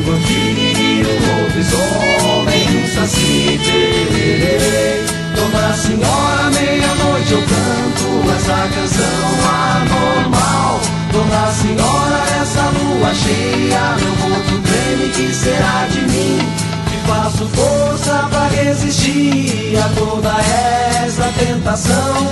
Um 0.00 0.02
vampiro, 0.02 1.10
um 1.10 1.42
lobisomem, 1.42 2.64
um 2.72 2.88
saci. 2.88 3.60
Dona 5.36 5.74
Senhora, 5.74 6.50
meia-noite 6.52 7.32
eu 7.32 7.42
canto 7.42 8.32
essa 8.34 8.66
canção 8.74 9.28
anormal. 9.76 10.80
Dona 11.12 11.52
Senhora, 11.52 12.18
essa 12.40 12.62
lua 12.70 13.12
cheia, 13.14 13.96
meu 14.00 14.14
corpo 14.16 14.58
treme, 14.62 15.10
que 15.12 15.34
será 15.34 15.86
de 15.90 16.00
mim? 16.00 16.38
Que 16.88 16.96
faço 17.06 17.46
força 17.48 18.26
pra 18.30 18.48
resistir 18.48 19.76
a 19.76 19.88
toda 19.98 20.30
essa 21.04 21.30
tentação. 21.38 22.26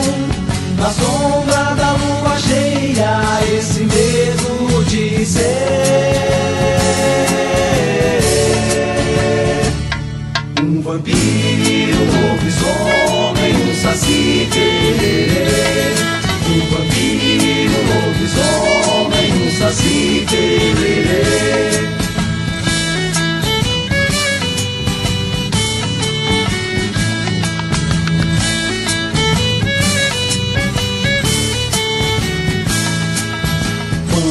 Na 0.79 0.93
sombra 0.93 1.75
da 1.75 1.93
lua 1.93 2.39
cheia, 2.39 3.21
esse 3.53 3.81
medo 3.81 4.85
de 4.85 5.27
ser 5.27 5.43
um 10.63 10.81
vampiro, 10.81 11.99
um 11.99 12.31
lobisomem, 12.31 13.55
um 13.57 13.75
saci. 13.75 14.49
Um 16.47 16.61
vampiro, 16.71 17.75
um 17.75 17.87
lobisomem, 18.07 19.29
um 19.47 19.51
saci 19.59 20.27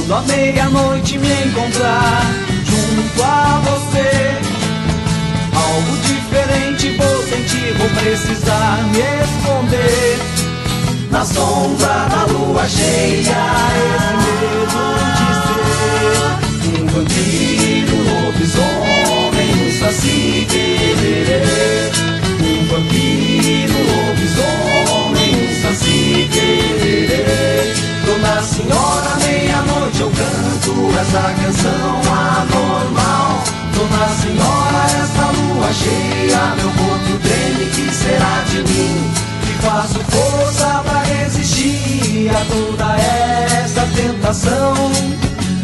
Quando 0.08 0.28
meia-noite 0.28 1.18
me 1.18 1.28
encontrar 1.28 2.22
junto 2.64 3.24
a 3.24 3.62
você, 3.66 4.40
algo 5.54 5.98
diferente 5.98 6.96
vou 6.98 7.24
sentir, 7.24 7.74
vou 7.74 7.90
precisar 7.90 8.86
me 8.94 9.00
esconder. 9.00 10.18
Na 11.12 11.26
sombra 11.26 12.08
da 12.10 12.24
lua 12.32 12.66
cheia, 12.70 13.36
esse 13.84 14.14
medo 14.24 15.04
de 15.18 15.30
ser 15.44 16.80
um 16.80 16.88
vampiro, 16.88 17.94
um 17.98 18.04
lobisomem, 18.26 19.52
um 19.68 19.72
saci 19.78 20.48
pererê. 20.50 21.42
Um 22.40 22.66
vampiro, 22.68 23.76
um 23.76 23.86
lobisomem, 24.08 25.32
um 25.36 25.52
saci 25.62 26.30
pererê. 26.32 27.76
Dona 28.06 28.42
Senhora, 28.42 29.12
meia-noite 29.18 29.77
eu 30.00 30.12
canto 30.12 30.74
essa 31.00 31.22
canção 31.42 32.02
anormal. 32.12 33.44
Dona 33.74 34.08
Senhora, 34.10 34.86
essa 35.02 35.26
lua 35.32 35.74
cheia, 35.74 36.56
meu 36.56 36.70
corpo 36.72 37.18
treme, 37.24 37.66
que 37.72 37.86
será 37.94 38.44
de 38.50 38.60
mim? 38.64 39.12
Que 39.42 39.54
faço 39.66 40.00
força 40.00 40.84
pra 40.86 41.02
resistir 41.04 42.30
a 42.30 42.46
toda 42.46 42.96
essa 42.98 43.88
tentação. 43.96 44.76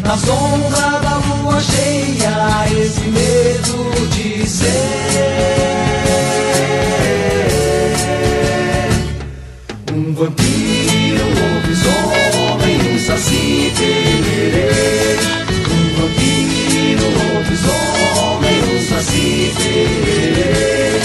Na 0.04 0.18
sombra 0.18 1.00
da 1.00 1.16
lua 1.18 1.60
cheia, 1.62 2.66
esse 2.72 3.02
medo 3.02 4.08
de 4.10 4.48
ser 4.48 4.74
um 9.94 10.14
vampiro, 10.14 11.24
um 11.26 11.34
lobisomem, 11.56 12.13
saci 13.14 13.72
pererê. 13.78 14.70
Um 15.70 15.86
vampiro, 16.02 17.06
lobisomem, 17.34 18.82
saci 18.90 19.54
pererê. 19.56 20.98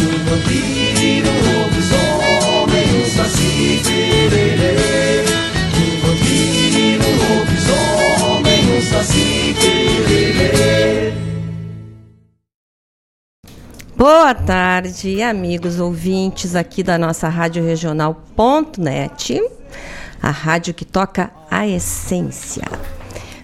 Um 0.00 0.16
vampiro, 0.24 1.32
lobisomem, 1.44 3.04
saci 3.14 3.80
pererê. 3.84 5.24
Um 5.76 5.90
vampiro, 6.00 7.08
lobisomem, 7.28 8.80
saci 8.80 9.54
pererê. 9.60 11.12
Boa 13.94 14.34
tarde, 14.34 15.22
amigos 15.22 15.78
ouvintes 15.78 16.56
aqui 16.56 16.82
da 16.82 16.96
nossa 16.96 17.28
Rádio 17.28 17.62
Regional.net, 17.62 19.42
a 20.22 20.30
rádio 20.30 20.74
que 20.74 20.84
toca 20.84 21.30
a 21.50 21.66
essência. 21.66 22.62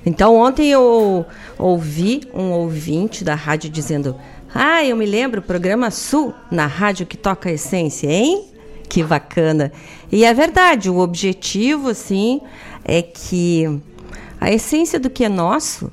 Então, 0.05 0.37
ontem 0.37 0.69
eu 0.71 1.27
ouvi 1.59 2.23
um 2.33 2.51
ouvinte 2.53 3.25
da 3.25 3.35
rádio 3.35 3.69
dizendo: 3.71 4.17
Ah, 4.55 4.85
eu 4.85 4.97
me 4.97 5.07
lembro, 5.07 5.43
programa 5.43 5.91
Sul, 5.91 6.33
na 6.51 6.67
rádio 6.67 7.07
que 7.07 7.17
toca 7.17 7.49
a 7.49 7.53
essência, 7.53 8.09
hein? 8.11 8.45
Que 8.89 9.03
bacana. 9.03 9.73
E 10.13 10.25
é 10.25 10.33
verdade, 10.33 10.89
o 10.89 10.99
objetivo, 10.99 11.89
assim, 11.89 12.41
é 12.85 13.03
que 13.03 13.81
a 14.41 14.53
essência 14.53 15.01
do 15.01 15.11
que 15.11 15.25
é 15.25 15.29
nosso 15.29 15.91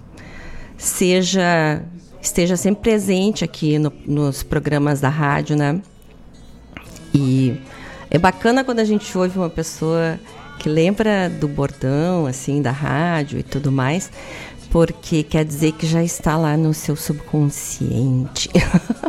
seja 0.77 1.81
esteja 2.21 2.55
sempre 2.55 2.83
presente 2.83 3.43
aqui 3.43 3.77
no- 3.77 3.91
nos 4.05 4.43
programas 4.43 5.01
da 5.01 5.09
rádio, 5.09 5.57
né? 5.57 5.81
E 7.13 7.57
é 8.09 8.17
bacana 8.17 8.63
quando 8.63 8.79
a 8.79 8.85
gente 8.85 9.17
ouve 9.17 9.37
uma 9.37 9.49
pessoa 9.49 10.17
que 10.59 10.69
lembra 10.69 11.29
do 11.29 11.47
bordão, 11.47 12.25
assim, 12.25 12.61
da 12.61 12.71
rádio 12.71 13.39
e 13.39 13.43
tudo 13.43 13.71
mais, 13.71 14.11
porque 14.69 15.23
quer 15.23 15.45
dizer 15.45 15.73
que 15.73 15.85
já 15.85 16.03
está 16.03 16.37
lá 16.37 16.55
no 16.57 16.73
seu 16.73 16.95
subconsciente. 16.95 18.49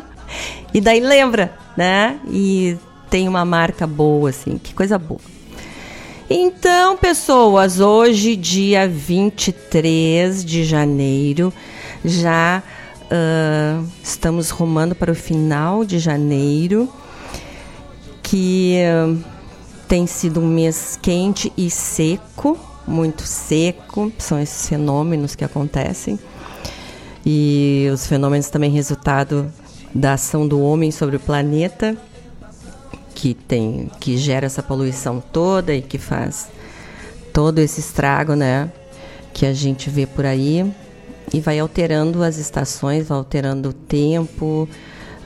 e 0.75 0.81
daí 0.81 1.01
lembra, 1.01 1.55
né? 1.77 2.19
E 2.29 2.77
tem 3.09 3.29
uma 3.29 3.45
marca 3.45 3.87
boa, 3.87 4.31
assim, 4.31 4.59
que 4.59 4.75
coisa 4.75 4.99
boa. 4.99 5.21
Então, 6.29 6.97
pessoas, 6.97 7.81
hoje, 7.81 8.35
dia 8.35 8.89
23 8.89 10.45
de 10.45 10.65
janeiro, 10.65 11.53
já 12.05 12.63
ah, 13.11 13.83
estamos 14.03 14.51
rumando 14.51 14.95
para 14.95 15.13
o 15.13 15.15
final 15.15 15.85
de 15.85 15.99
janeiro, 15.99 16.89
que 18.23 18.79
ah, 18.85 19.15
tem 19.95 20.09
sido 20.09 20.41
um 20.41 20.49
mês 20.49 20.99
quente 21.01 21.53
e 21.57 21.71
seco, 21.71 22.59
muito 22.85 23.23
seco, 23.23 24.13
são 24.19 24.41
esses 24.41 24.69
fenômenos 24.69 25.37
que 25.37 25.45
acontecem. 25.45 26.19
E 27.25 27.89
os 27.95 28.05
fenômenos 28.05 28.51
também 28.51 28.73
resultado 28.73 29.53
da 29.95 30.15
ação 30.15 30.49
do 30.49 30.61
homem 30.61 30.91
sobre 30.91 31.15
o 31.15 31.21
planeta, 31.21 31.97
que 33.15 33.35
tem 33.35 33.89
que 34.01 34.17
gera 34.17 34.47
essa 34.47 34.65
poluição 34.65 35.23
toda 35.33 35.73
e 35.73 35.81
que 35.81 35.97
faz 35.97 36.49
todo 37.33 37.61
esse 37.61 37.79
estrago, 37.79 38.35
né, 38.35 38.73
que 39.33 39.47
a 39.47 39.53
gente 39.53 39.89
vê 39.91 40.07
por 40.07 40.27
aí 40.27 40.69
e 41.33 41.39
vai 41.39 41.61
alterando 41.61 42.21
as 42.25 42.37
estações, 42.37 43.07
vai 43.07 43.17
alterando 43.17 43.69
o 43.69 43.73
tempo, 43.73 44.69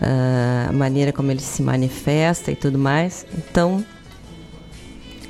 ah, 0.02 0.66
a 0.68 0.72
maneira 0.74 1.10
como 1.10 1.30
ele 1.30 1.40
se 1.40 1.62
manifesta 1.62 2.50
e 2.50 2.54
tudo 2.54 2.78
mais. 2.78 3.24
Então, 3.34 3.82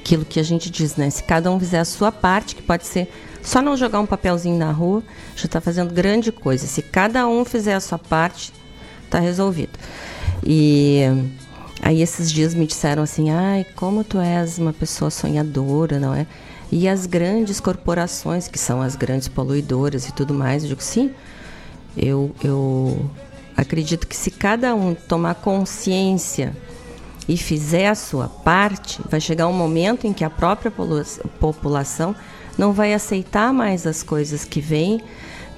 aquilo 0.08 0.24
que 0.24 0.40
a 0.40 0.42
gente 0.42 0.70
diz, 0.70 0.96
né? 0.96 1.10
Se 1.10 1.22
cada 1.22 1.50
um 1.50 1.60
fizer 1.60 1.80
a 1.80 1.84
sua 1.84 2.10
parte, 2.10 2.56
que 2.56 2.62
pode 2.62 2.86
ser 2.86 3.12
só 3.42 3.60
não 3.60 3.76
jogar 3.76 4.00
um 4.00 4.06
papelzinho 4.06 4.56
na 4.56 4.72
rua, 4.72 5.02
já 5.36 5.44
está 5.44 5.60
fazendo 5.60 5.92
grande 5.92 6.32
coisa. 6.32 6.66
Se 6.66 6.80
cada 6.80 7.28
um 7.28 7.44
fizer 7.44 7.74
a 7.74 7.80
sua 7.80 7.98
parte, 7.98 8.50
está 9.04 9.18
resolvido. 9.18 9.78
E 10.42 11.02
aí 11.82 12.00
esses 12.00 12.32
dias 12.32 12.54
me 12.54 12.66
disseram 12.66 13.02
assim, 13.02 13.28
ai, 13.28 13.66
como 13.76 14.02
tu 14.02 14.18
és 14.18 14.58
uma 14.58 14.72
pessoa 14.72 15.10
sonhadora, 15.10 16.00
não 16.00 16.14
é? 16.14 16.26
E 16.72 16.88
as 16.88 17.04
grandes 17.04 17.60
corporações, 17.60 18.48
que 18.48 18.58
são 18.58 18.80
as 18.80 18.96
grandes 18.96 19.28
poluidoras 19.28 20.08
e 20.08 20.12
tudo 20.12 20.32
mais, 20.32 20.62
eu 20.62 20.70
digo, 20.70 20.82
sim, 20.82 21.10
eu, 21.94 22.34
eu 22.42 23.10
acredito 23.54 24.06
que 24.06 24.16
se 24.16 24.30
cada 24.30 24.74
um 24.74 24.94
tomar 24.94 25.34
consciência 25.34 26.54
e 27.28 27.36
fizer 27.36 27.88
a 27.88 27.94
sua 27.94 28.26
parte, 28.26 29.00
vai 29.08 29.20
chegar 29.20 29.46
um 29.46 29.52
momento 29.52 30.06
em 30.06 30.14
que 30.14 30.24
a 30.24 30.30
própria 30.30 30.72
população 31.38 32.16
não 32.56 32.72
vai 32.72 32.94
aceitar 32.94 33.52
mais 33.52 33.86
as 33.86 34.02
coisas 34.02 34.44
que 34.44 34.60
vêm 34.60 35.02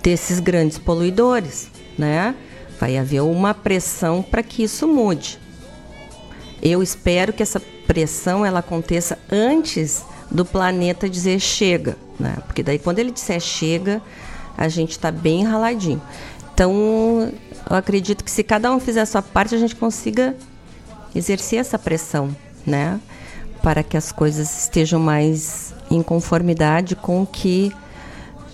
desses 0.03 0.41
grandes 0.41 0.79
poluidores, 0.79 1.71
né? 1.97 2.35
Vai 2.81 2.99
haver 2.99 3.23
uma 3.23 3.55
pressão 3.55 4.23
para 4.23 4.43
que 4.43 4.65
isso 4.65 4.89
mude. 4.89 5.39
Eu 6.61 6.83
espero 6.83 7.33
que 7.33 7.43
essa 7.43 7.61
pressão 7.87 8.45
ela 8.45 8.59
aconteça 8.59 9.19
antes 9.31 10.05
do 10.31 10.45
planeta 10.45 11.09
dizer 11.09 11.39
chega, 11.39 11.97
né? 12.19 12.37
Porque 12.47 12.63
daí 12.63 12.79
quando 12.79 12.99
ele 12.99 13.13
disser 13.13 13.41
chega, 13.41 14.03
a 14.57 14.69
gente 14.69 14.91
está 14.91 15.11
bem 15.11 15.45
raladinho. 15.45 16.03
Então, 16.53 17.33
eu 17.71 17.77
acredito 17.77 18.23
que 18.25 18.31
se 18.31 18.43
cada 18.43 18.71
um 18.71 18.81
fizer 18.81 19.01
a 19.01 19.07
sua 19.07 19.23
parte, 19.23 19.55
a 19.55 19.59
gente 19.59 19.75
consiga 19.77 20.37
exercer 21.15 21.59
essa 21.59 21.79
pressão, 21.79 22.35
né? 22.67 23.01
Para 23.63 23.83
que 23.83 23.97
as 23.97 24.11
coisas 24.11 24.63
estejam 24.63 24.99
mais 24.99 25.75
em 25.91 26.03
conformidade 26.03 26.97
com 26.97 27.23
o 27.23 27.27
que 27.27 27.73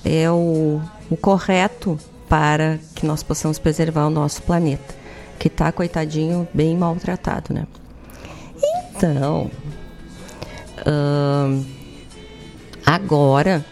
é 0.05 0.31
o, 0.31 0.81
o 1.11 1.17
correto 1.17 1.99
para 2.29 2.79
que 2.95 3.07
nós 3.07 3.23
possamos 3.23 3.59
preservar 3.59 4.07
o 4.07 4.11
nosso 4.11 4.43
planeta, 4.43 4.95
que 5.39 5.49
está, 5.49 5.71
coitadinho, 5.71 6.49
bem 6.53 6.77
maltratado, 6.77 7.55
né? 7.55 7.67
Então, 8.97 9.51
agora, 12.85 13.65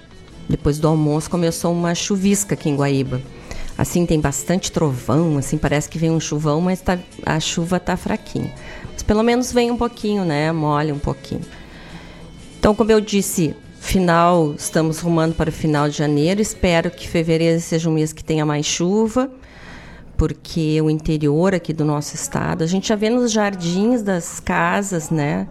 depois 0.49 0.79
do 0.79 0.89
almoço, 0.89 1.31
começou 1.31 1.73
uma 1.73 1.95
chuvisca 1.95 2.55
aqui 2.55 2.69
em 2.69 2.77
Guaíba. 2.77 3.21
Assim, 3.77 4.07
tem 4.07 4.21
bastante 4.21 4.71
trovão, 4.71 5.37
assim, 5.37 5.59
parece 5.59 5.89
que 5.89 5.99
vem 5.99 6.11
um 6.11 6.21
chuvão, 6.21 6.61
mas 6.61 6.81
tá, 6.81 6.99
a 7.27 7.41
chuva 7.41 7.81
tá 7.81 7.97
fraquinha. 7.97 8.53
Mas 8.93 9.03
pelo 9.03 9.23
menos 9.23 9.53
vem 9.53 9.71
um 9.71 9.77
pouquinho, 9.77 10.25
né? 10.25 10.53
Molha 10.53 10.95
um 10.95 10.99
pouquinho. 10.99 11.43
Então, 12.59 12.75
como 12.75 12.93
eu 12.93 13.01
disse, 13.01 13.55
final, 13.81 14.55
estamos 14.57 15.01
rumando 15.01 15.35
para 15.35 15.51
o 15.51 15.53
final 15.53 15.89
de 15.89 15.97
janeiro. 15.97 16.41
Espero 16.41 16.91
que 16.91 17.09
fevereiro 17.09 17.61
seja 17.61 17.91
um 17.91 17.93
mês 17.93 18.13
que 18.13 18.23
tenha 18.23 18.47
mais 18.47 18.65
chuva 18.65 19.31
porque 20.17 20.81
o 20.81 20.89
interior 20.89 21.55
aqui 21.55 21.73
do 21.73 21.85
nosso 21.85 22.15
estado, 22.15 22.63
a 22.63 22.67
gente 22.67 22.89
já 22.89 22.97
vê 22.97 23.11
nos 23.11 23.33
jardins 23.33 24.03
das 24.03 24.41
casas, 24.41 25.11
né, 25.11 25.49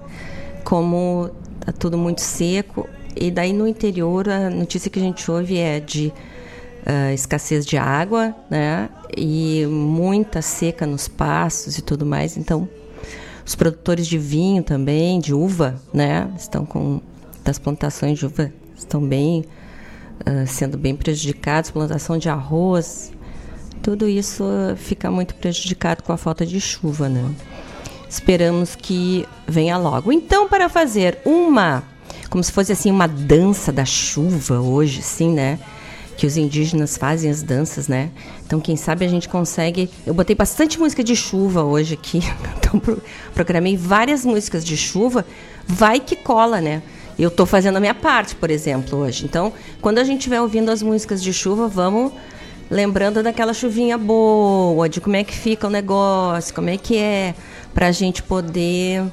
como 0.63 1.29
tá 1.59 1.71
tudo 1.71 1.97
muito 1.97 2.21
seco. 2.21 2.87
E 3.15 3.29
daí 3.29 3.53
no 3.53 3.67
interior 3.67 4.27
a 4.27 4.49
notícia 4.49 4.89
que 4.89 4.99
a 4.99 5.01
gente 5.01 5.29
ouve 5.29 5.57
é 5.57 5.79
de 5.79 6.11
uh, 6.85 7.13
escassez 7.13 7.65
de 7.65 7.77
água, 7.77 8.35
né, 8.49 8.89
e 9.15 9.65
muita 9.67 10.41
seca 10.41 10.85
nos 10.85 11.07
pastos 11.07 11.77
e 11.77 11.81
tudo 11.81 12.05
mais. 12.05 12.37
Então, 12.37 12.67
os 13.45 13.55
produtores 13.55 14.07
de 14.07 14.17
vinho 14.17 14.63
também, 14.63 15.19
de 15.19 15.33
uva, 15.33 15.75
né, 15.93 16.31
estão 16.37 16.65
com 16.65 17.01
das 17.43 17.59
plantações 17.59 18.17
de 18.17 18.25
uva 18.25 18.53
estão 18.77 19.05
bem 19.05 19.45
uh, 20.21 20.47
sendo 20.47 20.77
bem 20.77 20.95
prejudicados. 20.95 21.71
Plantação 21.71 22.17
de 22.17 22.29
arroz, 22.29 23.11
tudo 23.81 24.07
isso 24.07 24.43
fica 24.77 25.11
muito 25.11 25.35
prejudicado 25.35 26.03
com 26.03 26.13
a 26.13 26.17
falta 26.17 26.45
de 26.45 26.59
chuva, 26.59 27.09
né? 27.09 27.29
Esperamos 28.09 28.75
que 28.75 29.27
venha 29.47 29.77
logo. 29.77 30.11
Então, 30.11 30.47
para 30.47 30.69
fazer 30.69 31.19
uma, 31.25 31.83
como 32.29 32.43
se 32.43 32.51
fosse 32.51 32.71
assim 32.71 32.91
uma 32.91 33.07
dança 33.07 33.71
da 33.71 33.85
chuva 33.85 34.59
hoje, 34.59 35.01
sim, 35.01 35.33
né? 35.33 35.59
Que 36.17 36.27
os 36.27 36.37
indígenas 36.37 36.97
fazem 36.97 37.29
as 37.29 37.41
danças, 37.41 37.87
né? 37.87 38.11
Então, 38.45 38.59
quem 38.59 38.75
sabe 38.75 39.05
a 39.05 39.07
gente 39.07 39.27
consegue. 39.27 39.89
Eu 40.05 40.13
botei 40.13 40.35
bastante 40.35 40.79
música 40.79 41.03
de 41.03 41.15
chuva 41.15 41.63
hoje 41.63 41.93
aqui. 41.95 42.21
Então, 42.63 42.79
pro... 42.79 43.01
programei 43.35 43.77
várias 43.77 44.25
músicas 44.25 44.65
de 44.65 44.75
chuva. 44.75 45.25
Vai 45.67 45.99
que 45.99 46.15
cola, 46.15 46.59
né? 46.59 46.81
Eu 47.19 47.27
estou 47.27 47.45
fazendo 47.45 47.77
a 47.77 47.79
minha 47.79 47.93
parte, 47.93 48.35
por 48.35 48.49
exemplo, 48.49 48.99
hoje. 48.99 49.25
Então, 49.25 49.53
quando 49.81 49.99
a 49.99 50.03
gente 50.03 50.19
estiver 50.19 50.41
ouvindo 50.41 50.71
as 50.71 50.81
músicas 50.81 51.21
de 51.21 51.31
chuva, 51.31 51.67
vamos 51.67 52.11
lembrando 52.69 53.21
daquela 53.21 53.53
chuvinha 53.53 53.97
boa, 53.97 54.89
de 54.89 54.99
como 54.99 55.15
é 55.15 55.23
que 55.23 55.33
fica 55.33 55.67
o 55.67 55.69
negócio, 55.69 56.53
como 56.55 56.69
é 56.69 56.77
que 56.77 56.97
é, 56.97 57.35
para 57.73 57.87
a 57.87 57.91
gente 57.91 58.23
poder 58.23 59.03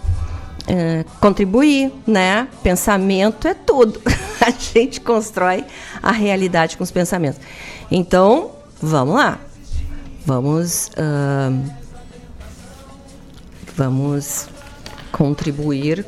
é, 0.66 1.04
contribuir, 1.20 1.92
né? 2.06 2.48
Pensamento 2.62 3.48
é 3.48 3.54
tudo. 3.54 4.00
a 4.40 4.50
gente 4.50 5.00
constrói 5.00 5.64
a 6.02 6.12
realidade 6.12 6.76
com 6.76 6.84
os 6.84 6.90
pensamentos. 6.90 7.40
Então, 7.90 8.52
vamos 8.80 9.14
lá. 9.14 9.38
Vamos, 10.24 10.90
uh, 10.90 11.70
vamos 13.74 14.48
contribuir 15.10 16.04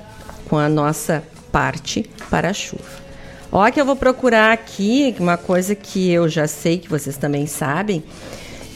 com 0.48 0.58
a 0.58 0.68
nossa 0.68 1.22
parte 1.50 2.08
para 2.30 2.50
a 2.50 2.52
chuva. 2.52 3.02
Ó, 3.50 3.70
que 3.70 3.80
eu 3.80 3.84
vou 3.84 3.96
procurar 3.96 4.52
aqui 4.52 5.14
uma 5.18 5.36
coisa 5.36 5.74
que 5.74 6.10
eu 6.10 6.28
já 6.28 6.46
sei 6.46 6.78
que 6.78 6.88
vocês 6.88 7.16
também 7.16 7.46
sabem, 7.46 8.02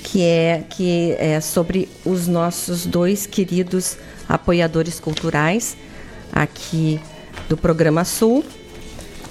que 0.02 0.22
é 0.22 0.64
que 0.68 1.16
é 1.18 1.40
sobre 1.40 1.88
os 2.04 2.26
nossos 2.26 2.84
dois 2.84 3.26
queridos 3.26 3.96
apoiadores 4.28 5.00
culturais 5.00 5.76
aqui 6.32 7.00
do 7.48 7.56
programa 7.56 8.04
Sul, 8.04 8.44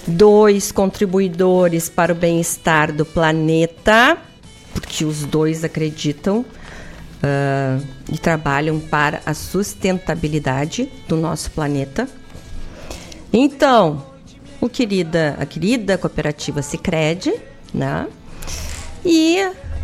dois 0.08 0.72
contribuidores 0.72 1.90
para 1.90 2.12
o 2.12 2.16
bem-estar 2.16 2.92
do 2.92 3.06
planeta, 3.06 4.18
porque 4.74 5.04
os 5.06 5.24
dois 5.24 5.64
acreditam 5.64 6.40
uh, 6.40 7.86
e 8.12 8.18
trabalham 8.18 8.80
para 8.80 9.22
a 9.26 9.34
sustentabilidade 9.34 10.92
do 11.08 11.16
nosso 11.16 11.52
planeta. 11.52 12.08
Então, 13.34 14.06
o 14.62 14.70
querida, 14.70 15.36
a 15.40 15.46
querida 15.46 15.98
cooperativa 15.98 16.62
Sicredi, 16.62 17.34
né? 17.74 18.08
E 19.04 19.40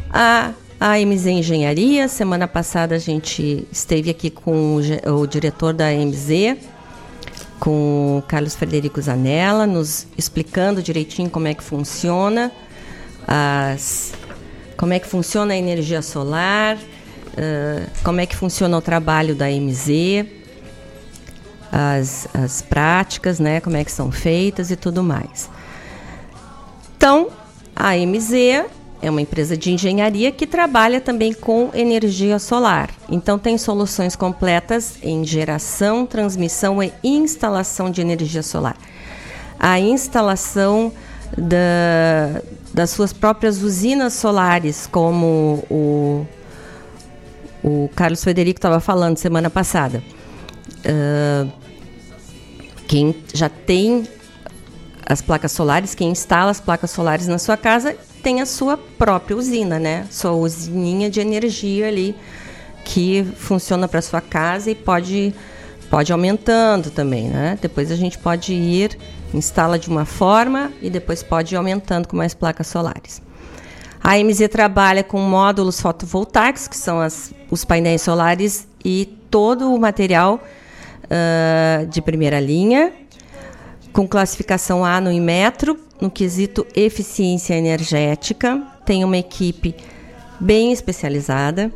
a 0.09 0.53
a 0.81 0.97
MZ 0.97 1.27
Engenharia, 1.27 2.07
semana 2.07 2.47
passada 2.47 2.95
a 2.95 2.97
gente 2.97 3.67
esteve 3.71 4.09
aqui 4.09 4.31
com 4.31 4.77
o, 4.77 5.19
o 5.21 5.27
diretor 5.27 5.73
da 5.73 5.91
MZ, 5.91 6.57
com 7.59 8.17
o 8.17 8.23
Carlos 8.23 8.55
Frederico 8.55 8.99
Zanella, 8.99 9.67
nos 9.67 10.07
explicando 10.17 10.81
direitinho 10.81 11.29
como 11.29 11.47
é 11.47 11.53
que 11.53 11.61
funciona 11.61 12.51
as, 13.27 14.13
como 14.75 14.91
é 14.91 14.97
que 14.97 15.05
funciona 15.05 15.53
a 15.53 15.55
energia 15.55 16.01
solar, 16.01 16.77
uh, 16.77 17.87
como 18.03 18.19
é 18.19 18.25
que 18.25 18.35
funciona 18.35 18.75
o 18.75 18.81
trabalho 18.81 19.35
da 19.35 19.51
MZ 19.51 20.25
as, 21.71 22.27
as 22.33 22.63
práticas, 22.63 23.39
né, 23.39 23.59
como 23.61 23.77
é 23.77 23.85
que 23.85 23.91
são 23.91 24.11
feitas 24.11 24.71
e 24.71 24.75
tudo 24.75 25.03
mais. 25.03 25.47
Então, 26.97 27.29
a 27.75 27.95
MZ 27.95 28.80
é 29.01 29.09
uma 29.09 29.21
empresa 29.21 29.57
de 29.57 29.71
engenharia 29.71 30.31
que 30.31 30.45
trabalha 30.45 31.01
também 31.01 31.33
com 31.33 31.69
energia 31.73 32.37
solar. 32.37 32.89
Então, 33.09 33.39
tem 33.39 33.57
soluções 33.57 34.15
completas 34.15 34.97
em 35.01 35.25
geração, 35.25 36.05
transmissão 36.05 36.83
e 36.83 36.93
instalação 37.03 37.89
de 37.89 38.01
energia 38.01 38.43
solar. 38.43 38.77
A 39.59 39.79
instalação 39.79 40.91
da, 41.37 42.41
das 42.73 42.91
suas 42.91 43.11
próprias 43.11 43.61
usinas 43.63 44.13
solares, 44.13 44.87
como 44.87 45.63
o, 45.69 46.25
o 47.63 47.89
Carlos 47.95 48.23
Federico 48.23 48.57
estava 48.57 48.79
falando 48.79 49.17
semana 49.17 49.49
passada. 49.49 50.03
Uh, 50.85 51.51
quem 52.87 53.15
já 53.33 53.47
tem 53.47 54.05
as 55.11 55.21
placas 55.21 55.51
solares, 55.51 55.93
quem 55.93 56.09
instala 56.09 56.51
as 56.51 56.61
placas 56.61 56.89
solares 56.89 57.27
na 57.27 57.37
sua 57.37 57.57
casa, 57.57 57.97
tem 58.23 58.39
a 58.39 58.45
sua 58.45 58.77
própria 58.77 59.35
usina, 59.35 59.77
né? 59.77 60.07
Sua 60.09 60.31
usininha 60.31 61.09
de 61.09 61.19
energia 61.19 61.89
ali 61.89 62.15
que 62.85 63.27
funciona 63.35 63.89
para 63.89 64.01
sua 64.01 64.21
casa 64.21 64.71
e 64.71 64.75
pode 64.75 65.33
pode 65.89 66.13
aumentando 66.13 66.89
também, 66.89 67.27
né? 67.27 67.59
Depois 67.61 67.91
a 67.91 67.97
gente 67.97 68.17
pode 68.17 68.53
ir 68.53 68.97
instala 69.33 69.77
de 69.77 69.89
uma 69.89 70.05
forma 70.05 70.71
e 70.81 70.89
depois 70.89 71.21
pode 71.21 71.53
ir 71.53 71.57
aumentando 71.57 72.07
com 72.07 72.15
mais 72.15 72.33
placas 72.33 72.67
solares. 72.67 73.21
A 74.01 74.17
MZ 74.17 74.47
trabalha 74.47 75.03
com 75.03 75.19
módulos 75.19 75.81
fotovoltaicos, 75.81 76.69
que 76.69 76.77
são 76.77 77.01
as, 77.01 77.33
os 77.49 77.65
painéis 77.65 78.01
solares 78.01 78.65
e 78.83 79.05
todo 79.29 79.73
o 79.73 79.77
material 79.77 80.41
uh, 81.03 81.85
de 81.87 82.01
primeira 82.01 82.39
linha, 82.39 82.93
com 83.93 84.07
classificação 84.07 84.85
A 84.85 85.01
no 85.01 85.11
Inmetro, 85.11 85.77
no 85.99 86.09
quesito 86.09 86.65
eficiência 86.75 87.53
energética. 87.53 88.61
Tem 88.85 89.03
uma 89.03 89.17
equipe 89.17 89.75
bem 90.39 90.71
especializada, 90.71 91.71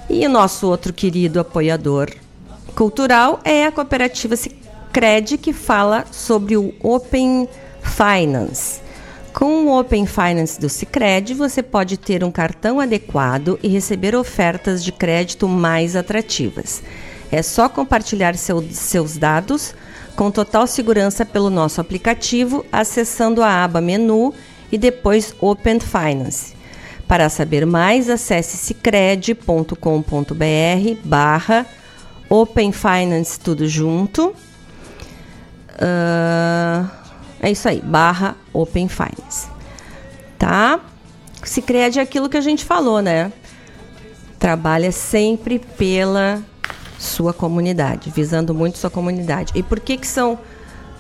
E 0.09 0.26
o 0.26 0.30
nosso 0.30 0.66
outro 0.69 0.92
querido 0.92 1.40
apoiador 1.40 2.11
cultural 2.75 3.40
é 3.45 3.66
a 3.66 3.73
cooperativa 3.73 4.37
Cicred, 4.37 5.38
que 5.38 5.52
fala 5.52 6.04
sobre 6.11 6.57
o 6.57 6.75
Open 6.83 7.49
Finance. 7.83 8.80
Com 9.33 9.66
o 9.66 9.78
Open 9.78 10.07
Finance 10.07 10.61
do 10.61 10.69
Cicred, 10.69 11.35
você 11.35 11.62
pode 11.62 11.97
ter 11.97 12.25
um 12.25 12.30
cartão 12.33 12.80
adequado 12.80 13.59
e 13.62 13.69
receber 13.69 14.14
ofertas 14.16 14.83
de 14.83 14.90
crédito 14.90 15.49
mais 15.49 15.95
atrativas. 15.95 16.83
É 17.30 17.40
só 17.42 17.69
compartilhar 17.69 18.37
seu, 18.37 18.62
seus 18.73 19.16
dados 19.16 19.73
com 20.17 20.31
total 20.31 20.67
segurança 20.67 21.25
pelo 21.25 21.50
nosso 21.50 21.81
aplicativo, 21.81 22.64
acessando 22.71 23.43
a 23.43 23.64
aba 23.64 23.81
Menu 23.81 24.35
e 24.71 24.79
depois 24.79 25.35
Open 25.40 25.81
Finance. 25.81 26.55
Para 27.09 27.29
saber 27.29 27.67
mais, 27.67 28.09
acesse 28.09 28.57
cicred.com.br 28.57 29.75
barra 31.02 31.67
Open 32.29 32.71
Finance 32.71 33.40
tudo 33.40 33.67
junto. 33.69 34.29
Uh, 35.75 36.88
é 37.40 37.50
isso 37.50 37.69
aí, 37.69 37.81
barra 37.81 38.37
Open 38.52 38.88
Finance. 38.88 39.49
Tá? 40.38 40.79
Cicred 41.43 41.99
é 41.99 42.02
aquilo 42.02 42.29
que 42.29 42.37
a 42.37 42.40
gente 42.40 42.64
falou, 42.64 43.00
né? 43.00 43.33
Trabalha 44.38 44.93
sempre 44.93 45.59
pela 45.59 46.43
sua 47.00 47.33
comunidade, 47.33 48.11
visando 48.11 48.54
muito 48.54 48.76
sua 48.76 48.90
comunidade. 48.90 49.52
E 49.54 49.62
por 49.62 49.80
que 49.80 49.97
que 49.97 50.07
são 50.07 50.38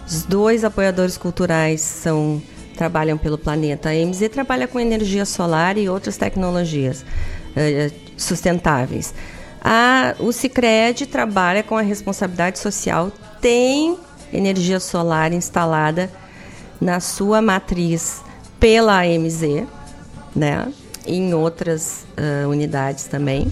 os 0.06 0.22
dois 0.24 0.64
apoiadores 0.64 1.18
culturais 1.18 1.82
são 1.82 2.42
trabalham 2.74 3.18
pelo 3.18 3.36
planeta. 3.36 3.90
A 3.90 3.92
MZ 3.92 4.30
trabalha 4.30 4.66
com 4.66 4.80
energia 4.80 5.26
solar 5.26 5.76
e 5.76 5.86
outras 5.90 6.16
tecnologias 6.16 7.02
uh, 7.02 7.94
sustentáveis. 8.16 9.12
A, 9.62 10.14
o 10.18 10.32
Cicred 10.32 11.04
trabalha 11.06 11.62
com 11.62 11.76
a 11.76 11.82
responsabilidade 11.82 12.58
social, 12.58 13.12
tem 13.38 13.98
energia 14.32 14.80
solar 14.80 15.34
instalada 15.34 16.10
na 16.80 17.00
sua 17.00 17.42
matriz 17.42 18.22
pela 18.58 19.02
AMZ, 19.02 19.66
né? 20.34 20.72
em 21.06 21.34
outras 21.34 22.06
uh, 22.16 22.48
unidades 22.48 23.04
também. 23.04 23.50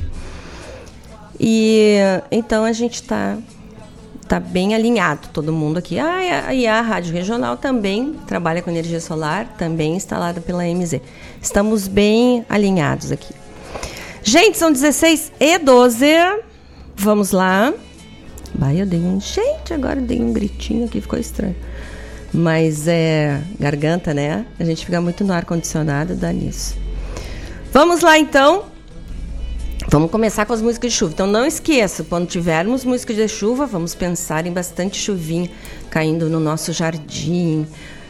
E 1.41 1.97
então 2.31 2.65
a 2.65 2.73
gente 2.73 2.95
está 2.95 3.39
tá 4.29 4.39
bem 4.39 4.75
alinhado 4.75 5.29
todo 5.33 5.53
mundo 5.53 5.79
aqui. 5.79 5.99
Ah, 5.99 6.53
e 6.53 6.67
a 6.67 6.81
Rádio 6.81 7.13
Regional 7.13 7.57
também 7.57 8.15
trabalha 8.27 8.61
com 8.61 8.71
energia 8.71 9.01
solar, 9.01 9.57
também 9.57 9.97
instalada 9.97 10.41
pela 10.41 10.65
MZ. 10.65 11.01
Estamos 11.41 11.89
bem 11.89 12.45
alinhados 12.49 13.11
aqui. 13.11 13.33
Gente, 14.23 14.59
são 14.59 14.71
16 14.71 15.33
e 15.41 15.59
12. 15.59 16.07
Vamos 16.95 17.31
lá. 17.31 17.73
Vai, 18.55 18.81
eu 18.81 18.87
dei 18.87 19.01
um. 19.01 19.21
Gente, 19.21 19.73
agora 19.73 20.01
eu 20.01 20.05
dei 20.05 20.21
um 20.21 20.33
gritinho 20.33 20.85
aqui, 20.85 21.01
ficou 21.01 21.19
estranho. 21.19 21.57
Mas 22.33 22.87
é. 22.87 23.41
Garganta, 23.59 24.13
né? 24.13 24.45
A 24.59 24.65
gente 24.65 24.85
fica 24.85 25.01
muito 25.01 25.25
no 25.25 25.33
ar-condicionado, 25.33 26.15
dá 26.15 26.33
nisso. 26.33 26.77
Vamos 27.73 28.03
lá 28.03 28.19
então. 28.19 28.65
Vamos 29.91 30.11
começar 30.11 30.45
com 30.45 30.53
as 30.53 30.61
músicas 30.61 30.93
de 30.93 30.99
chuva. 30.99 31.13
Então 31.15 31.27
não 31.27 31.47
esqueça, 31.47 32.05
quando 32.05 32.27
tivermos 32.27 32.85
músicas 32.85 33.17
de 33.17 33.27
chuva, 33.27 33.65
vamos 33.65 33.95
pensar 33.95 34.47
em 34.47 34.53
bastante 34.53 34.99
chuvinha 34.99 35.51
caindo 35.89 36.29
no 36.29 36.39
nosso 36.39 36.75
jardim, 36.75 37.67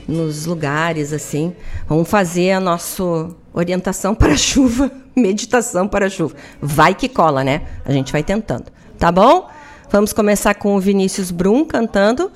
nos 0.06 0.44
lugares 0.44 1.12
assim. 1.12 1.54
Vamos 1.86 2.10
fazer 2.10 2.50
a 2.50 2.58
nossa 2.58 3.28
orientação 3.54 4.12
para 4.12 4.32
a 4.32 4.36
chuva, 4.36 4.90
meditação 5.14 5.86
para 5.86 6.06
a 6.06 6.10
chuva. 6.10 6.34
Vai 6.60 6.96
que 6.96 7.08
cola, 7.08 7.44
né? 7.44 7.62
A 7.84 7.92
gente 7.92 8.10
vai 8.10 8.24
tentando. 8.24 8.72
Tá 8.98 9.12
bom? 9.12 9.48
Vamos 9.88 10.12
começar 10.12 10.54
com 10.54 10.74
o 10.74 10.80
Vinícius 10.80 11.30
Brum 11.30 11.64
cantando 11.64 12.32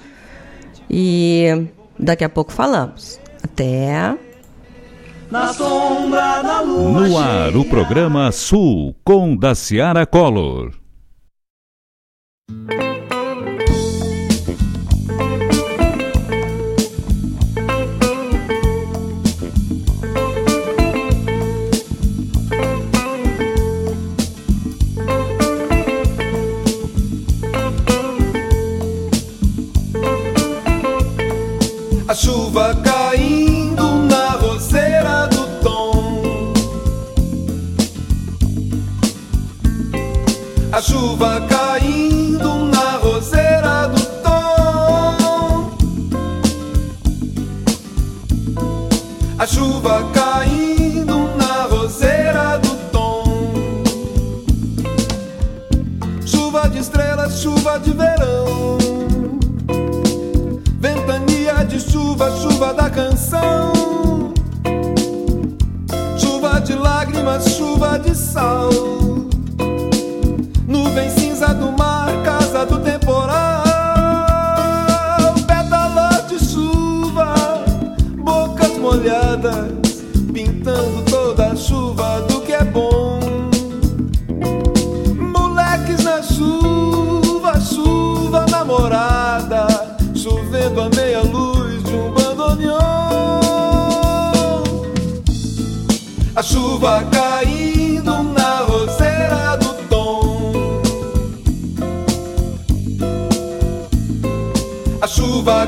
e 0.89 1.67
daqui 1.99 2.23
a 2.23 2.29
pouco 2.29 2.53
falamos. 2.53 3.19
Até 3.43 4.17
na 5.33 5.51
sombra 5.55 6.43
da 6.43 6.61
lua. 6.61 7.09
No 7.09 7.19
ar, 7.19 7.57
o 7.57 7.65
programa 7.65 8.31
Sul 8.31 8.95
com 9.03 9.35
Daciara 9.35 10.05
Collor. 10.05 10.75
Chuva 41.03 41.41
caindo 41.49 42.67
na 42.67 42.97
roseira 42.99 43.89
do 43.89 44.03
tom. 44.23 45.71
A 49.37 49.45
chuva 49.45 50.05
caindo 50.15 51.29
na 51.37 51.65
roseira 51.65 52.57
do 52.59 52.71
tom. 52.93 53.25
Chuva 56.25 56.69
de 56.69 56.79
estrelas, 56.79 57.41
chuva 57.41 57.81
de 57.81 57.93
verão. 57.93 58.79
Ventania 60.79 61.65
de 61.65 61.81
chuva, 61.81 62.31
chuva 62.41 62.73
da 62.73 62.89
canção. 62.89 63.73
Chuva 66.17 66.61
de 66.61 66.75
lágrimas, 66.77 67.57
chuva 67.57 67.99
de 67.99 68.15
sal 68.15 69.02
chuva 96.53 97.03
caindo 97.11 98.23
na 98.23 98.59
roseira 98.69 99.57
do 99.57 99.73
chuva 105.09 105.67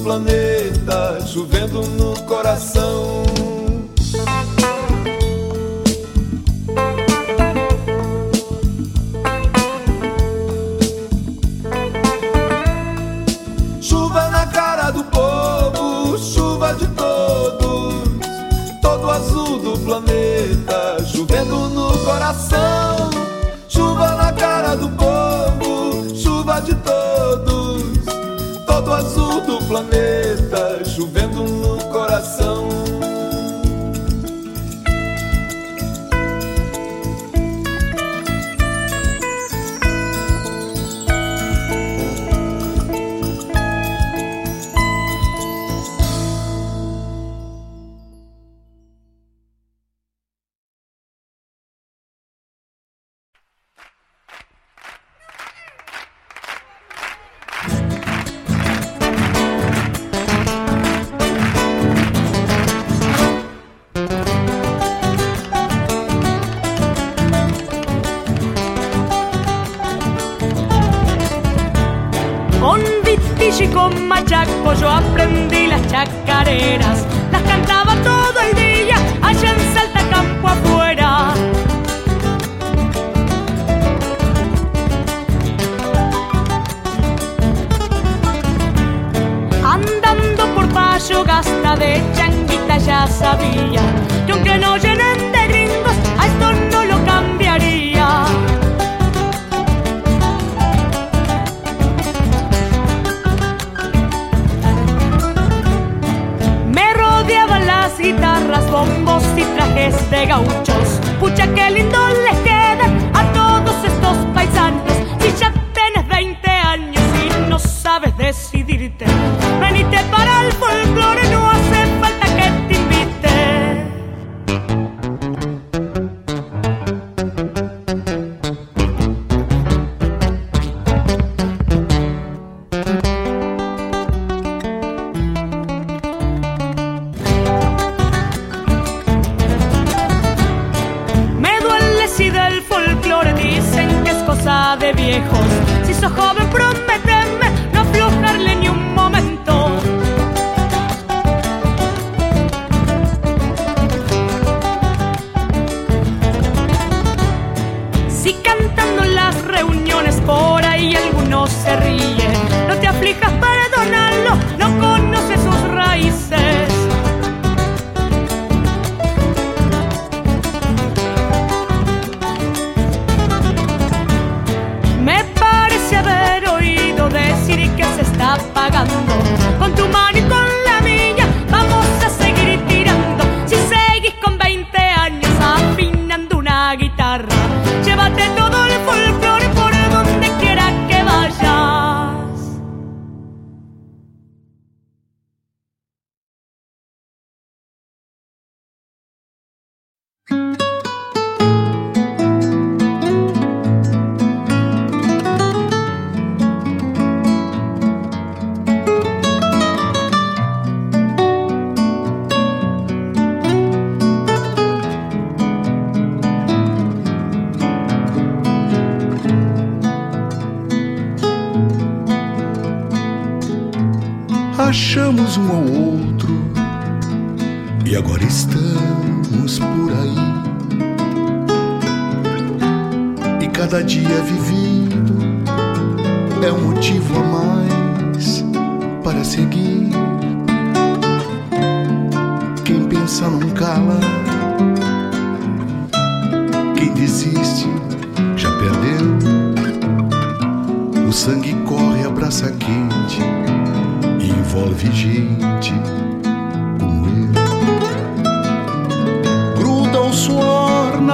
planeta, 0.00 1.26
chovendo 1.26 1.82
no 1.82 2.14
coração. 2.22 3.29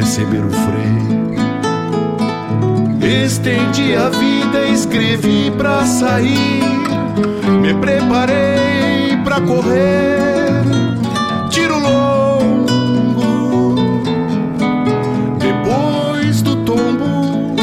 perceber 0.00 0.42
o 0.42 0.50
freio. 0.50 1.30
Estendi 3.02 3.94
a 3.94 4.08
vida, 4.08 4.66
escrevi 4.72 5.52
pra 5.58 5.84
sair, 5.84 6.62
me 7.60 7.74
preparei 7.74 9.18
pra 9.22 9.42
correr. 9.42 10.64
Tiro 11.50 11.78
longo, 11.78 12.74
depois 15.38 16.40
do 16.40 16.56
tombo, 16.64 17.54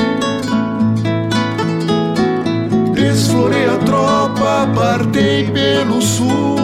desflorei 2.94 3.68
a 3.68 3.78
tropa, 3.80 4.70
partei 4.76 5.50
pelo 5.50 6.00
sul 6.04 6.58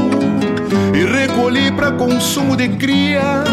e 0.94 1.04
recolhi 1.04 1.72
pra 1.72 1.92
consumo 1.94 2.56
de 2.56 2.70
cria 2.70 3.44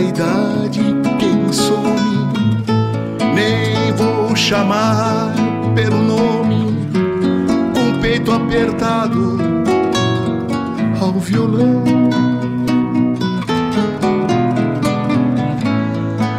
idade 0.00 0.80
quem 1.18 1.52
some 1.52 2.26
nem 3.34 3.92
vou 3.94 4.34
chamar 4.34 5.32
pelo 5.74 5.98
nome 5.98 6.74
com 7.74 7.90
o 7.90 8.00
peito 8.00 8.32
apertado 8.32 9.38
ao 11.00 11.12
violão 11.12 11.84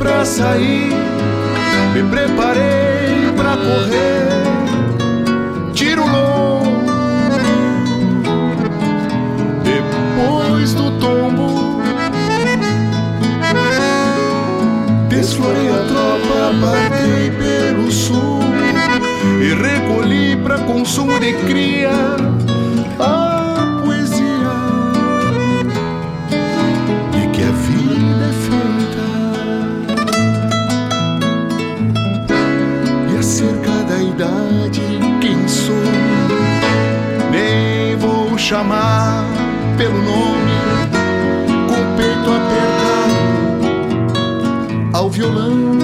Pra 0.00 0.24
sair, 0.24 0.88
me 1.92 2.02
preparei 2.04 3.30
pra 3.36 3.54
correr. 3.54 4.30
Tiro 5.74 6.06
longo, 6.06 6.90
depois 9.62 10.72
do 10.72 10.90
tombo, 10.98 11.82
desflorei 15.10 15.68
a 15.68 15.84
tropa, 15.86 16.54
partei 16.62 17.30
pelo 17.32 17.92
sul 17.92 18.40
e 19.38 19.52
recolhi 19.52 20.34
pra 20.42 20.60
consumo 20.60 21.20
de 21.20 21.34
cria 21.46 21.90
nem 37.30 37.96
vou 37.96 38.36
chamar 38.38 39.24
pelo 39.76 39.98
nome 39.98 40.52
com 41.68 41.74
o 41.74 41.96
peito 41.96 42.30
apertado 42.38 43.70
ao 44.92 45.10
violão 45.10 45.78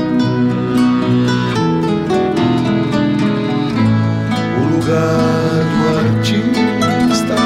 o 4.58 4.62
lugar 4.74 5.64
do 5.72 5.82
artista 5.98 7.36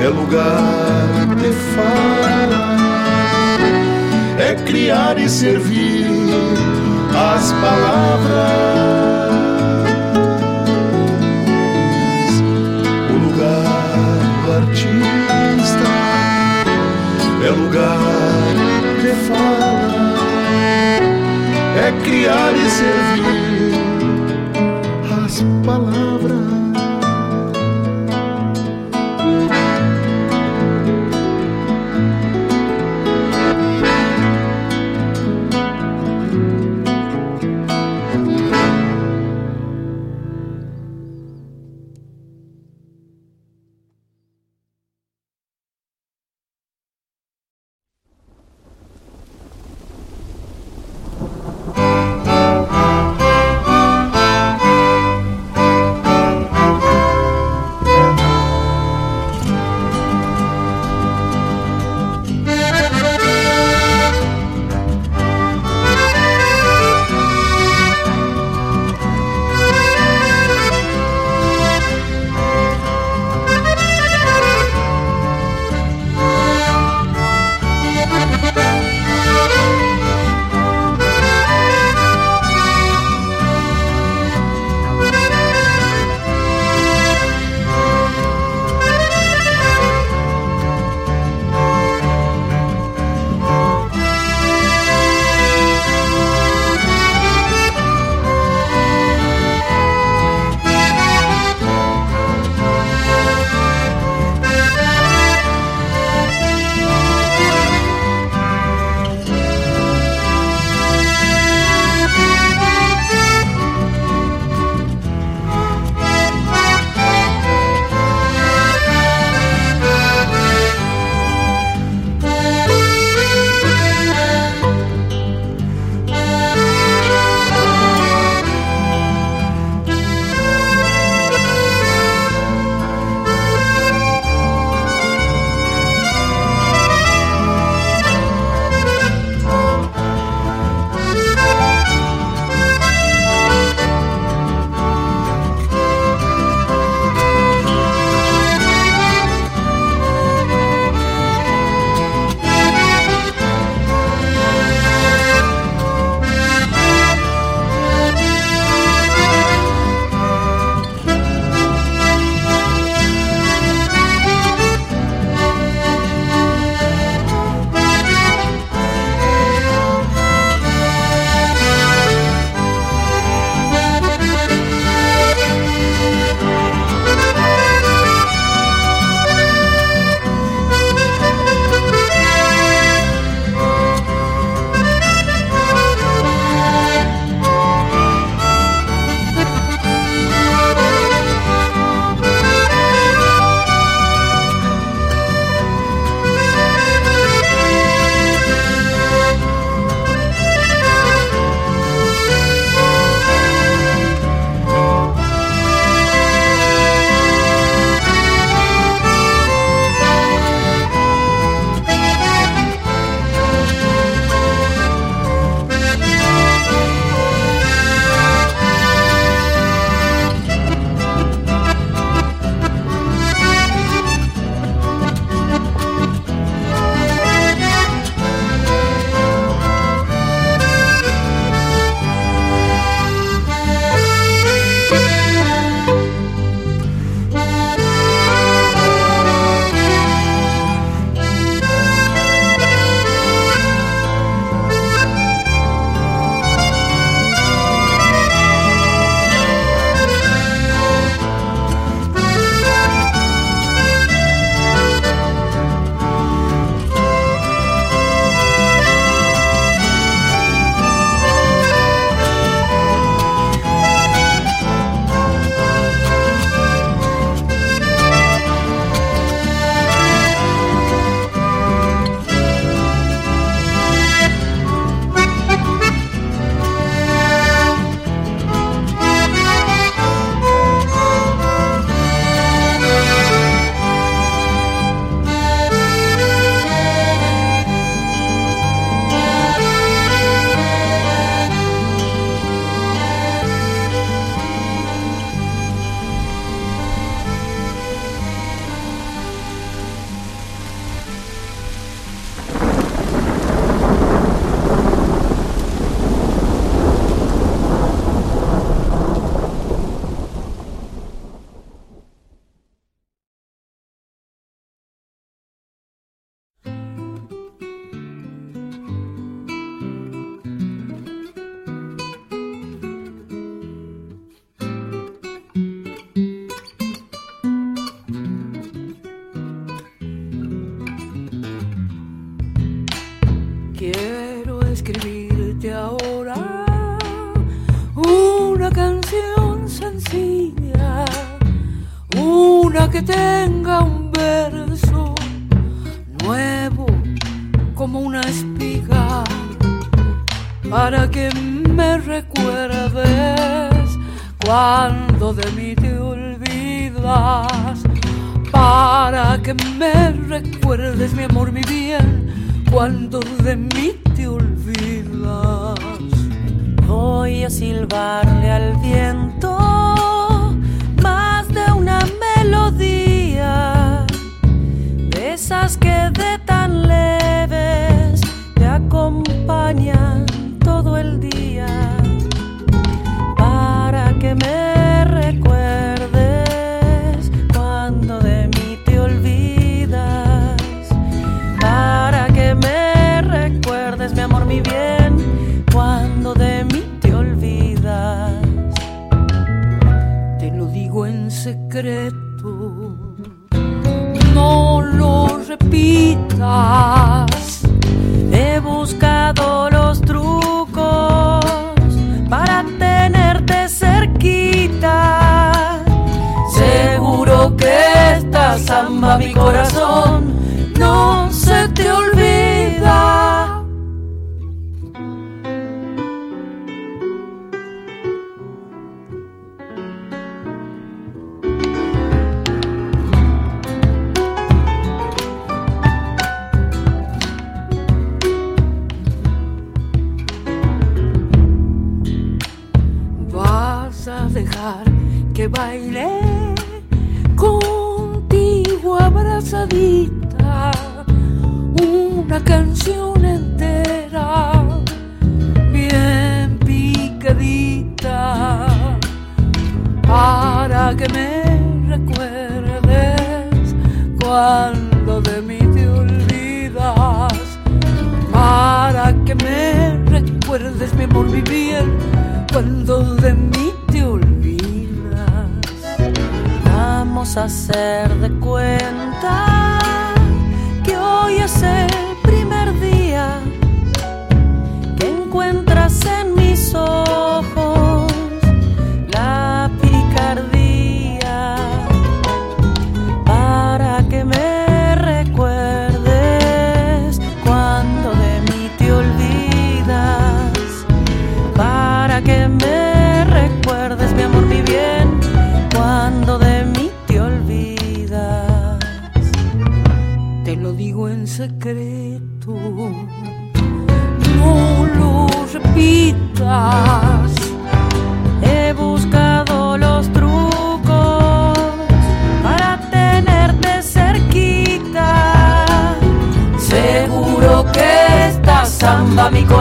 é 0.00 0.08
lugar 0.08 1.08
de 1.36 1.52
fala, 1.74 2.76
é 4.38 4.54
criar 4.64 5.18
e 5.18 5.28
servir 5.28 6.06
as 7.14 7.52
palavras. 7.52 9.17
É 22.18 22.28
criar 22.28 22.57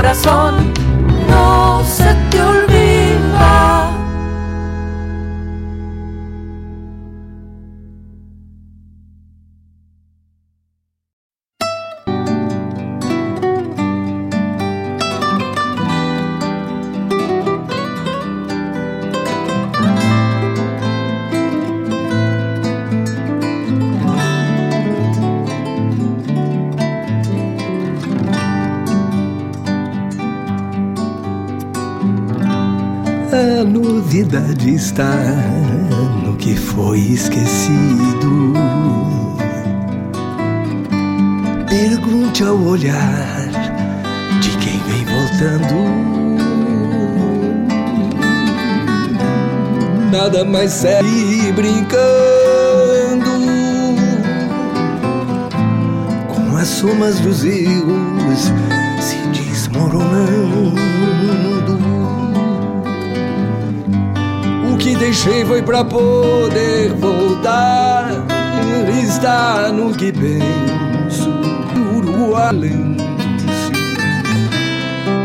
corazón. 0.08 0.77
verdade 34.28 34.76
está 34.76 35.16
no 36.26 36.36
que 36.36 36.54
foi 36.54 37.00
esquecido. 37.00 38.54
Pergunte 41.70 42.44
ao 42.44 42.58
olhar 42.58 43.48
de 44.42 44.50
quem 44.58 44.80
vem 44.80 45.06
voltando. 45.06 45.76
Nada 50.12 50.44
mais 50.44 50.72
sério 50.72 51.54
brincando 51.54 51.98
com 56.28 56.58
as 56.58 56.68
somas 56.68 57.20
dos 57.22 57.46
erros 57.46 58.52
se 59.00 59.18
desmoronando 59.32 60.76
que 64.88 64.96
deixei 64.96 65.44
foi 65.44 65.62
pra 65.62 65.84
poder 65.84 66.94
voltar. 66.94 68.08
Está 69.04 69.70
no 69.72 69.94
que 69.94 70.12
penso, 70.14 71.30
urugualense. 71.96 73.06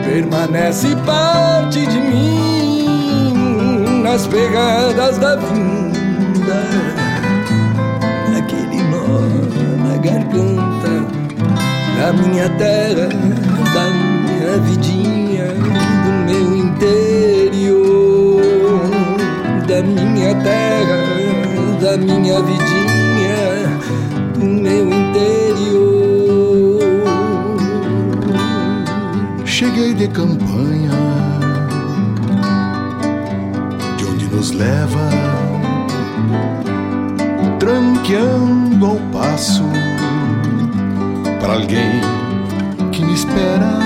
Permanece 0.04 0.96
parte 1.06 1.86
de 1.86 2.00
mim 2.00 4.02
nas 4.02 4.26
pegadas 4.26 5.16
da 5.18 5.36
vinda, 5.36 6.64
naquele 8.32 8.82
nó 8.90 9.06
na 9.86 9.96
garganta 9.98 11.06
da 11.98 12.12
minha 12.12 12.48
terra, 12.50 13.08
da 13.74 13.84
minha 13.90 14.58
vida 14.58 14.91
terra, 20.42 21.78
da 21.80 21.96
minha 21.96 22.40
vidinha, 22.42 23.78
do 24.34 24.44
meu 24.44 24.88
interior. 24.88 25.22
Cheguei 29.44 29.94
de 29.94 30.08
campanha, 30.08 30.90
de 33.96 34.04
onde 34.04 34.26
nos 34.26 34.50
leva, 34.50 35.08
tranqueando 37.58 38.86
ao 38.86 38.96
passo 39.12 39.64
para 41.40 41.54
alguém 41.54 42.00
que 42.90 43.04
me 43.04 43.14
espera. 43.14 43.80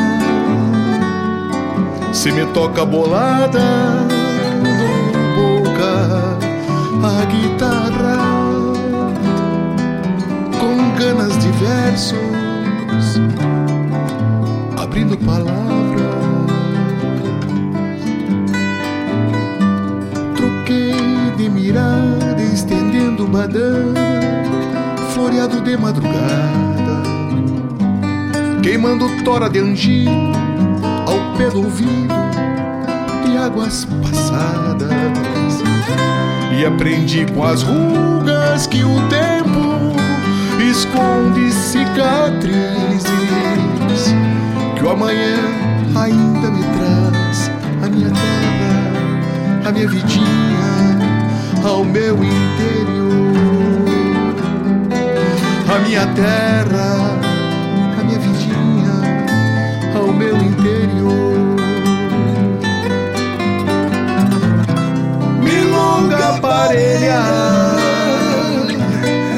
Se 2.13 2.33
me 2.33 2.47
toca 2.47 2.85
bolada 2.85 4.16
guitarra, 7.31 8.17
com 10.59 10.99
ganas 10.99 11.39
de 11.39 11.49
versos, 11.53 13.21
abrindo 14.77 15.17
palavras. 15.19 16.07
Troquei 20.37 20.95
de 21.37 21.49
mirada, 21.49 22.43
estendendo 22.43 23.27
badã, 23.27 23.93
floreado 25.13 25.61
de 25.61 25.77
madrugada, 25.77 27.03
queimando 28.63 29.09
tora 29.25 29.49
de 29.49 29.61
angico 29.61 30.11
ao 31.07 31.37
pé 31.37 31.51
do 31.51 31.65
ouvido 31.65 32.17
águas 33.47 33.87
passadas. 34.03 34.91
E 36.53 36.65
aprendi 36.65 37.27
com 37.35 37.45
as 37.45 37.63
rugas 37.63 38.67
que 38.67 38.83
o 38.83 39.09
tempo 39.09 39.97
esconde 40.71 41.53
cicatrizes, 41.53 43.13
que 44.77 44.85
o 44.85 44.91
amanhã 44.91 45.37
ainda 45.95 46.51
me 46.51 46.63
traz 46.63 47.51
a 47.83 47.89
minha 47.89 48.11
terra, 48.11 49.69
a 49.69 49.73
minha 49.73 49.89
vidinha, 49.89 50.99
ao 51.65 51.85
meu 51.85 52.17
interior. 52.17 53.07
A 55.69 55.79
minha 55.81 56.07
terra, 56.07 57.19
a 58.01 58.05
minha 58.05 58.19
vidinha, 58.19 58.93
ao 59.95 60.13
meu 60.13 60.37
interior. 60.37 60.46
Parelha, 67.07 67.77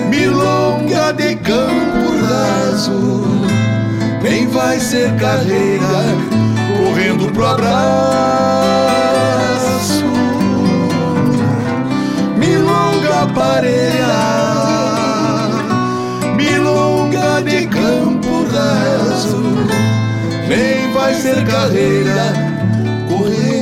milonga 0.09 1.12
de 1.12 1.37
campo 1.37 2.16
raso, 2.27 3.25
nem 4.23 4.49
vai 4.49 4.81
ser 4.81 5.14
carreira 5.16 6.05
correndo 6.79 7.31
pro 7.33 7.47
abraço. 7.47 7.69
Milonga 12.37 13.27
parelha, 13.35 14.16
milonga 16.37 17.43
de 17.43 17.66
campo 17.66 18.47
raso, 18.51 19.43
nem 20.49 20.93
vai 20.93 21.14
ser 21.14 21.45
carreira 21.47 22.33
correndo 23.09 23.57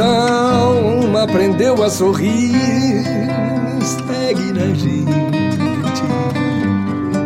alma 0.00 1.24
aprendeu 1.24 1.82
a 1.82 1.90
sorrir, 1.90 3.04
segue 3.80 4.52
na 4.52 4.66
gente. 4.74 5.22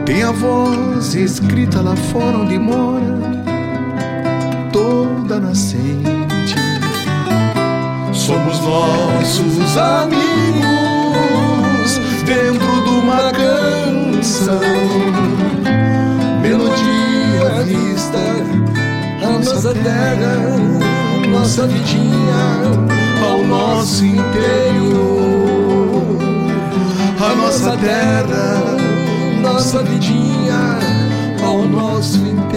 Tem 0.05 0.23
a 0.23 0.33
voz 0.33 1.15
escrita 1.15 1.81
lá 1.81 1.95
fora 1.95 2.39
onde 2.39 2.59
mora 2.59 3.21
toda 4.73 5.41
nascente. 5.41 6.55
Somos 8.13 8.61
nossos 8.61 9.77
amigos 9.77 10.27
dentro 12.25 12.85
de 12.85 12.91
uma 12.91 13.33
canção. 13.33 14.61
Melodia 16.41 17.63
vista, 17.65 18.19
a 19.23 19.39
nossa 19.39 19.75
terra, 19.75 20.86
nossa 21.39 21.67
vidinha, 21.67 22.63
ao 23.23 23.45
nosso 23.45 24.05
interior. 24.05 25.07
A 27.21 27.35
nossa 27.35 27.77
terra, 27.77 28.63
nossa 29.43 29.83
vidinha, 29.83 30.79
ao 31.45 31.59
nosso 31.69 32.17
interior. 32.17 32.57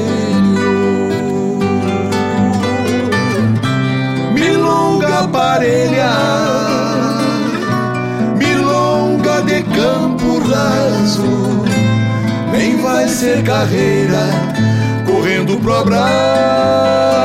Milonga 4.34 5.28
parelha, 5.28 6.12
milonga 8.38 9.42
de 9.42 9.62
campo 9.64 10.40
raso, 10.50 11.66
nem 12.54 12.78
vai 12.82 13.10
ser 13.10 13.44
carreira 13.44 14.30
correndo 15.06 15.58
pro 15.60 15.76
abraço. 15.76 17.20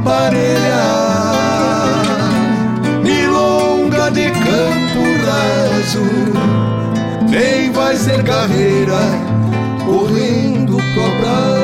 Milonga 0.00 0.02
parelha, 0.02 0.84
milonga 3.02 4.10
de 4.10 4.30
campo 4.30 5.02
raso, 5.26 6.04
nem 7.28 7.70
vai 7.72 7.96
ser 7.96 8.24
carreira 8.24 8.98
correndo 9.84 10.76
pro 10.94 11.04
abraço. 11.04 11.59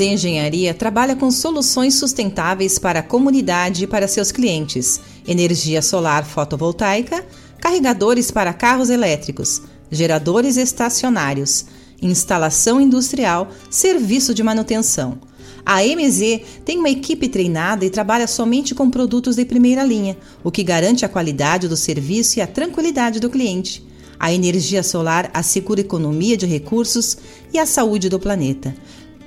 A 0.00 0.02
MZ 0.02 0.14
Engenharia 0.14 0.72
trabalha 0.72 1.14
com 1.14 1.30
soluções 1.30 1.94
sustentáveis 1.96 2.78
para 2.78 3.00
a 3.00 3.02
comunidade 3.02 3.84
e 3.84 3.86
para 3.86 4.08
seus 4.08 4.32
clientes: 4.32 4.98
energia 5.28 5.82
solar 5.82 6.24
fotovoltaica, 6.24 7.22
carregadores 7.60 8.30
para 8.30 8.54
carros 8.54 8.88
elétricos, 8.88 9.60
geradores 9.90 10.56
estacionários, 10.56 11.66
instalação 12.00 12.80
industrial, 12.80 13.50
serviço 13.68 14.32
de 14.32 14.42
manutenção. 14.42 15.18
A 15.66 15.82
MZ 15.82 16.40
tem 16.64 16.78
uma 16.78 16.88
equipe 16.88 17.28
treinada 17.28 17.84
e 17.84 17.90
trabalha 17.90 18.26
somente 18.26 18.74
com 18.74 18.88
produtos 18.88 19.36
de 19.36 19.44
primeira 19.44 19.84
linha, 19.84 20.16
o 20.42 20.50
que 20.50 20.64
garante 20.64 21.04
a 21.04 21.10
qualidade 21.10 21.68
do 21.68 21.76
serviço 21.76 22.38
e 22.38 22.42
a 22.42 22.46
tranquilidade 22.46 23.20
do 23.20 23.28
cliente. 23.28 23.86
A 24.18 24.32
energia 24.32 24.82
solar 24.82 25.30
assegura 25.34 25.80
economia 25.80 26.38
de 26.38 26.46
recursos 26.46 27.18
e 27.52 27.58
a 27.58 27.66
saúde 27.66 28.08
do 28.08 28.18
planeta. 28.18 28.74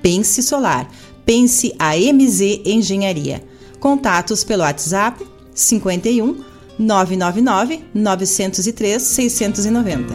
Pense 0.03 0.43
Solar. 0.43 0.85
Pense 1.25 1.73
a 1.79 1.95
MZ 1.95 2.61
Engenharia. 2.65 3.41
Contatos 3.79 4.43
pelo 4.43 4.63
WhatsApp 4.63 5.25
51 5.55 6.43
999 6.77 7.85
903 7.93 9.01
690. 9.01 10.13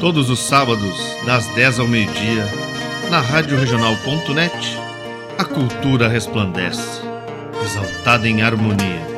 Todos 0.00 0.30
os 0.30 0.38
sábados, 0.38 0.96
das 1.26 1.46
10 1.54 1.80
ao 1.80 1.86
meio-dia, 1.88 2.46
na 3.10 3.20
Rádio 3.20 3.58
Regional.net, 3.58 4.78
a 5.36 5.44
cultura 5.44 6.08
resplandece, 6.08 7.02
exaltada 7.62 8.26
em 8.26 8.40
harmonia. 8.40 9.17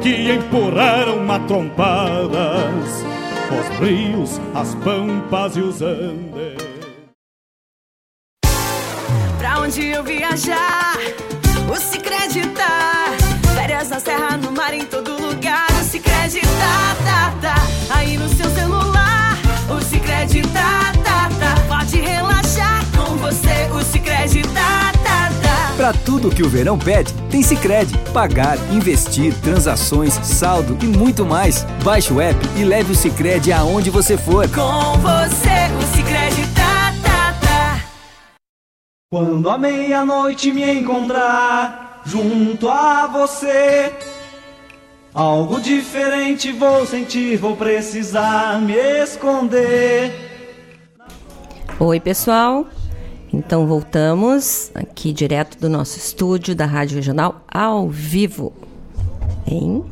que 0.00 0.32
empurraram 0.32 1.24
matrompadas 1.24 3.04
os 3.50 3.78
rios, 3.78 4.40
as 4.54 4.74
pampas 4.76 5.56
e 5.56 5.60
os 5.60 5.80
andes. 5.82 6.58
Pra 9.38 9.60
onde 9.60 9.86
eu 9.86 10.04
viajar, 10.04 10.96
o 11.70 11.76
se 11.76 11.98
acreditar. 11.98 13.16
Férias 13.54 13.88
na 13.88 14.00
serra, 14.00 14.36
no 14.36 14.52
mar, 14.52 14.74
em 14.74 14.84
todo 14.84 15.12
lugar. 15.12 15.66
O 15.70 15.96
acreditar, 15.96 16.96
tá, 17.04 17.34
tá. 17.40 17.54
Aí 17.96 18.16
no 18.16 18.28
seu 18.28 18.50
celular, 18.50 18.97
o 19.68 19.80
se 19.82 19.96
acreditar, 19.96 20.92
tá, 21.04 21.28
tá. 21.38 21.76
Pode 21.76 22.00
relaxar 22.00 22.84
com 22.96 23.16
você, 23.16 23.68
o 23.72 23.82
se 23.82 23.98
acreditar, 23.98 24.92
tá, 25.04 25.30
tá. 25.42 25.72
Pra 25.76 25.92
tudo 25.92 26.30
que 26.30 26.42
o 26.42 26.48
verão 26.48 26.78
pede, 26.78 27.12
tem 27.30 27.42
Sicredi. 27.42 27.96
Pagar, 28.12 28.58
investir, 28.72 29.32
transações, 29.40 30.14
saldo 30.22 30.76
e 30.82 30.86
muito 30.86 31.24
mais. 31.24 31.64
Baixe 31.84 32.12
o 32.12 32.20
app 32.20 32.38
e 32.56 32.64
leve 32.64 32.92
o 32.92 32.96
Sicredi 32.96 33.52
aonde 33.52 33.90
você 33.90 34.16
for. 34.16 34.48
Com 34.48 34.98
você, 34.98 35.68
o 35.78 35.94
se 35.94 36.00
acreditar, 36.00 36.94
tá, 37.02 37.34
tá. 37.40 37.80
Quando 39.10 39.48
a 39.48 39.56
meia-noite 39.56 40.52
me 40.52 40.80
encontrar 40.80 42.02
junto 42.04 42.68
a 42.68 43.06
você, 43.06 43.92
algo 45.18 45.60
diferente 45.60 46.52
vou 46.52 46.86
sentir, 46.86 47.36
vou 47.36 47.56
precisar 47.56 48.60
me 48.60 48.74
esconder. 49.02 50.12
Oi, 51.80 51.98
pessoal. 51.98 52.68
Então 53.32 53.66
voltamos 53.66 54.70
aqui 54.76 55.12
direto 55.12 55.58
do 55.58 55.68
nosso 55.68 55.98
estúdio 55.98 56.54
da 56.54 56.66
Rádio 56.66 56.94
Regional 56.94 57.44
ao 57.52 57.88
vivo. 57.88 58.52
Hein? 59.44 59.84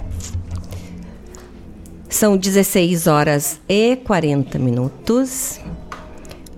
São 2.09 2.37
16 2.37 3.09
horas 3.09 3.61
e 3.69 3.97
40 3.97 4.61
minutos. 4.61 5.59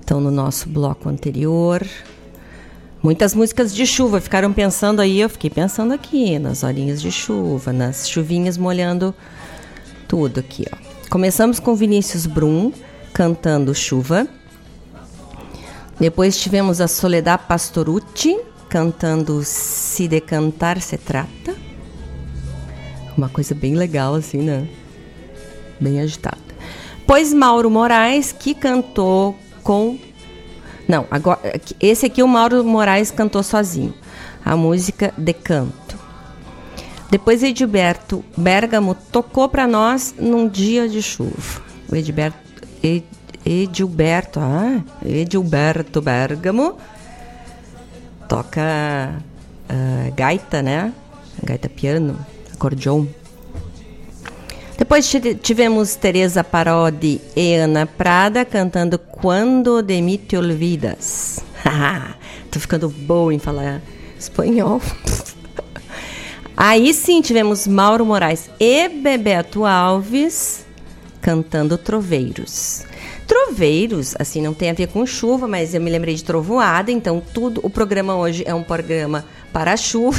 Então 0.05 0.21
no 0.21 0.31
nosso 0.31 0.69
bloco 0.69 1.09
anterior, 1.09 1.87
muitas 3.09 3.35
músicas 3.35 3.75
de 3.75 3.87
chuva 3.87 4.21
ficaram 4.21 4.53
pensando 4.53 5.01
aí, 5.01 5.19
eu 5.19 5.31
fiquei 5.31 5.49
pensando 5.49 5.95
aqui 5.95 6.39
nas 6.39 6.63
horinhas 6.63 7.01
de 7.01 7.11
chuva, 7.11 7.73
nas 7.73 8.07
chuvinhas 8.07 8.59
molhando 8.59 9.15
tudo 10.07 10.41
aqui, 10.41 10.67
ó. 10.71 10.77
Começamos 11.09 11.59
com 11.59 11.75
Vinícius 11.75 12.27
Brum 12.27 12.71
cantando 13.15 13.75
Chuva. 13.75 14.29
Depois 15.99 16.39
tivemos 16.39 16.83
a 16.83 16.87
Soledad 16.87 17.41
Pastorucci 17.49 18.39
cantando 18.69 19.43
Se 19.43 20.07
de 20.07 20.21
Cantar 20.21 20.79
Se 20.83 20.99
Trata. 20.99 21.57
Uma 23.17 23.31
coisa 23.31 23.55
bem 23.55 23.75
legal, 23.75 24.17
assim, 24.17 24.43
né? 24.43 24.69
Bem 25.81 25.99
agitada. 25.99 26.37
Pois 27.07 27.33
Mauro 27.33 27.71
Moraes, 27.71 28.33
que 28.33 28.55
cantou 28.55 29.35
com. 29.63 29.99
Não, 30.89 31.07
agora. 31.11 31.39
Esse 31.79 32.07
aqui 32.07 32.23
o 32.23 32.27
Mauro 32.27 32.65
Moraes 32.65 33.11
cantou 33.11 33.43
sozinho. 33.43 33.95
A 34.43 34.57
música 34.57 35.13
De 35.19 35.35
Canto. 35.35 35.99
Depois 37.11 37.43
Edilberto 37.43 38.25
Bergamo 38.37 38.95
tocou 38.95 39.49
para 39.49 39.67
nós 39.67 40.15
num 40.19 40.49
dia 40.49 40.89
de 40.89 41.03
chuva. 41.03 41.63
O 41.91 41.95
Edilberto. 41.95 42.39
Ed, 42.83 43.05
Edilberto, 43.45 44.41
ah, 44.41 44.83
Edilberto 45.05 46.03
Bergamo 46.03 46.77
toca 48.29 49.15
uh, 49.71 50.15
gaita, 50.15 50.63
né? 50.63 50.93
Gaita 51.43 51.69
piano, 51.69 52.19
acordeon. 52.53 53.07
Depois 54.89 55.15
tivemos 55.43 55.97
Teresa 55.97 56.43
Parodi 56.43 57.21
e 57.37 57.53
Ana 57.57 57.85
Prada 57.85 58.43
cantando 58.43 58.99
Quando 58.99 59.83
de 59.83 60.01
mim 60.01 60.17
te 60.17 60.35
olvidas. 60.35 61.41
Tô 62.51 62.59
ficando 62.59 62.89
boa 62.89 63.35
em 63.35 63.39
falar 63.39 63.83
espanhol. 64.19 64.81
Aí 66.57 66.95
sim 66.95 67.21
tivemos 67.21 67.67
Mauro 67.67 68.07
Moraes 68.07 68.49
e 68.59 68.89
Bebeto 68.89 69.67
Alves 69.67 70.65
cantando 71.21 71.77
Troveiros. 71.77 72.87
Troveiros, 73.27 74.15
assim, 74.19 74.41
não 74.41 74.55
tem 74.55 74.71
a 74.71 74.73
ver 74.73 74.89
com 74.89 75.05
chuva, 75.05 75.47
mas 75.47 75.75
eu 75.75 75.83
me 75.83 75.91
lembrei 75.91 76.15
de 76.15 76.25
trovoada, 76.25 76.91
então 76.91 77.21
tudo. 77.21 77.61
O 77.63 77.69
programa 77.69 78.17
hoje 78.17 78.43
é 78.47 78.55
um 78.55 78.63
programa 78.63 79.23
para 79.53 79.77
chuva. 79.77 80.19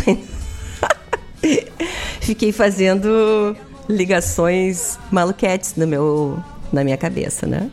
Fiquei 2.22 2.52
fazendo 2.52 3.58
ligações 3.90 5.00
maluquetes 5.10 5.74
no 5.76 5.88
meu, 5.88 6.42
na 6.72 6.84
minha 6.84 6.98
cabeça, 6.98 7.48
né? 7.48 7.72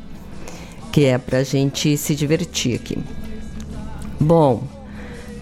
Que 0.91 1.05
é 1.05 1.19
pra 1.19 1.43
gente 1.43 1.97
se 1.99 2.15
divertir 2.15 2.75
aqui. 2.75 2.99
Bom, 4.19 4.63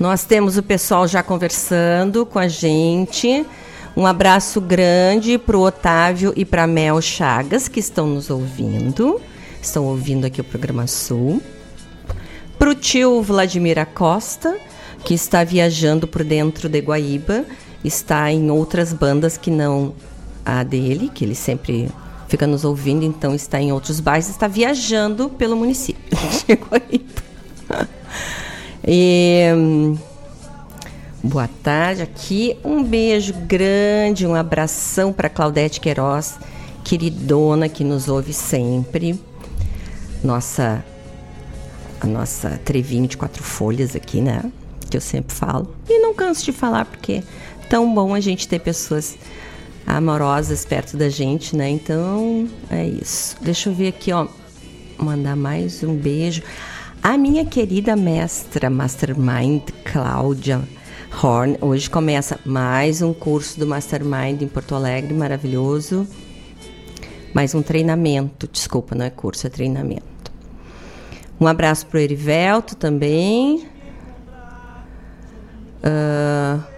nós 0.00 0.24
temos 0.24 0.58
o 0.58 0.62
pessoal 0.62 1.06
já 1.06 1.22
conversando 1.22 2.26
com 2.26 2.40
a 2.40 2.48
gente. 2.48 3.46
Um 3.96 4.04
abraço 4.04 4.60
grande 4.60 5.38
para 5.38 5.56
o 5.56 5.60
Otávio 5.60 6.32
e 6.34 6.44
para 6.44 6.66
Mel 6.66 7.00
Chagas, 7.00 7.68
que 7.68 7.78
estão 7.78 8.08
nos 8.08 8.28
ouvindo. 8.28 9.20
Estão 9.62 9.84
ouvindo 9.84 10.26
aqui 10.26 10.40
o 10.40 10.44
programa 10.44 10.88
Sul. 10.88 11.40
Para 12.58 12.70
o 12.70 12.74
tio 12.74 13.22
Vladimir 13.22 13.78
Acosta, 13.78 14.56
que 15.04 15.14
está 15.14 15.44
viajando 15.44 16.08
por 16.08 16.24
dentro 16.24 16.68
de 16.68 16.80
Guaíba. 16.80 17.44
Está 17.84 18.32
em 18.32 18.50
outras 18.50 18.92
bandas 18.92 19.36
que 19.36 19.50
não 19.50 19.94
a 20.44 20.62
dele, 20.62 21.10
que 21.12 21.24
ele 21.24 21.34
sempre 21.34 21.88
fica 22.28 22.46
nos 22.46 22.64
ouvindo, 22.64 23.04
então 23.04 23.34
está 23.34 23.60
em 23.60 23.72
outros 23.72 24.00
bairros. 24.00 24.28
Está 24.28 24.48
viajando 24.48 25.28
pelo 25.30 25.56
município 25.56 26.02
de 26.46 26.54
Guaíba. 26.54 27.88
E... 28.86 29.48
Boa 31.22 31.48
tarde 31.62 32.02
aqui. 32.02 32.54
Um 32.62 32.84
beijo 32.84 33.32
grande, 33.32 34.26
um 34.26 34.34
abração 34.34 35.10
para 35.10 35.30
Claudete 35.30 35.80
Queiroz, 35.80 36.38
queridona 36.84 37.66
que 37.66 37.82
nos 37.82 38.08
ouve 38.08 38.34
sempre. 38.34 39.18
Nossa 40.22 40.84
a 41.98 42.06
nossa 42.06 42.60
trevinho 42.62 43.06
de 43.06 43.16
quatro 43.16 43.42
folhas 43.42 43.96
aqui, 43.96 44.20
né? 44.20 44.42
Que 44.90 44.98
eu 44.98 45.00
sempre 45.00 45.34
falo. 45.34 45.74
E 45.88 45.98
não 45.98 46.12
canso 46.12 46.44
de 46.44 46.52
falar 46.52 46.84
porque 46.84 47.12
é 47.12 47.22
tão 47.70 47.92
bom 47.94 48.14
a 48.14 48.20
gente 48.20 48.46
ter 48.46 48.58
pessoas 48.58 49.16
amorosas 49.86 50.64
perto 50.64 50.96
da 50.96 51.08
gente, 51.08 51.56
né? 51.56 51.68
Então, 51.68 52.48
é 52.70 52.86
isso. 52.86 53.36
Deixa 53.40 53.68
eu 53.70 53.74
ver 53.74 53.88
aqui, 53.88 54.12
ó. 54.12 54.26
Mandar 54.98 55.36
mais 55.36 55.82
um 55.82 55.94
beijo. 55.94 56.42
A 57.02 57.18
minha 57.18 57.44
querida 57.44 57.94
mestra 57.94 58.70
Mastermind 58.70 59.62
Cláudia 59.84 60.62
Horn. 61.22 61.58
Hoje 61.60 61.90
começa 61.90 62.40
mais 62.44 63.02
um 63.02 63.12
curso 63.12 63.58
do 63.58 63.66
Mastermind 63.66 64.40
em 64.40 64.48
Porto 64.48 64.74
Alegre, 64.74 65.12
maravilhoso. 65.12 66.08
Mais 67.34 67.54
um 67.54 67.62
treinamento, 67.62 68.48
desculpa, 68.50 68.94
não 68.94 69.04
é 69.04 69.10
curso, 69.10 69.46
é 69.46 69.50
treinamento. 69.50 70.32
Um 71.40 71.46
abraço 71.46 71.86
para 71.86 71.98
o 71.98 72.00
Erivelto 72.00 72.74
também. 72.76 73.66
Uh, 75.82 76.73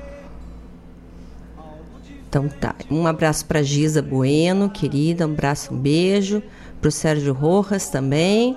então 2.36 2.48
tá. 2.48 2.74
Um 2.90 3.06
abraço 3.06 3.46
para 3.46 3.62
Giza 3.62 4.02
Bueno, 4.02 4.68
querida. 4.68 5.26
Um 5.26 5.32
abraço, 5.32 5.72
um 5.72 5.78
beijo. 5.78 6.42
Para 6.80 6.88
o 6.88 6.92
Sérgio 6.92 7.32
Rojas 7.32 7.88
também. 7.88 8.54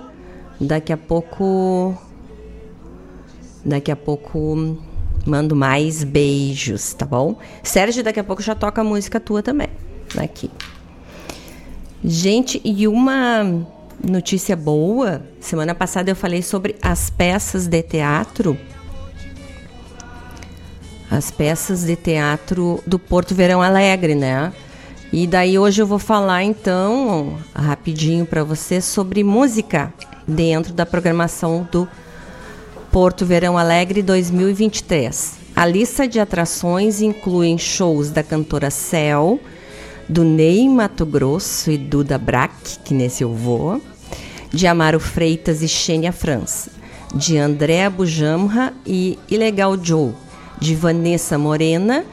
Daqui 0.60 0.92
a 0.92 0.98
pouco. 0.98 1.96
Daqui 3.64 3.90
a 3.90 3.96
pouco 3.96 4.76
mando 5.26 5.56
mais 5.56 6.04
beijos, 6.04 6.92
tá 6.92 7.06
bom? 7.06 7.38
Sérgio, 7.62 8.02
daqui 8.02 8.20
a 8.20 8.24
pouco 8.24 8.42
já 8.42 8.54
toca 8.54 8.82
a 8.82 8.84
música 8.84 9.18
tua 9.18 9.42
também. 9.42 9.68
Aqui. 10.18 10.50
Gente, 12.04 12.60
e 12.62 12.86
uma 12.86 13.66
notícia 14.06 14.56
boa. 14.56 15.22
Semana 15.40 15.74
passada 15.74 16.10
eu 16.10 16.16
falei 16.16 16.42
sobre 16.42 16.76
as 16.82 17.08
peças 17.08 17.66
de 17.66 17.82
teatro. 17.82 18.58
As 21.10 21.30
peças 21.30 21.84
de 21.84 21.96
teatro 21.96 22.80
do 22.86 22.98
Porto 22.98 23.34
Verão 23.34 23.60
Alegre, 23.60 24.14
né? 24.14 24.52
E 25.12 25.26
daí 25.26 25.58
hoje 25.58 25.82
eu 25.82 25.86
vou 25.86 25.98
falar 25.98 26.44
então 26.44 27.36
rapidinho 27.52 28.24
para 28.24 28.44
você 28.44 28.80
sobre 28.80 29.24
música 29.24 29.92
dentro 30.26 30.72
da 30.72 30.86
programação 30.86 31.66
do 31.70 31.88
Porto 32.92 33.26
Verão 33.26 33.58
Alegre 33.58 34.02
2023. 34.02 35.38
A 35.56 35.66
lista 35.66 36.06
de 36.06 36.20
atrações 36.20 37.02
inclui 37.02 37.58
shows 37.58 38.10
da 38.10 38.22
cantora 38.22 38.70
Cel, 38.70 39.40
do 40.08 40.22
Ney 40.22 40.68
Mato 40.68 41.04
Grosso 41.04 41.72
e 41.72 41.76
Duda 41.76 42.16
Brack, 42.18 42.78
que 42.84 42.94
nesse 42.94 43.24
eu 43.24 43.34
vou, 43.34 43.82
de 44.52 44.66
Amaro 44.66 45.00
Freitas 45.00 45.60
e 45.60 45.68
Xênia 45.68 46.12
França, 46.12 46.70
de 47.12 47.36
André 47.36 47.90
Bujamra 47.90 48.72
e 48.86 49.18
Ilegal 49.28 49.76
Joe, 49.82 50.12
de 50.60 50.74
Vanessa 50.74 51.38
Morena, 51.38 52.04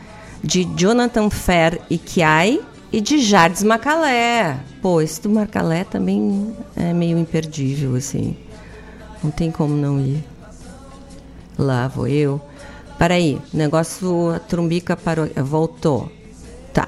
de 0.43 0.63
Jonathan 0.75 1.29
Fer 1.29 1.81
e 1.89 1.97
Kiai 1.97 2.59
e 2.91 3.01
de 3.01 3.19
Jardes 3.19 3.63
Macalé. 3.63 4.57
Pô, 4.81 5.01
esse 5.01 5.21
do 5.21 5.29
Macalé 5.29 5.83
também 5.83 6.55
é 6.75 6.93
meio 6.93 7.17
imperdível, 7.17 7.95
assim. 7.95 8.35
Não 9.23 9.29
tem 9.29 9.51
como 9.51 9.75
não 9.75 9.99
ir. 9.99 10.23
Lá 11.57 11.87
vou 11.87 12.07
eu. 12.07 12.41
Peraí, 12.97 13.39
o 13.53 13.57
negócio, 13.57 14.31
a 14.31 14.39
trumbica 14.39 14.95
parou, 14.95 15.27
voltou. 15.43 16.11
Tá. 16.73 16.87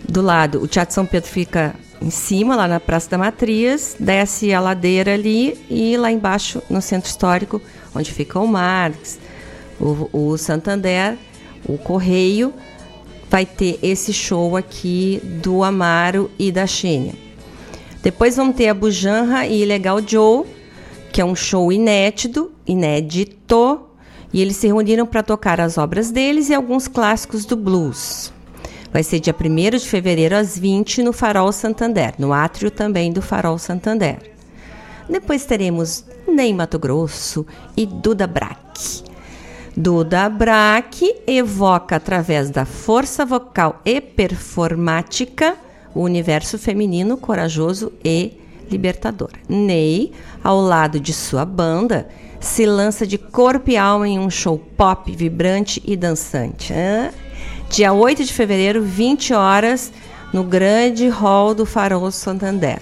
Do 0.07 0.21
lado. 0.21 0.61
O 0.61 0.67
Teatro 0.67 0.93
São 0.93 1.05
Pedro 1.05 1.29
fica 1.29 1.75
em 2.01 2.09
cima, 2.09 2.55
lá 2.55 2.67
na 2.67 2.79
Praça 2.79 3.09
da 3.09 3.17
Matriz, 3.17 3.95
desce 3.99 4.53
a 4.53 4.59
ladeira 4.61 5.13
ali 5.13 5.59
e 5.69 5.97
lá 5.97 6.11
embaixo, 6.11 6.61
no 6.69 6.81
centro 6.81 7.09
histórico, 7.09 7.61
onde 7.93 8.11
fica 8.13 8.39
o 8.39 8.47
Marx, 8.47 9.19
o, 9.79 10.09
o 10.13 10.37
Santander, 10.37 11.17
o 11.67 11.77
Correio, 11.77 12.53
vai 13.29 13.45
ter 13.45 13.79
esse 13.81 14.11
show 14.11 14.57
aqui 14.57 15.21
do 15.41 15.63
Amaro 15.63 16.29
e 16.37 16.51
da 16.51 16.65
Xênia. 16.65 17.13
Depois 18.01 18.35
vamos 18.35 18.55
ter 18.55 18.69
a 18.69 18.73
Bujanra 18.73 19.45
e 19.45 19.63
Legal 19.65 19.99
Joe, 20.05 20.45
que 21.11 21.21
é 21.21 21.25
um 21.25 21.35
show 21.35 21.71
inédito, 21.71 22.51
inédito, 22.65 23.81
e 24.31 24.41
eles 24.41 24.55
se 24.57 24.67
reuniram 24.67 25.05
para 25.05 25.23
tocar 25.23 25.59
as 25.59 25.77
obras 25.77 26.11
deles 26.11 26.49
e 26.49 26.53
alguns 26.53 26.87
clássicos 26.87 27.45
do 27.45 27.55
blues. 27.55 28.31
Vai 28.91 29.03
ser 29.03 29.19
dia 29.19 29.35
1 29.35 29.77
de 29.77 29.87
fevereiro 29.87 30.35
às 30.35 30.57
20 30.57 31.03
no 31.03 31.13
Farol 31.13 31.51
Santander, 31.51 32.13
no 32.17 32.33
átrio 32.33 32.71
também 32.71 33.11
do 33.11 33.21
Farol 33.21 33.57
Santander. 33.57 34.31
Depois 35.07 35.45
teremos 35.45 36.05
Ney 36.27 36.53
Mato 36.53 36.79
Grosso 36.79 37.45
e 37.75 37.85
Duda 37.85 38.25
Brack. 38.25 39.08
Duda 39.75 40.27
Brack 40.29 41.21
evoca 41.27 41.95
através 41.95 42.49
da 42.49 42.65
força 42.65 43.25
vocal 43.25 43.81
e 43.85 44.01
performática 44.01 45.55
o 45.93 46.01
universo 46.01 46.57
feminino 46.57 47.17
corajoso 47.17 47.91
e 48.03 48.33
libertador. 48.69 49.31
Ney, 49.47 50.11
ao 50.43 50.59
lado 50.59 50.99
de 50.99 51.13
sua 51.13 51.45
banda, 51.45 52.07
se 52.39 52.65
lança 52.65 53.05
de 53.05 53.17
corpo 53.17 53.69
e 53.71 53.77
alma 53.77 54.07
em 54.07 54.19
um 54.19 54.29
show 54.29 54.57
pop, 54.77 55.11
vibrante 55.15 55.81
e 55.85 55.95
dançante. 55.95 56.73
Hã? 56.73 57.11
Dia 57.69 57.93
8 57.93 58.23
de 58.23 58.33
fevereiro, 58.33 58.81
20 58.81 59.33
horas, 59.33 59.91
no 60.31 60.43
grande 60.43 61.07
hall 61.07 61.53
do 61.53 61.65
Farol 61.65 62.11
Santander. 62.11 62.79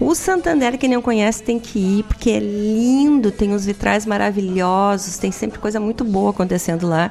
O 0.00 0.14
Santander, 0.14 0.78
quem 0.78 0.88
não 0.88 1.02
conhece, 1.02 1.42
tem 1.42 1.58
que 1.58 1.78
ir, 1.78 2.04
porque 2.04 2.30
é 2.30 2.38
lindo, 2.38 3.32
tem 3.32 3.52
os 3.52 3.66
vitrais 3.66 4.06
maravilhosos, 4.06 5.18
tem 5.18 5.32
sempre 5.32 5.58
coisa 5.58 5.80
muito 5.80 6.04
boa 6.04 6.30
acontecendo 6.30 6.86
lá. 6.86 7.10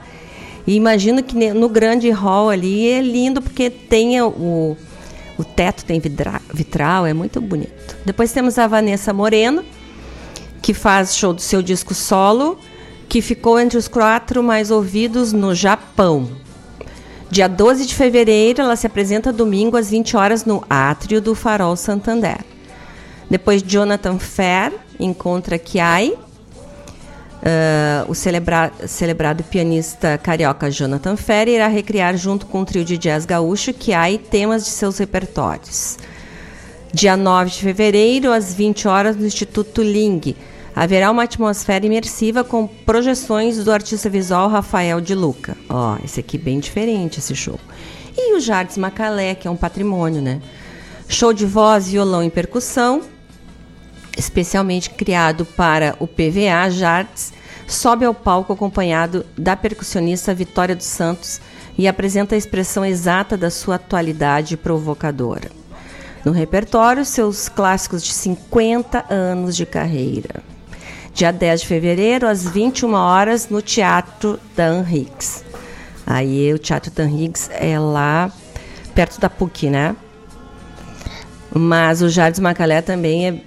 E 0.65 0.73
imagino 0.73 1.21
que 1.21 1.53
no 1.53 1.67
grande 1.67 2.09
hall 2.11 2.49
ali 2.49 2.89
é 2.89 3.01
lindo, 3.01 3.41
porque 3.41 3.69
tem 3.69 4.21
o, 4.21 4.77
o 5.37 5.43
teto 5.43 5.83
tem 5.83 6.01
vitral, 6.53 7.05
é 7.05 7.13
muito 7.13 7.41
bonito. 7.41 7.95
Depois 8.05 8.31
temos 8.31 8.57
a 8.57 8.67
Vanessa 8.67 9.11
Moreno, 9.11 9.65
que 10.61 10.73
faz 10.73 11.15
show 11.15 11.33
do 11.33 11.41
seu 11.41 11.61
disco 11.61 11.93
solo, 11.93 12.57
que 13.09 13.21
ficou 13.21 13.59
entre 13.59 13.77
os 13.77 13.89
quatro 13.89 14.41
mais 14.41 14.71
ouvidos 14.71 15.33
no 15.33 15.53
Japão. 15.53 16.29
Dia 17.29 17.49
12 17.49 17.85
de 17.85 17.93
fevereiro, 17.93 18.61
ela 18.61 18.77
se 18.77 18.87
apresenta 18.87 19.33
domingo 19.33 19.75
às 19.75 19.89
20 19.89 20.15
horas 20.15 20.45
no 20.45 20.63
Átrio 20.69 21.19
do 21.19 21.35
Farol 21.35 21.75
Santander. 21.75 22.37
Depois, 23.29 23.61
Jonathan 23.61 24.17
Fair 24.17 24.73
encontra 24.99 25.59
Kiai, 25.59 26.17
uh, 27.37 28.09
o 28.09 28.15
celebra 28.15 28.71
celebrado 28.85 29.43
pianista 29.43 30.17
carioca 30.17 30.71
Jonathan 30.71 31.15
Fair 31.15 31.47
irá 31.47 31.67
recriar 31.67 32.15
junto 32.17 32.45
com 32.45 32.61
o 32.61 32.65
trio 32.65 32.85
de 32.85 32.97
jazz 32.97 33.25
gaúcho 33.25 33.73
Kiai 33.73 34.17
temas 34.17 34.63
de 34.63 34.71
seus 34.71 34.97
repertórios. 34.97 35.97
Dia 36.93 37.17
9 37.17 37.51
de 37.51 37.61
fevereiro, 37.61 38.31
às 38.31 38.53
20 38.53 38.87
horas, 38.87 39.15
no 39.15 39.25
Instituto 39.25 39.81
Ling, 39.81 40.35
haverá 40.73 41.11
uma 41.11 41.23
atmosfera 41.23 41.85
imersiva 41.85 42.43
com 42.43 42.65
projeções 42.65 43.63
do 43.63 43.71
artista 43.71 44.09
visual 44.09 44.47
Rafael 44.47 45.01
de 45.01 45.13
Luca. 45.13 45.57
Ó, 45.69 45.95
oh, 45.95 46.05
esse 46.05 46.19
aqui 46.19 46.37
bem 46.37 46.59
diferente, 46.59 47.19
esse 47.19 47.35
show. 47.35 47.59
E 48.15 48.35
o 48.35 48.39
Jardim 48.39 48.79
Macalé, 48.79 49.35
que 49.35 49.47
é 49.47 49.51
um 49.51 49.55
patrimônio, 49.55 50.21
né? 50.21 50.41
Show 51.09 51.33
de 51.33 51.45
voz, 51.45 51.89
violão 51.89 52.23
e 52.23 52.29
percussão, 52.29 53.01
especialmente 54.17 54.89
criado 54.89 55.45
para 55.45 55.95
o 55.99 56.07
PVA 56.07 56.69
Jardes, 56.69 57.31
sobe 57.67 58.05
ao 58.05 58.13
palco 58.13 58.53
acompanhado 58.53 59.25
da 59.37 59.55
percussionista 59.55 60.33
Vitória 60.33 60.75
dos 60.75 60.87
Santos 60.87 61.39
e 61.77 61.87
apresenta 61.87 62.35
a 62.35 62.37
expressão 62.37 62.83
exata 62.83 63.37
da 63.37 63.49
sua 63.49 63.75
atualidade 63.75 64.57
provocadora. 64.57 65.51
No 66.25 66.31
repertório, 66.31 67.05
seus 67.05 67.47
clássicos 67.47 68.03
de 68.03 68.13
50 68.13 69.05
anos 69.09 69.55
de 69.55 69.65
carreira 69.65 70.43
dia 71.17 71.31
10 71.31 71.61
de 71.61 71.67
fevereiro, 71.67 72.27
às 72.27 72.47
21 72.47 72.93
horas, 72.93 73.49
no 73.49 73.59
Teatro 73.59 74.39
Dan 74.55 74.85
Higgs. 74.87 75.43
Aí 76.05 76.53
o 76.53 76.59
Teatro 76.59 76.91
Dan 76.91 77.09
Higgs 77.09 77.49
é 77.51 77.79
lá 77.79 78.31
perto 78.93 79.19
da 79.19 79.27
PUC, 79.27 79.67
né? 79.67 79.95
Mas 81.51 82.03
o 82.03 82.09
Jardim 82.09 82.41
Macalé 82.41 82.83
também 82.83 83.27
é. 83.27 83.41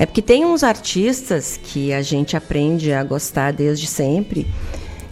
É 0.00 0.06
porque 0.06 0.22
tem 0.22 0.46
uns 0.46 0.64
artistas 0.64 1.60
que 1.62 1.92
a 1.92 2.00
gente 2.00 2.34
aprende 2.34 2.90
a 2.90 3.04
gostar 3.04 3.52
desde 3.52 3.86
sempre. 3.86 4.46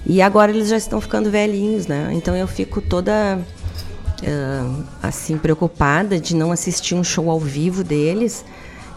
E 0.06 0.22
agora 0.22 0.50
eles 0.50 0.70
já 0.70 0.78
estão 0.78 0.98
ficando 0.98 1.30
velhinhos, 1.30 1.86
né? 1.86 2.08
Então 2.14 2.34
eu 2.34 2.48
fico 2.48 2.80
toda 2.80 3.38
uh, 3.38 4.84
assim 5.02 5.36
preocupada 5.36 6.18
de 6.18 6.34
não 6.34 6.50
assistir 6.50 6.94
um 6.94 7.04
show 7.04 7.30
ao 7.30 7.38
vivo 7.38 7.84
deles 7.84 8.42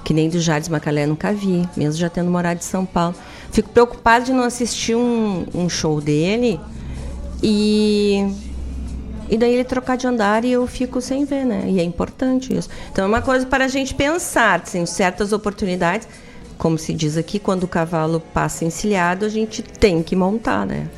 que 0.06 0.14
nem 0.14 0.30
do 0.30 0.40
Jardim 0.40 0.72
Macalé 0.72 1.06
nunca 1.06 1.34
vi, 1.34 1.68
mesmo 1.76 2.00
já 2.00 2.10
tendo 2.10 2.32
morado 2.32 2.60
em 2.60 2.64
São 2.64 2.86
Paulo. 2.86 3.14
Fico 3.52 3.68
preocupada 3.70 4.24
de 4.24 4.32
não 4.32 4.46
assistir 4.46 4.96
um, 4.96 5.46
um 5.54 5.68
show 5.68 6.00
dele 6.00 6.58
e 7.44 8.34
e 9.32 9.38
daí 9.38 9.54
ele 9.54 9.64
trocar 9.64 9.96
de 9.96 10.06
andar 10.06 10.44
e 10.44 10.52
eu 10.52 10.68
fico 10.68 11.00
sem 11.00 11.24
ver, 11.24 11.46
né? 11.46 11.64
E 11.68 11.80
é 11.80 11.84
importante 11.84 12.54
isso. 12.54 12.68
Então 12.92 13.06
é 13.06 13.08
uma 13.08 13.22
coisa 13.22 13.46
para 13.46 13.64
a 13.64 13.68
gente 13.70 13.96
pensar, 13.96 14.62
em 14.76 14.86
certas 14.86 15.32
oportunidades, 15.32 16.06
como 16.58 16.78
se 16.78 16.94
diz 16.94 17.16
aqui, 17.16 17.40
quando 17.40 17.64
o 17.64 17.68
cavalo 17.68 18.20
passa 18.20 18.66
encilhado, 18.66 19.26
a 19.26 19.30
gente 19.30 19.64
tem 19.64 20.04
que 20.04 20.18
montar, 20.18 20.66
né? 20.66 20.90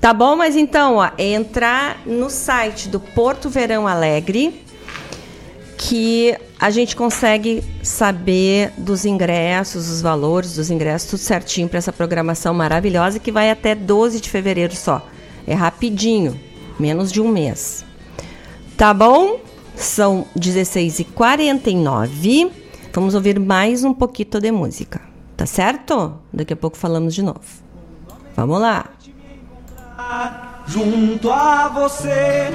Tá 0.00 0.14
bom? 0.14 0.36
Mas 0.36 0.54
então, 0.54 0.96
ó, 0.96 1.10
é 1.18 1.32
entrar 1.32 2.00
no 2.06 2.30
site 2.30 2.88
do 2.88 3.00
Porto 3.00 3.50
Verão 3.50 3.88
Alegre, 3.88 4.62
que 5.76 6.36
a 6.60 6.70
gente 6.70 6.94
consegue 6.94 7.64
saber 7.82 8.72
dos 8.78 9.04
ingressos, 9.04 9.90
os 9.90 10.00
valores 10.00 10.54
dos 10.54 10.70
ingressos, 10.70 11.10
tudo 11.10 11.20
certinho 11.20 11.68
para 11.68 11.78
essa 11.78 11.92
programação 11.92 12.54
maravilhosa 12.54 13.18
que 13.18 13.32
vai 13.32 13.50
até 13.50 13.74
12 13.74 14.20
de 14.20 14.30
fevereiro 14.30 14.76
só. 14.76 15.06
É 15.46 15.54
rapidinho, 15.54 16.38
menos 16.78 17.12
de 17.12 17.20
um 17.20 17.28
mês. 17.28 17.84
Tá 18.76 18.94
bom? 18.94 19.40
São 19.76 20.26
16h49. 20.38 22.50
Vamos 22.92 23.14
ouvir 23.14 23.38
mais 23.40 23.84
um 23.84 23.92
pouquinho 23.92 24.40
de 24.40 24.52
música. 24.52 25.00
Tá 25.36 25.46
certo? 25.46 26.14
Daqui 26.32 26.52
a 26.52 26.56
pouco 26.56 26.76
falamos 26.76 27.14
de 27.14 27.22
novo. 27.22 27.40
Vamos 28.36 28.60
lá. 28.60 28.90
Junto 30.66 31.30
a 31.30 31.68
você. 31.68 32.50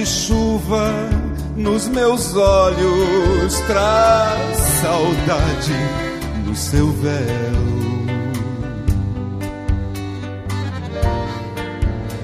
Veste 0.00 0.06
chuva 0.06 0.90
nos 1.56 1.86
meus 1.88 2.34
olhos, 2.34 3.60
traz 3.66 4.56
saudade 4.80 5.74
no 6.46 6.56
seu 6.56 6.90
véu. 6.92 7.20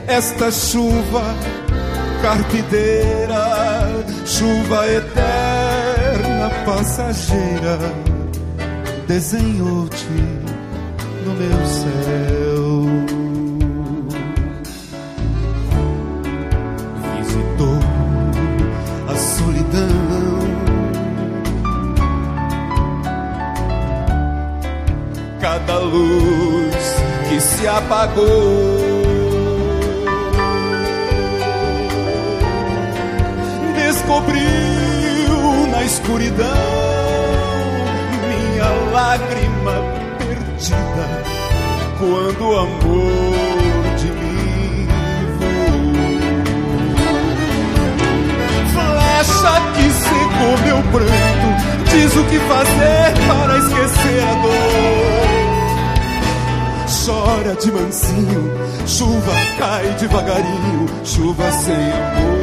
Esta 0.06 0.50
chuva 0.50 1.22
carpideira, 2.22 3.44
chuva 4.24 4.86
eterna 4.86 6.50
passageira, 6.64 7.78
desenhou-te 9.06 10.06
no 11.26 11.34
meu 11.34 11.66
céu. 11.66 12.05
Apagou. 27.86 29.06
descobriu 33.74 35.66
na 35.70 35.82
escuridão 35.84 36.46
minha 38.28 38.68
lágrima 38.92 39.74
perdida 40.18 41.06
quando 41.98 42.48
o 42.48 42.58
amor 42.58 43.94
de 43.96 44.10
mim 44.10 44.88
voou. 45.38 46.26
Flecha 48.74 49.54
que 49.74 49.86
secou 49.92 50.54
meu 50.64 50.82
pranto, 50.90 51.48
diz 51.90 52.16
o 52.16 52.24
que 52.24 52.38
fazer 52.40 53.14
para 53.28 53.58
esquecer 53.58 54.22
a 54.22 54.34
dor. 54.42 55.25
Chora 57.04 57.54
de 57.54 57.70
mansinho, 57.70 58.50
chuva 58.86 59.32
cai 59.58 59.86
devagarinho, 60.00 60.86
chuva 61.04 61.52
sem 61.52 61.74
amor. 61.74 62.40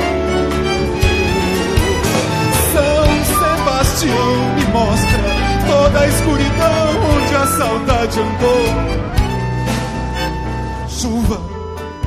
Sebastião 3.33 4.55
me 4.55 4.65
mostra 4.67 5.23
toda 5.67 5.99
a 5.99 6.07
escuridão 6.07 6.85
onde 7.15 7.35
a 7.35 7.47
saudade 7.47 8.19
andou. 8.19 8.65
Chuva 10.87 11.41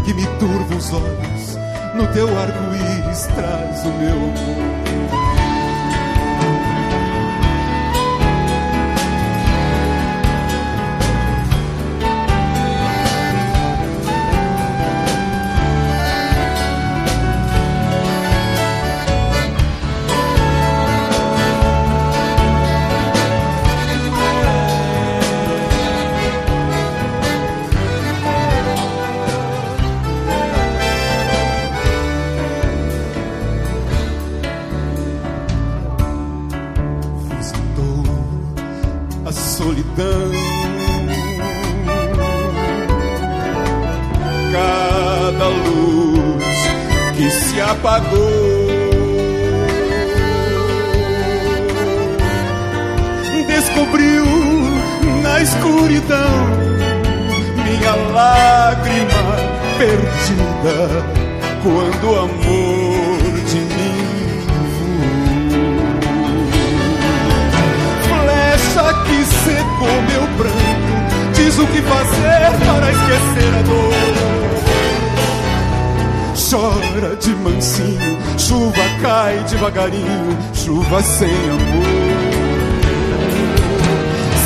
que 0.05 0.14
me 0.14 0.26
turva 0.38 0.76
os 0.76 0.92
olhos, 0.92 1.59
no 1.94 2.07
teu 2.14 2.28
arco-íris 2.28 3.26
traz 3.34 3.84
o 3.84 3.88
meu 3.88 4.14
amor. 4.14 5.05
Quando 61.62 62.10
o 62.10 62.18
amor 62.18 63.40
de 63.44 63.58
mim 63.58 64.46
flecha 68.02 68.94
que 69.04 69.24
secou 69.44 69.96
meu 70.10 70.26
pranto, 70.36 70.94
diz 71.34 71.58
o 71.58 71.66
que 71.68 71.82
fazer 71.82 72.50
para 72.66 72.90
esquecer 72.90 73.54
a 73.54 73.62
dor. 73.62 74.36
Chora 76.50 77.16
de 77.16 77.30
mansinho, 77.36 78.18
chuva 78.36 78.84
cai 79.02 79.38
devagarinho, 79.48 80.36
chuva 80.52 81.00
sem 81.02 81.28
amor. 81.28 82.06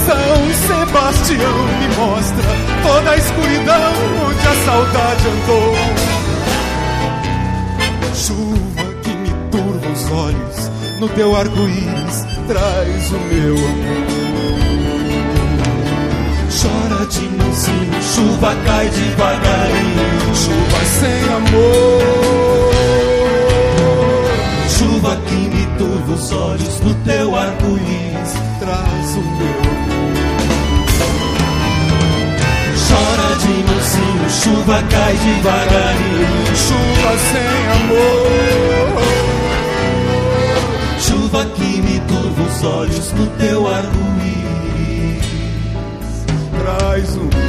São 0.06 0.40
Sebastião 0.66 1.58
me 1.78 1.88
mostra 1.96 2.70
toda 2.82 3.10
a 3.10 3.16
escuridão 3.16 3.92
onde 4.26 4.48
a 4.48 4.54
saudade 4.64 5.28
andou. 5.28 5.99
No 11.00 11.08
teu 11.08 11.34
arco-íris 11.34 12.26
traz 12.46 13.10
o 13.10 13.18
meu 13.32 13.54
amor. 13.56 14.20
Chora 16.60 17.06
de 17.06 17.22
mansinho, 17.38 18.02
chuva 18.02 18.54
cai 18.66 18.88
devagarinho, 18.90 20.34
chuva 20.34 20.84
sem 20.84 21.24
amor. 21.34 22.70
Chuva 24.68 25.16
que 25.26 25.34
me 25.34 25.66
turva 25.78 26.12
os 26.12 26.32
olhos, 26.32 26.80
no 26.80 26.94
teu 26.96 27.34
arco-íris 27.34 28.32
traz 28.58 29.10
o 29.16 29.22
meu. 29.38 29.70
Chora 32.86 33.36
de 33.38 33.54
mansinho, 33.72 34.28
chuva 34.28 34.82
cai 34.90 35.14
devagarinho, 35.16 36.56
chuva 36.56 37.18
sem 37.32 37.84
amor. 37.84 38.79
Os 42.46 42.64
olhos 42.64 43.12
no 43.12 43.26
teu 43.38 43.66
arco-íris. 43.66 45.20
Traz 46.58 47.16
o 47.16 47.39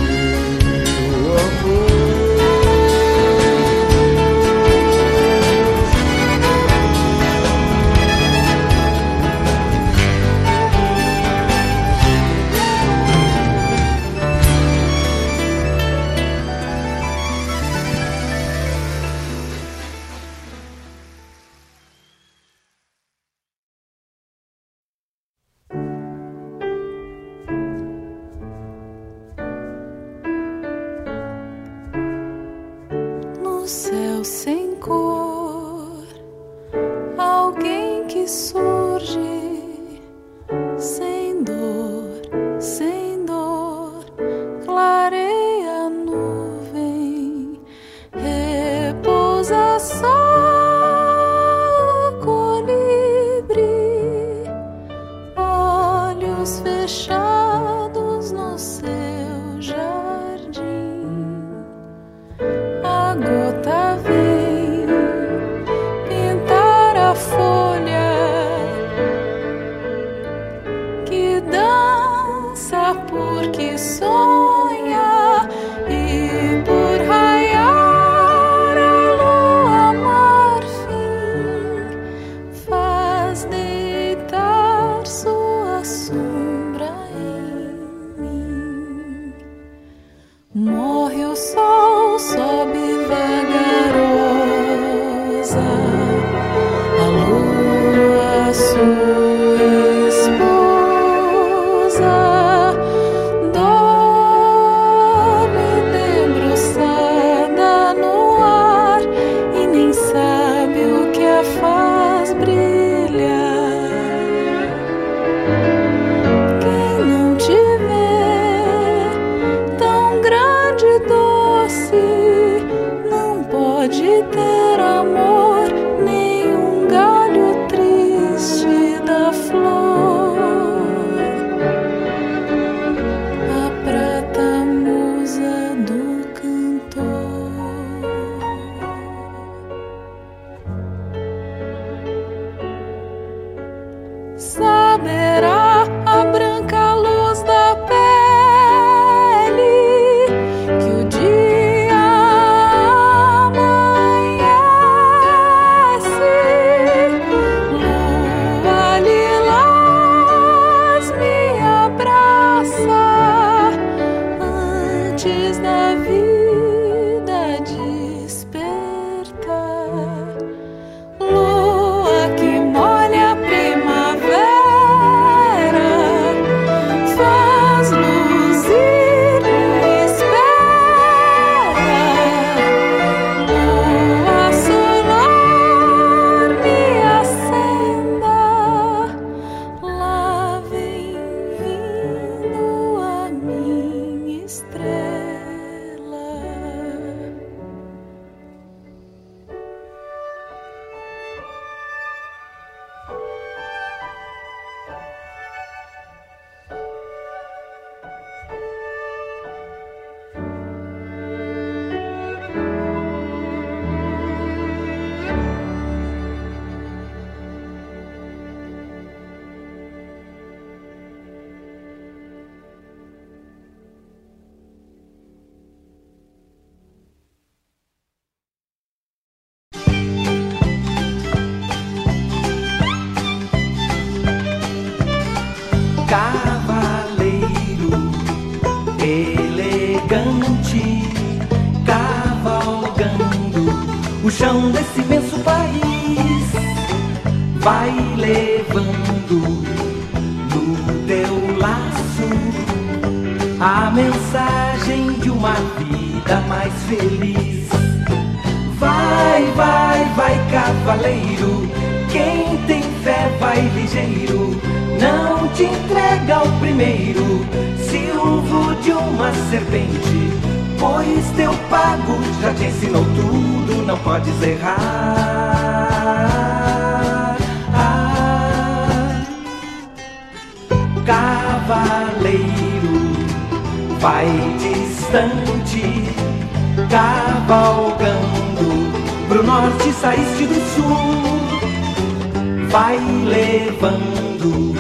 vai 292.71 292.97
levando 293.25 294.73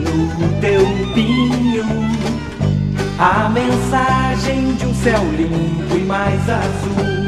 no 0.00 0.60
teu 0.60 0.84
pinho 1.14 1.84
a 3.18 3.48
mensagem 3.48 4.74
de 4.74 4.86
um 4.86 4.94
céu 4.94 5.22
limpo 5.36 5.96
e 5.96 6.04
mais 6.04 6.40
azul. 6.50 7.24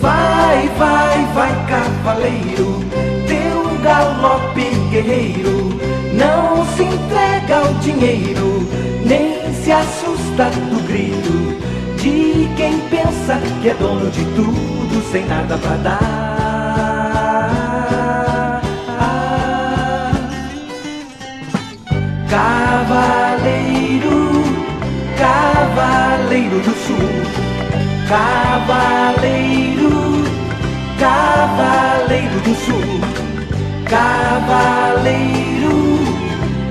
Vai, 0.00 0.68
vai, 0.78 1.24
vai, 1.34 1.66
cavaleiro, 1.68 2.82
teu 3.28 3.78
galope 3.82 4.64
guerreiro 4.90 5.72
não 6.14 6.64
se 6.74 6.82
entrega 6.82 7.58
ao 7.58 7.74
dinheiro, 7.74 8.66
nem 9.04 9.52
se 9.54 9.70
assusta 9.70 10.50
do 10.50 10.86
grito 10.86 11.52
de 12.00 12.48
quem 12.56 12.78
pensa 12.88 13.40
que 13.60 13.68
é 13.68 13.74
dono 13.74 14.10
de 14.10 14.24
tudo 14.34 15.12
sem 15.12 15.24
nada 15.26 15.56
pra 15.58 15.76
dar. 15.76 16.31
Cavaleiro, 22.92 24.44
cavaleiro 25.16 26.60
do 26.60 26.74
sul, 26.74 27.08
cavaleiro, 28.06 29.94
cavaleiro 30.98 32.38
do 32.40 32.54
sul, 32.54 33.00
cavaleiro, 33.88 35.74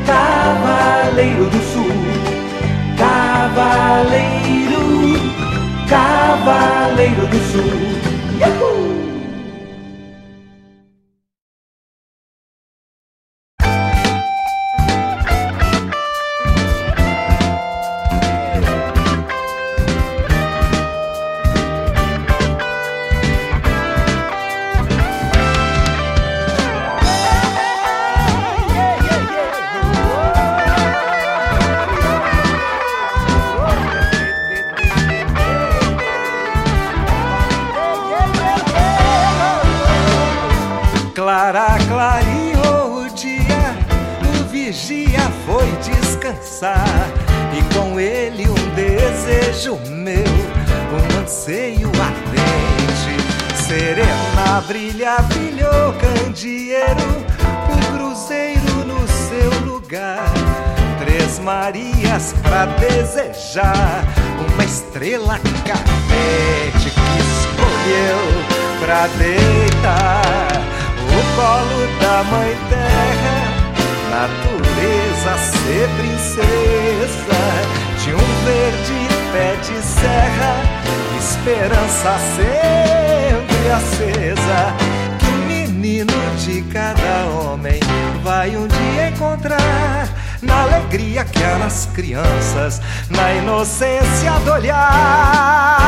cavaleiro 0.05 1.45
do 1.49 1.61
sul, 1.73 1.97
cavaleiro, 2.99 4.83
cavaleiro 5.89 7.25
do 7.25 7.39
sul. 7.51 8.00
Crianças, 91.91 92.81
na 93.09 93.33
inocência 93.33 94.31
do 94.43 94.51
olhar. 94.51 95.80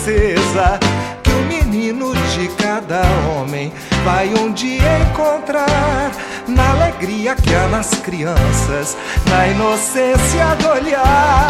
Sempre 0.00 0.32
acesa. 0.34 0.78
Que 1.22 1.30
o 1.30 1.42
menino 1.44 2.12
de 2.14 2.48
cada 2.56 3.02
homem 3.28 3.72
vai 4.04 4.32
um 4.34 4.52
dia 4.52 4.98
encontrar 5.10 6.10
na 6.48 6.70
alegria 6.70 7.34
que 7.34 7.54
há 7.54 7.68
nas 7.68 7.90
crianças, 8.00 8.96
na 9.28 9.48
inocência 9.48 10.56
do 10.56 10.68
olhar. 10.68 11.49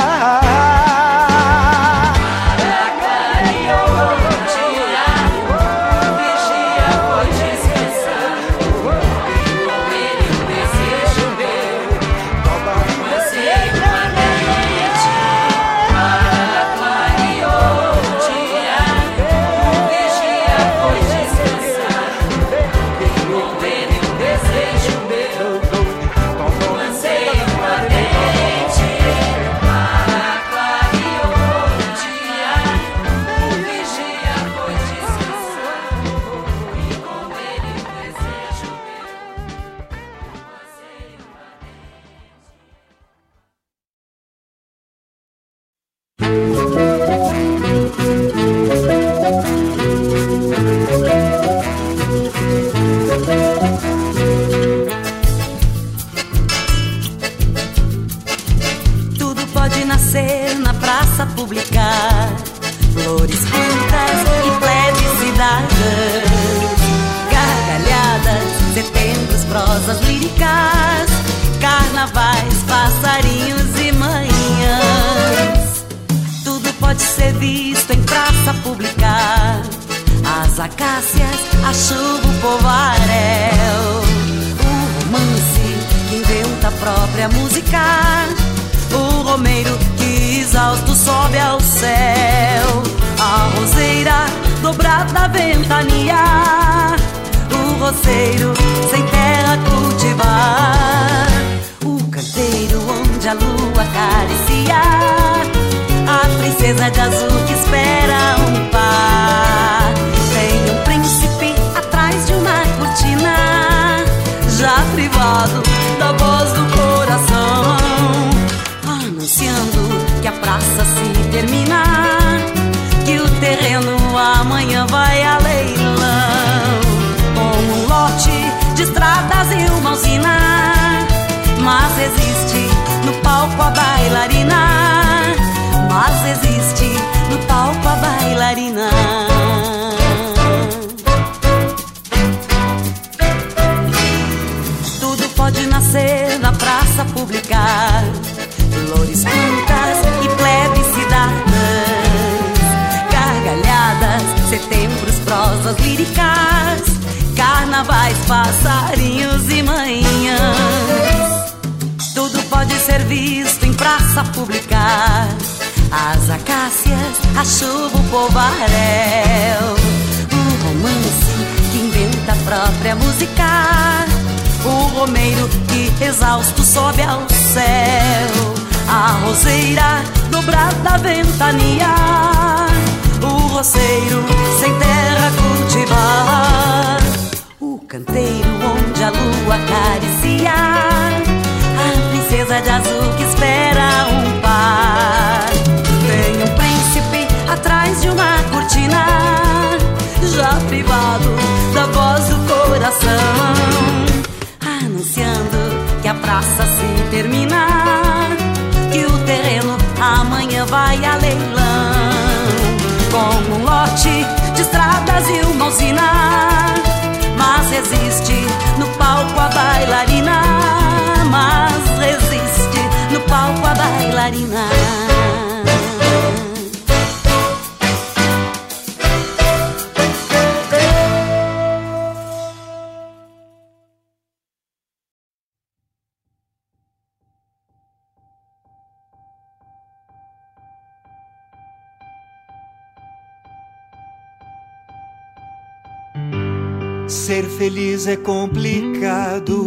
Ser 247.10 247.42
feliz 247.42 248.06
é 248.06 248.16
complicado, 248.16 249.66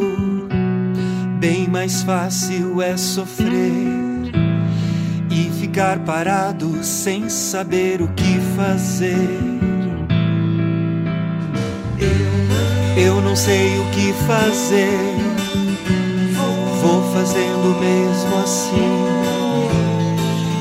bem 1.41 1.67
mais 1.67 2.01
fácil 2.01 2.81
é 2.81 2.95
sofrer 2.95 4.31
e 5.29 5.51
ficar 5.59 5.99
parado 6.05 6.81
sem 6.81 7.27
saber 7.27 8.01
o 8.01 8.07
que 8.13 8.39
fazer. 8.55 9.27
Eu 12.95 13.21
não 13.21 13.35
sei 13.35 13.77
o 13.77 13.85
que 13.91 14.13
fazer, 14.25 15.17
vou 16.81 17.03
fazendo 17.11 17.77
mesmo 17.77 18.37
assim. 18.41 19.03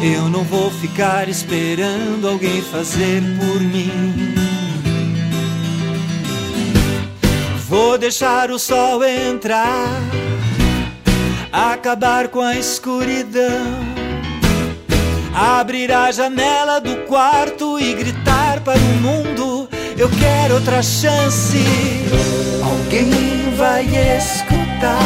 Eu 0.03 0.29
não 0.29 0.43
vou 0.43 0.69
ficar 0.73 1.29
esperando 1.29 2.27
alguém 2.27 2.61
fazer 2.61 3.23
por 3.39 3.61
mim. 3.61 4.42
Vou 7.73 7.97
deixar 7.97 8.51
o 8.51 8.59
sol 8.59 9.03
entrar, 9.03 9.99
acabar 11.51 12.29
com 12.29 12.43
a 12.43 12.55
escuridão, 12.55 13.67
abrir 15.35 15.91
a 15.91 16.13
janela 16.13 16.83
do 16.83 17.07
quarto 17.07 17.81
e 17.81 17.95
gritar 17.95 18.61
para 18.61 18.79
o 18.79 19.01
mundo: 19.01 19.71
Eu 19.97 20.11
quero 20.11 20.57
outra 20.57 20.83
chance. 20.83 21.65
Alguém 22.63 23.55
vai 23.57 23.87
escutar, 24.19 24.99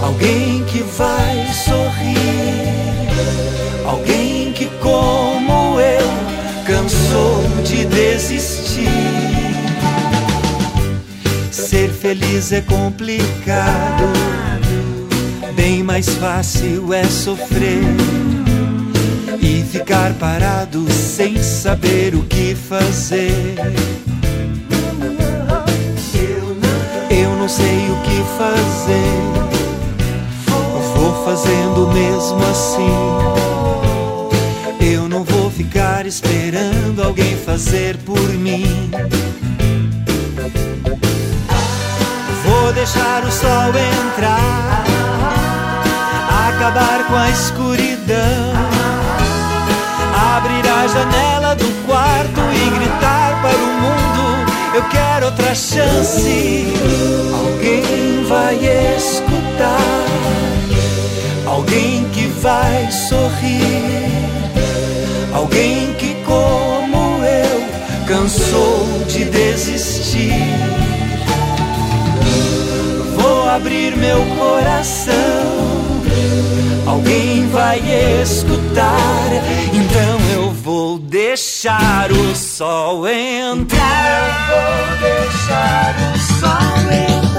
alguém 0.00 0.64
que 0.66 0.84
vai 0.84 1.48
sorrir, 1.64 2.76
alguém 3.84 4.52
que, 4.52 4.66
como 4.80 5.80
eu, 5.80 6.06
cansou 6.64 7.42
de 7.64 7.86
desistir. 7.86 8.51
Feliz 12.02 12.50
é 12.50 12.60
complicado, 12.60 14.02
bem 15.54 15.84
mais 15.84 16.08
fácil 16.08 16.92
é 16.92 17.04
sofrer 17.04 17.84
e 19.40 19.62
ficar 19.62 20.12
parado 20.14 20.84
sem 20.90 21.40
saber 21.40 22.16
o 22.16 22.24
que 22.24 22.56
fazer. 22.56 23.54
Eu 27.08 27.36
não 27.36 27.48
sei 27.48 27.88
o 27.88 27.96
que 28.02 28.24
fazer, 28.36 29.20
vou 30.96 31.24
fazendo 31.24 31.86
mesmo 31.94 32.42
assim. 32.50 32.96
Eu 34.84 35.08
não 35.08 35.22
vou 35.22 35.48
ficar 35.52 36.04
esperando 36.04 37.00
alguém 37.00 37.36
fazer 37.36 37.96
por 37.98 38.28
mim. 38.32 38.90
Deixar 42.74 43.22
o 43.24 43.30
sol 43.30 43.68
entrar, 43.68 44.84
acabar 46.48 47.04
com 47.06 47.14
a 47.14 47.30
escuridão, 47.30 48.52
abrir 50.36 50.66
a 50.68 50.88
janela 50.88 51.54
do 51.54 51.86
quarto 51.86 52.40
e 52.40 52.70
gritar 52.70 53.40
para 53.40 53.56
o 53.56 53.66
mundo: 53.82 54.50
Eu 54.74 54.82
quero 54.88 55.26
outra 55.26 55.54
chance. 55.54 56.66
Alguém 57.32 58.24
vai 58.26 58.56
escutar, 58.96 60.06
alguém 61.46 62.08
que 62.08 62.26
vai 62.40 62.90
sorrir, 62.90 64.10
alguém 65.32 65.92
que, 65.94 66.14
como 66.24 67.22
eu, 67.22 68.06
cansou 68.08 69.04
de 69.06 69.26
desistir. 69.26 70.81
Abrir 73.54 73.94
meu 73.96 74.24
coração. 74.36 75.12
Alguém 76.86 77.48
vai 77.48 77.78
escutar, 78.22 79.28
então 79.72 80.18
eu 80.34 80.50
vou 80.50 80.98
deixar 80.98 82.10
o 82.10 82.34
sol 82.34 83.06
entrar. 83.06 84.32
Eu 84.50 84.54
vou 84.54 85.00
deixar 85.00 85.94
o 86.14 86.18
sol 86.40 86.92
entrar. 86.92 87.31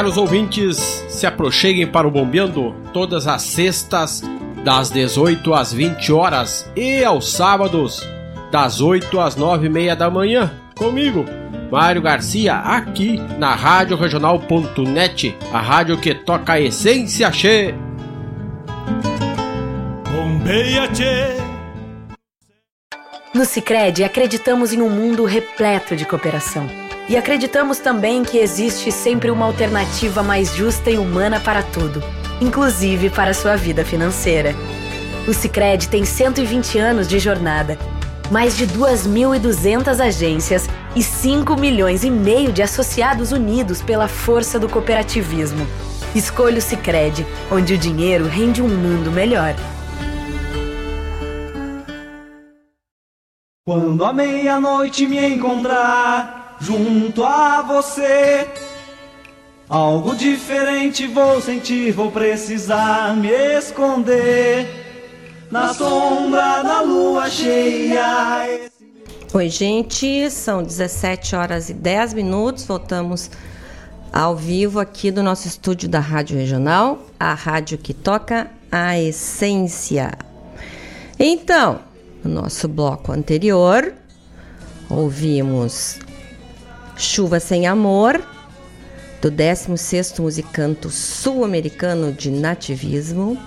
Caros 0.00 0.16
ouvintes, 0.16 0.78
se 1.10 1.26
aproxeguem 1.26 1.86
para 1.86 2.08
o 2.08 2.10
Bombeando 2.10 2.74
todas 2.90 3.26
as 3.26 3.42
sextas, 3.42 4.22
das 4.64 4.88
18 4.88 5.52
às 5.52 5.74
20 5.74 6.10
horas 6.10 6.72
e 6.74 7.04
aos 7.04 7.30
sábados, 7.30 8.00
das 8.50 8.80
8 8.80 9.20
às 9.20 9.36
9 9.36 9.66
e 9.66 9.68
meia 9.68 9.94
da 9.94 10.08
manhã, 10.08 10.50
comigo, 10.74 11.26
Mário 11.70 12.00
Garcia, 12.00 12.54
aqui 12.54 13.20
na 13.38 13.54
Rádio 13.54 13.94
Regional.net, 13.94 15.36
a 15.52 15.60
rádio 15.60 15.98
que 15.98 16.14
toca 16.14 16.54
a 16.54 16.60
essência 16.62 17.30
che. 17.30 17.74
Bombeia 20.10 20.88
che. 20.94 21.36
No 23.34 23.44
Cicred, 23.44 24.02
acreditamos 24.02 24.72
em 24.72 24.80
um 24.80 24.88
mundo 24.88 25.26
repleto 25.26 25.94
de 25.94 26.06
cooperação. 26.06 26.89
E 27.10 27.16
acreditamos 27.16 27.80
também 27.80 28.22
que 28.22 28.38
existe 28.38 28.92
sempre 28.92 29.32
uma 29.32 29.44
alternativa 29.44 30.22
mais 30.22 30.54
justa 30.54 30.92
e 30.92 30.96
humana 30.96 31.40
para 31.40 31.60
tudo, 31.60 32.00
inclusive 32.40 33.10
para 33.10 33.32
a 33.32 33.34
sua 33.34 33.56
vida 33.56 33.84
financeira. 33.84 34.54
O 35.26 35.34
Cicred 35.34 35.88
tem 35.88 36.04
120 36.04 36.78
anos 36.78 37.08
de 37.08 37.18
jornada, 37.18 37.76
mais 38.30 38.56
de 38.56 38.64
2.200 38.64 39.98
agências 39.98 40.68
e 40.94 41.02
5 41.02 41.56
milhões 41.56 42.04
e 42.04 42.10
meio 42.12 42.52
de 42.52 42.62
associados 42.62 43.32
unidos 43.32 43.82
pela 43.82 44.06
força 44.06 44.56
do 44.56 44.68
cooperativismo. 44.68 45.66
Escolha 46.14 46.58
o 46.58 46.62
Cicred, 46.62 47.26
onde 47.50 47.74
o 47.74 47.78
dinheiro 47.78 48.28
rende 48.28 48.62
um 48.62 48.68
mundo 48.68 49.10
melhor. 49.10 49.56
Quando 53.66 54.04
a 54.04 54.12
meia-noite 54.12 55.08
me 55.08 55.18
encontrar 55.26 56.39
junto 56.60 57.24
a 57.24 57.62
você. 57.62 58.46
Algo 59.68 60.14
diferente 60.14 61.06
vou 61.06 61.40
sentir, 61.40 61.92
vou 61.92 62.10
precisar 62.10 63.16
me 63.16 63.30
esconder 63.30 64.68
na 65.50 65.72
sombra 65.72 66.62
da 66.62 66.80
lua 66.80 67.30
cheia. 67.30 68.68
Oi, 69.32 69.48
gente, 69.48 70.28
são 70.28 70.62
17 70.62 71.36
horas 71.36 71.70
e 71.70 71.74
10 71.74 72.14
minutos. 72.14 72.64
Voltamos 72.64 73.30
ao 74.12 74.34
vivo 74.34 74.80
aqui 74.80 75.12
do 75.12 75.22
nosso 75.22 75.46
estúdio 75.46 75.88
da 75.88 76.00
Rádio 76.00 76.36
Regional, 76.36 76.98
a 77.18 77.32
rádio 77.32 77.78
que 77.78 77.94
toca 77.94 78.50
a 78.72 78.98
essência. 78.98 80.12
Então, 81.16 81.78
no 82.24 82.42
nosso 82.42 82.66
bloco 82.66 83.12
anterior, 83.12 83.94
ouvimos 84.88 86.00
Chuva 87.00 87.40
Sem 87.40 87.66
Amor, 87.66 88.22
do 89.22 89.32
16º 89.32 90.20
Musicanto 90.20 90.90
Sul-Americano 90.90 92.12
de 92.12 92.30
Nativismo. 92.30 93.38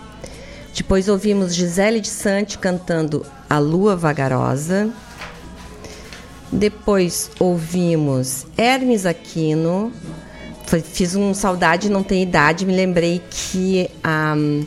Depois 0.76 1.08
ouvimos 1.08 1.54
Gisele 1.54 2.00
de 2.00 2.08
Sante 2.08 2.58
cantando 2.58 3.24
A 3.48 3.60
Lua 3.60 3.96
Vagarosa. 3.96 4.90
Depois 6.52 7.30
ouvimos 7.40 8.48
Hermes 8.58 9.06
Aquino. 9.06 9.94
Fiz 10.92 11.16
um 11.16 11.32
Saudade 11.36 11.92
Não 11.92 12.02
Tem 12.02 12.24
Idade. 12.24 12.66
Me 12.66 12.76
lembrei 12.76 13.22
que 13.30 13.88
a. 14.04 14.34
Um, 14.36 14.66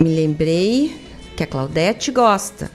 me 0.00 0.16
lembrei 0.16 1.00
que 1.36 1.44
a 1.44 1.46
Claudete 1.46 2.10
gosta. 2.10 2.72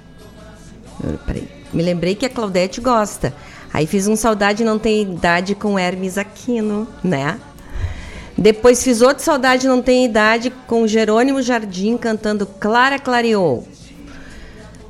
Peraí. 1.25 1.45
Me 1.73 1.83
lembrei 1.83 2.15
que 2.15 2.25
a 2.25 2.29
Claudete 2.29 2.79
gosta. 2.79 3.33
Aí 3.73 3.87
fiz 3.87 4.07
um 4.07 4.15
Saudade 4.15 4.63
Não 4.63 4.77
Tem 4.77 5.01
Idade 5.01 5.55
com 5.55 5.79
Hermes 5.79 6.19
Aquino, 6.19 6.87
né? 7.03 7.39
Depois 8.37 8.83
fiz 8.83 9.01
outro 9.01 9.23
Saudade 9.23 9.67
Não 9.67 9.81
Tem 9.81 10.05
Idade 10.05 10.53
com 10.67 10.85
Jerônimo 10.85 11.41
Jardim 11.41 11.97
cantando 11.97 12.45
Clara 12.45 12.99
Clareou. 12.99 13.67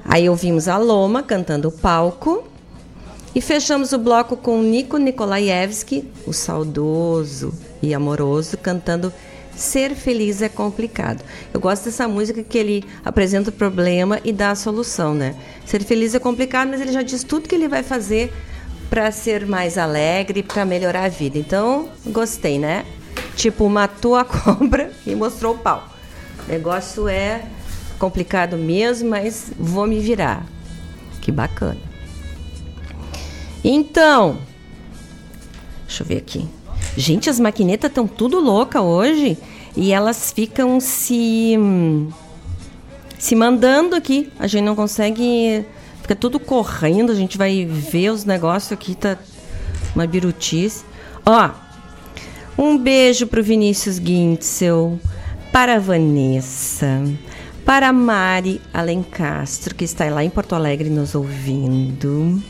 Aí 0.04 0.28
ouvimos 0.30 0.68
a 0.68 0.78
Loma 0.78 1.24
cantando 1.24 1.70
o 1.70 1.72
palco. 1.72 2.44
E 3.36 3.42
fechamos 3.42 3.94
o 3.94 3.98
bloco 3.98 4.38
com 4.38 4.62
Nico 4.62 4.98
Nikolaevski, 4.98 6.08
o 6.28 6.32
saudoso 6.32 7.52
e 7.82 7.92
amoroso, 7.92 8.58
cantando 8.58 9.12
Ser 9.56 9.96
Feliz 9.96 10.42
é 10.44 10.50
Complicado. 10.50 11.24
Eu 11.52 11.60
gosto 11.60 11.86
dessa 11.86 12.08
música 12.08 12.44
que 12.44 12.58
ele 12.58 12.84
apresenta 13.04 13.50
o 13.50 13.54
problema 13.54 14.20
e 14.24 14.32
dá 14.32 14.52
a 14.52 14.56
solução, 14.56 15.16
né? 15.16 15.36
Ser 15.66 15.84
feliz 15.84 16.14
é 16.14 16.20
complicado, 16.20 16.70
mas 16.70 16.82
ele 16.82 16.92
já 16.92 17.02
diz 17.02 17.24
tudo 17.24 17.50
que 17.50 17.56
ele 17.56 17.68
vai 17.68 17.82
fazer 17.82 18.32
para 18.94 19.12
ser 19.12 19.48
mais 19.48 19.76
alegre, 19.76 20.44
para 20.44 20.64
melhorar 20.64 21.06
a 21.06 21.10
vida. 21.10 21.36
Então, 21.36 21.90
gostei, 22.06 22.60
né? 22.60 22.86
Tipo, 23.36 23.68
matou 23.68 24.16
a 24.16 24.22
cobra 24.24 24.92
e 25.04 25.16
mostrou 25.16 25.56
o 25.56 25.58
pau. 25.58 25.88
O 26.46 26.52
negócio 26.52 27.08
é 27.08 27.44
complicado 27.98 28.56
mesmo, 28.56 29.10
mas 29.10 29.52
vou 29.58 29.88
me 29.88 30.00
virar. 30.00 30.46
Que 31.22 31.32
bacana. 31.32 31.80
Então, 33.64 34.38
deixa 35.88 36.04
eu 36.04 36.08
ver 36.08 36.18
aqui. 36.18 36.48
Gente, 36.96 37.32
as 37.32 37.40
maquinetas 37.40 37.90
estão 37.90 38.06
tudo 38.06 38.40
louca 38.40 38.84
hoje 38.84 39.40
e 39.76 39.92
elas 39.92 40.32
ficam 40.32 40.80
se 40.80 41.58
se 43.18 43.36
mandando 43.36 43.96
aqui. 43.96 44.32
A 44.38 44.46
gente 44.46 44.66
não 44.66 44.76
consegue 44.76 45.66
Fica 46.04 46.18
tudo 46.18 46.38
correndo, 46.38 47.14
a 47.14 47.16
gente 47.16 47.38
vai 47.38 47.66
ver 47.66 48.10
os 48.10 48.26
negócios 48.26 48.74
aqui, 48.74 48.94
tá 48.94 49.18
uma 49.96 50.06
birutice. 50.06 50.84
Ó, 51.26 51.50
um 52.58 52.78
beijo 52.78 53.26
pro 53.26 53.42
Vinícius 53.42 54.00
Guintzel, 54.00 55.00
para 55.50 55.76
a 55.76 55.80
Vanessa, 55.80 57.02
para 57.64 57.88
a 57.88 57.94
Mari 57.94 58.60
Alencastro, 58.74 59.74
que 59.74 59.86
está 59.86 60.04
lá 60.10 60.22
em 60.26 60.30
Porto 60.30 60.56
Alegre 60.56 60.90
nos 60.90 61.16
ouvindo, 61.16 62.44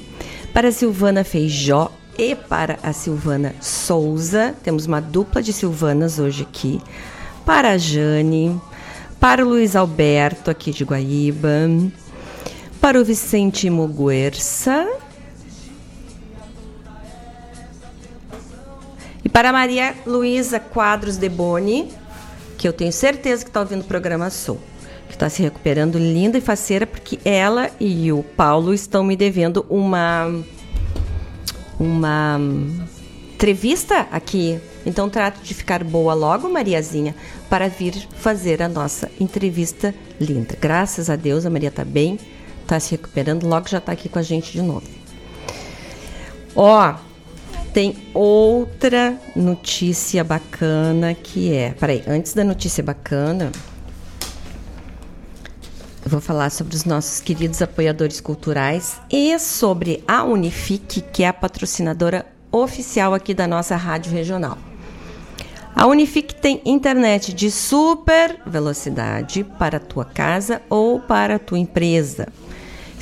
para 0.51 0.69
a 0.69 0.71
Silvana 0.71 1.23
Feijó 1.23 1.91
e 2.17 2.33
para 2.33 2.79
a 2.81 2.91
Silvana 2.91 3.53
Souza. 3.61 4.55
Temos 4.63 4.87
uma 4.87 4.99
dupla 4.99 5.43
de 5.43 5.53
Silvanas 5.53 6.17
hoje 6.17 6.41
aqui. 6.41 6.81
Para 7.45 7.73
a 7.73 7.77
Jane, 7.77 8.59
para 9.19 9.45
o 9.45 9.49
Luiz 9.49 9.75
Alberto, 9.75 10.49
aqui 10.49 10.71
de 10.71 10.83
Guaíba 10.83 11.69
para 12.83 12.99
o 12.99 13.05
Vicente 13.05 13.69
Muguerça. 13.69 14.85
E 19.23 19.29
para 19.29 19.51
a 19.51 19.53
Maria 19.53 19.95
Luísa 20.05 20.59
Quadros 20.59 21.15
de 21.15 21.29
Boni, 21.29 21.87
que 22.57 22.67
eu 22.67 22.73
tenho 22.73 22.91
certeza 22.91 23.45
que 23.45 23.49
está 23.49 23.61
ouvindo 23.61 23.83
o 23.83 23.85
programa 23.85 24.29
Sou, 24.29 24.59
que 25.07 25.13
está 25.13 25.29
se 25.29 25.41
recuperando 25.41 25.97
linda 25.97 26.37
e 26.37 26.41
faceira, 26.41 26.85
porque 26.85 27.17
ela 27.23 27.71
e 27.79 28.11
o 28.11 28.21
Paulo 28.21 28.73
estão 28.73 29.01
me 29.01 29.15
devendo 29.15 29.65
uma 29.69 30.43
uma 31.79 32.37
entrevista 33.33 34.09
aqui. 34.11 34.59
Então 34.85 35.09
trato 35.09 35.41
de 35.41 35.53
ficar 35.53 35.85
boa 35.85 36.13
logo, 36.13 36.49
Mariazinha, 36.49 37.15
para 37.49 37.69
vir 37.69 37.93
fazer 38.17 38.61
a 38.61 38.67
nossa 38.67 39.09
entrevista 39.21 39.95
linda. 40.19 40.57
Graças 40.59 41.09
a 41.09 41.15
Deus, 41.15 41.45
a 41.45 41.49
Maria 41.49 41.69
está 41.69 41.85
bem 41.85 42.19
está 42.73 42.79
se 42.79 42.91
recuperando, 42.91 43.47
logo 43.47 43.69
já 43.69 43.77
está 43.77 43.91
aqui 43.91 44.09
com 44.09 44.19
a 44.19 44.23
gente 44.23 44.51
de 44.51 44.61
novo. 44.61 44.87
Ó, 46.55 46.95
tem 47.71 47.95
outra 48.13 49.17
notícia 49.35 50.23
bacana 50.23 51.13
que 51.13 51.53
é. 51.53 51.71
Peraí, 51.73 52.03
antes 52.07 52.33
da 52.33 52.43
notícia 52.43 52.83
bacana, 52.83 53.51
eu 56.03 56.09
vou 56.09 56.21
falar 56.21 56.49
sobre 56.49 56.75
os 56.75 56.83
nossos 56.83 57.19
queridos 57.19 57.61
apoiadores 57.61 58.19
culturais 58.19 58.99
e 59.11 59.37
sobre 59.39 60.03
a 60.07 60.23
Unifique, 60.23 61.01
que 61.01 61.23
é 61.23 61.27
a 61.27 61.33
patrocinadora 61.33 62.25
oficial 62.51 63.13
aqui 63.13 63.33
da 63.33 63.47
nossa 63.47 63.75
rádio 63.75 64.11
regional. 64.11 64.57
A 65.75 65.87
Unifique 65.87 66.35
tem 66.35 66.61
internet 66.65 67.33
de 67.33 67.49
super 67.49 68.39
velocidade 68.45 69.43
para 69.43 69.77
a 69.77 69.79
tua 69.79 70.05
casa 70.05 70.61
ou 70.69 70.99
para 70.99 71.35
a 71.35 71.39
tua 71.39 71.57
empresa. 71.57 72.27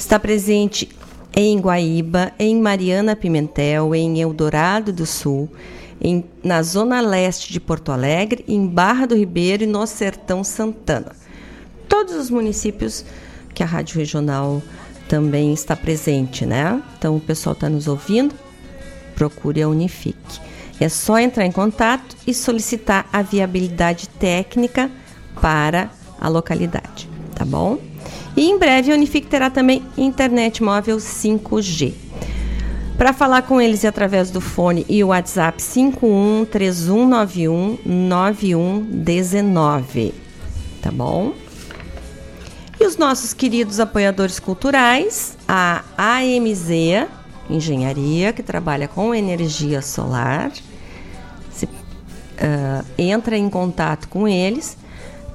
Está 0.02 0.18
presente 0.18 0.90
em 1.32 1.60
Guaíba, 1.60 2.34
em 2.40 2.60
Mariana 2.60 3.16
Pimentel, 3.16 3.94
em 3.94 4.20
Eldorado 4.20 4.92
do 4.92 5.06
Sul, 5.06 5.48
em, 6.02 6.26
na 6.44 6.64
zona 6.64 7.00
leste 7.02 7.54
de 7.54 7.60
Porto 7.60 7.92
Alegre, 7.92 8.44
em 8.48 8.66
Barra 8.66 9.06
do 9.06 9.16
Ribeiro 9.16 9.64
e 9.64 9.68
no 9.68 9.86
Sertão 9.86 10.44
Santana. 10.44 11.12
Todos 11.88 12.16
os 12.16 12.32
municípios 12.32 13.06
que 13.54 13.62
a 13.62 13.66
Rádio 13.68 14.00
Regional 14.00 14.60
também 15.08 15.54
está 15.54 15.76
presente, 15.76 16.48
né? 16.48 16.82
Então 16.98 17.16
o 17.16 17.22
pessoal 17.22 17.54
está 17.54 17.70
nos 17.70 17.88
ouvindo, 17.88 18.34
procure 19.14 19.62
a 19.62 19.70
Unifique. 19.70 20.42
É 20.80 20.90
só 20.90 21.20
entrar 21.20 21.46
em 21.46 21.52
contato 21.52 22.18
e 22.26 22.34
solicitar 22.34 23.08
a 23.14 23.22
viabilidade 23.22 24.10
técnica 24.10 24.90
para 25.40 25.92
a 26.20 26.28
localidade, 26.28 27.08
tá 27.36 27.46
bom? 27.46 27.91
E 28.36 28.50
em 28.50 28.58
breve 28.58 28.92
a 28.92 28.96
Unifique 28.96 29.28
terá 29.28 29.50
também 29.50 29.84
internet 29.98 30.62
móvel 30.64 30.98
5G. 30.98 31.94
Para 32.98 33.14
falar 33.14 33.44
com 33.44 33.60
eles 33.60 33.84
através 33.84 34.30
do 34.30 34.40
fone 34.40 34.86
e 34.88 35.04
o 35.04 35.08
WhatsApp 35.08 35.60
51 35.62 36.46
3191 36.46 37.80
9119. 37.84 40.14
Tá 40.82 40.92
bom? 40.92 41.34
E 42.80 42.86
os 42.86 42.98
nossos 42.98 43.34
queridos 43.34 43.80
apoiadores 43.80 44.40
culturais, 44.40 45.38
a 45.48 45.84
AMZ 45.98 46.70
Engenharia, 47.50 48.34
que 48.34 48.42
trabalha 48.42 48.88
com 48.88 49.14
energia 49.14 49.82
solar. 49.82 50.52
Se, 51.52 51.66
uh, 51.66 51.70
entra 52.98 53.38
em 53.38 53.50
contato 53.50 54.08
com 54.08 54.28
eles 54.28 54.78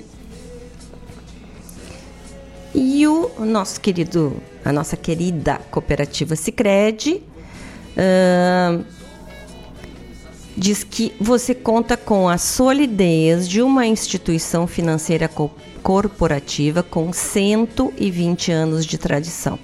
E 2.75 3.07
o 3.07 3.31
nosso 3.39 3.79
querido, 3.79 4.37
a 4.63 4.71
nossa 4.71 4.97
querida 4.97 5.59
cooperativa 5.71 6.35
Sicredi 6.35 7.23
uh, 7.95 8.83
diz 10.55 10.83
que 10.83 11.13
você 11.19 11.55
conta 11.55 11.95
com 11.95 12.27
a 12.27 12.37
solidez 12.37 13.47
de 13.47 13.61
uma 13.61 13.85
instituição 13.85 14.67
financeira 14.67 15.27
co 15.27 15.49
corporativa 15.83 16.83
com 16.83 17.13
120 17.13 18.51
anos 18.51 18.85
de 18.85 18.97
tradição 18.97 19.57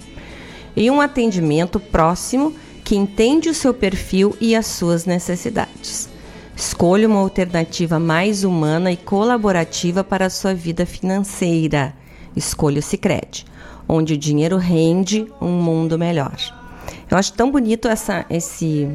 e 0.73 0.89
um 0.89 1.01
atendimento 1.01 1.81
próximo 1.81 2.55
que 2.81 2.95
entende 2.95 3.49
o 3.49 3.53
seu 3.53 3.73
perfil 3.73 4.33
e 4.39 4.55
as 4.55 4.67
suas 4.67 5.05
necessidades. 5.05 6.07
Escolha 6.55 7.09
uma 7.09 7.19
alternativa 7.19 7.99
mais 7.99 8.45
humana 8.45 8.89
e 8.89 8.95
colaborativa 8.95 10.01
para 10.01 10.27
a 10.27 10.29
sua 10.29 10.53
vida 10.53 10.85
financeira 10.85 11.93
Escolha 12.35 12.79
o 12.79 12.81
Sicredi, 12.81 13.45
onde 13.87 14.13
o 14.13 14.17
dinheiro 14.17 14.57
rende 14.57 15.27
um 15.41 15.51
mundo 15.51 15.97
melhor. 15.97 16.35
Eu 17.09 17.17
acho 17.17 17.33
tão 17.33 17.51
bonito 17.51 17.87
essa 17.87 18.25
esse 18.29 18.89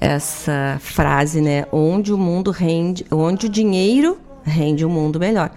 essa 0.00 0.78
frase, 0.80 1.40
né? 1.40 1.66
Onde 1.72 2.12
o 2.12 2.18
mundo 2.18 2.50
rende, 2.50 3.06
onde 3.10 3.46
o 3.46 3.48
dinheiro 3.48 4.18
rende 4.42 4.84
um 4.84 4.90
mundo 4.90 5.18
melhor. 5.18 5.50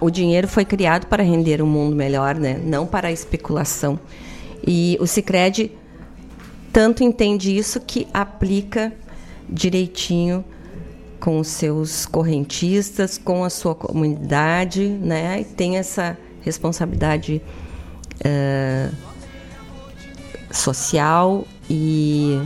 o 0.00 0.08
dinheiro 0.08 0.48
foi 0.48 0.64
criado 0.64 1.06
para 1.06 1.22
render 1.22 1.60
um 1.60 1.66
mundo 1.66 1.94
melhor, 1.94 2.34
né? 2.34 2.60
Não 2.64 2.86
para 2.86 3.08
a 3.08 3.12
especulação. 3.12 3.98
E 4.66 4.96
o 5.00 5.06
Sicredi 5.06 5.70
tanto 6.72 7.02
entende 7.02 7.56
isso 7.56 7.80
que 7.80 8.06
aplica 8.12 8.92
direitinho 9.48 10.44
com 11.26 11.40
os 11.40 11.48
seus 11.48 12.06
correntistas, 12.06 13.18
com 13.18 13.42
a 13.42 13.50
sua 13.50 13.74
comunidade, 13.74 14.86
né? 14.86 15.40
E 15.40 15.44
tem 15.44 15.76
essa 15.76 16.16
responsabilidade 16.40 17.42
uh, 18.20 18.94
social 20.52 21.44
e, 21.68 22.40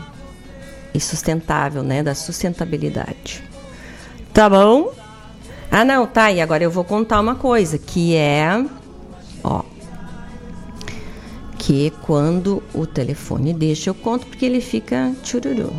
e 0.94 0.98
sustentável, 0.98 1.82
né? 1.82 2.02
Da 2.02 2.15
sustentabilidade. 2.15 3.44
Tá 4.32 4.48
bom? 4.48 4.94
Ah, 5.70 5.85
não, 5.85 6.07
tá. 6.07 6.32
E 6.32 6.40
agora 6.40 6.65
eu 6.65 6.70
vou 6.70 6.82
contar 6.82 7.20
uma 7.20 7.35
coisa 7.35 7.77
que 7.77 8.16
é, 8.16 8.65
ó, 9.44 9.62
que 11.59 11.90
quando 12.01 12.62
o 12.73 12.86
telefone 12.86 13.52
deixa 13.52 13.90
eu 13.90 13.94
conto 13.94 14.27
porque 14.27 14.47
ele 14.47 14.62
fica 14.62 15.15
chururu. 15.23 15.70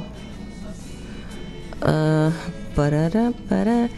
Uh, 1.82 2.60
Parará, 2.76 3.31
pará. 3.49 3.89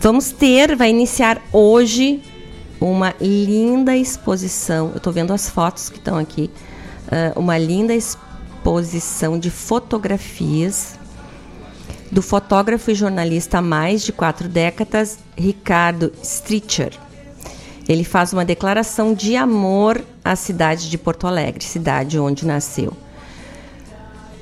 Vamos 0.00 0.30
ter, 0.30 0.76
vai 0.76 0.90
iniciar 0.90 1.40
hoje 1.52 2.20
uma 2.80 3.14
linda 3.20 3.96
exposição. 3.96 4.90
Eu 4.90 4.96
estou 4.96 5.12
vendo 5.12 5.32
as 5.32 5.48
fotos 5.48 5.88
que 5.88 5.98
estão 5.98 6.18
aqui. 6.18 6.50
Uh, 7.06 7.38
uma 7.38 7.56
linda 7.56 7.94
exposição 7.94 9.38
de 9.38 9.50
fotografias 9.50 10.98
do 12.10 12.22
fotógrafo 12.22 12.90
e 12.90 12.94
jornalista 12.94 13.58
há 13.58 13.62
mais 13.62 14.02
de 14.02 14.12
quatro 14.12 14.48
décadas, 14.48 15.18
Ricardo 15.36 16.12
Stritcher. 16.22 16.92
Ele 17.88 18.04
faz 18.04 18.32
uma 18.32 18.44
declaração 18.44 19.14
de 19.14 19.36
amor 19.36 20.04
à 20.24 20.34
cidade 20.34 20.90
de 20.90 20.98
Porto 20.98 21.26
Alegre, 21.26 21.64
cidade 21.64 22.18
onde 22.18 22.44
nasceu. 22.44 22.96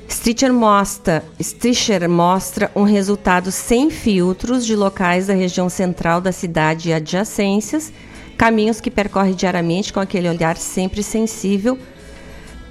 Stitcher 0.09 0.53
mostra, 0.53 1.23
Stitcher 1.41 2.09
mostra 2.09 2.71
um 2.75 2.83
resultado 2.83 3.51
sem 3.51 3.89
filtros 3.89 4.65
de 4.65 4.75
locais 4.75 5.27
da 5.27 5.33
região 5.33 5.69
central 5.69 6.21
da 6.21 6.31
cidade 6.31 6.89
e 6.89 6.93
adjacências, 6.93 7.91
caminhos 8.37 8.79
que 8.79 8.91
percorre 8.91 9.33
diariamente 9.33 9.91
com 9.91 9.99
aquele 9.99 10.29
olhar 10.29 10.57
sempre 10.57 11.01
sensível, 11.01 11.77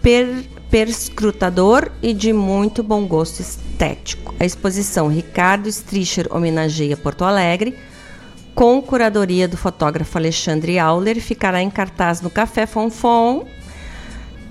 per, 0.01 0.45
perscrutador 0.71 1.91
e 2.03 2.13
de 2.13 2.33
muito 2.33 2.83
bom 2.83 3.07
gosto 3.07 3.41
estético. 3.41 4.35
A 4.39 4.45
exposição 4.45 5.09
Ricardo 5.09 5.69
Stricher 5.69 6.29
homenageia 6.31 6.97
Porto 6.97 7.25
Alegre, 7.25 7.77
com 8.55 8.81
curadoria 8.81 9.49
do 9.49 9.57
fotógrafo 9.57 10.17
Alexandre 10.17 10.79
Auler, 10.79 11.21
ficará 11.21 11.61
em 11.61 11.71
cartaz 11.71 12.21
no 12.21 12.31
Café 12.31 12.67
Fonfon, 12.67 13.45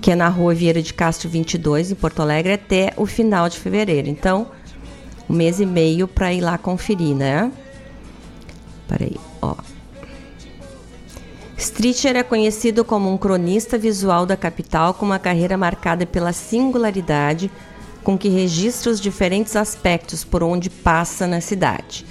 que 0.04 0.10
é 0.10 0.14
na 0.14 0.28
rua 0.28 0.54
Vieira 0.54 0.82
de 0.82 0.92
Castro 0.92 1.30
22, 1.30 1.90
em 1.90 1.94
Porto 1.94 2.20
Alegre, 2.20 2.52
até 2.52 2.92
o 2.94 3.06
final 3.06 3.48
de 3.48 3.58
fevereiro. 3.58 4.06
Então, 4.06 4.48
um 5.30 5.32
mês 5.32 5.60
e 5.60 5.64
meio 5.64 6.06
para 6.06 6.30
ir 6.30 6.42
lá 6.42 6.58
conferir, 6.58 7.16
né? 7.16 7.50
Peraí, 8.86 9.16
ó. 9.40 9.54
Stritcher 11.56 12.16
é 12.16 12.22
conhecido 12.22 12.84
como 12.84 13.10
um 13.10 13.16
cronista 13.16 13.78
visual 13.78 14.26
da 14.26 14.36
capital 14.36 14.92
com 14.92 15.06
uma 15.06 15.18
carreira 15.18 15.56
marcada 15.56 16.04
pela 16.04 16.34
singularidade 16.34 17.50
com 18.02 18.18
que 18.18 18.28
registra 18.28 18.92
os 18.92 19.00
diferentes 19.00 19.56
aspectos 19.56 20.22
por 20.22 20.42
onde 20.42 20.68
passa 20.68 21.26
na 21.26 21.40
cidade. 21.40 22.04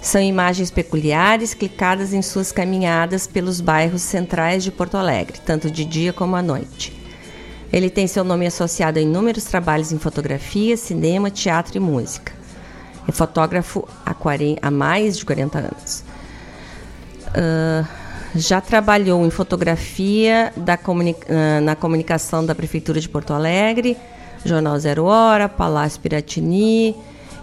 São 0.00 0.20
imagens 0.20 0.70
peculiares 0.70 1.52
clicadas 1.52 2.12
em 2.12 2.22
suas 2.22 2.52
caminhadas 2.52 3.26
pelos 3.26 3.60
bairros 3.60 4.02
centrais 4.02 4.62
de 4.62 4.70
Porto 4.70 4.96
Alegre, 4.96 5.40
tanto 5.44 5.68
de 5.68 5.84
dia 5.84 6.12
como 6.12 6.36
à 6.36 6.40
noite. 6.40 7.02
Ele 7.74 7.90
tem 7.90 8.06
seu 8.06 8.22
nome 8.22 8.46
associado 8.46 9.00
a 9.00 9.02
inúmeros 9.02 9.42
trabalhos 9.46 9.90
em 9.90 9.98
fotografia, 9.98 10.76
cinema, 10.76 11.28
teatro 11.28 11.76
e 11.76 11.80
música. 11.80 12.32
É 13.08 13.10
fotógrafo 13.10 13.88
há, 14.06 14.14
40, 14.14 14.64
há 14.64 14.70
mais 14.70 15.18
de 15.18 15.24
40 15.24 15.58
anos. 15.58 16.04
Uh, 17.30 17.84
já 18.36 18.60
trabalhou 18.60 19.26
em 19.26 19.30
fotografia 19.30 20.52
comuni 20.84 21.16
uh, 21.28 21.60
na 21.64 21.74
comunicação 21.74 22.46
da 22.46 22.54
Prefeitura 22.54 23.00
de 23.00 23.08
Porto 23.08 23.32
Alegre, 23.32 23.96
Jornal 24.44 24.78
Zero 24.78 25.06
Hora, 25.06 25.48
Palácio 25.48 26.00
Piratini, 26.00 26.94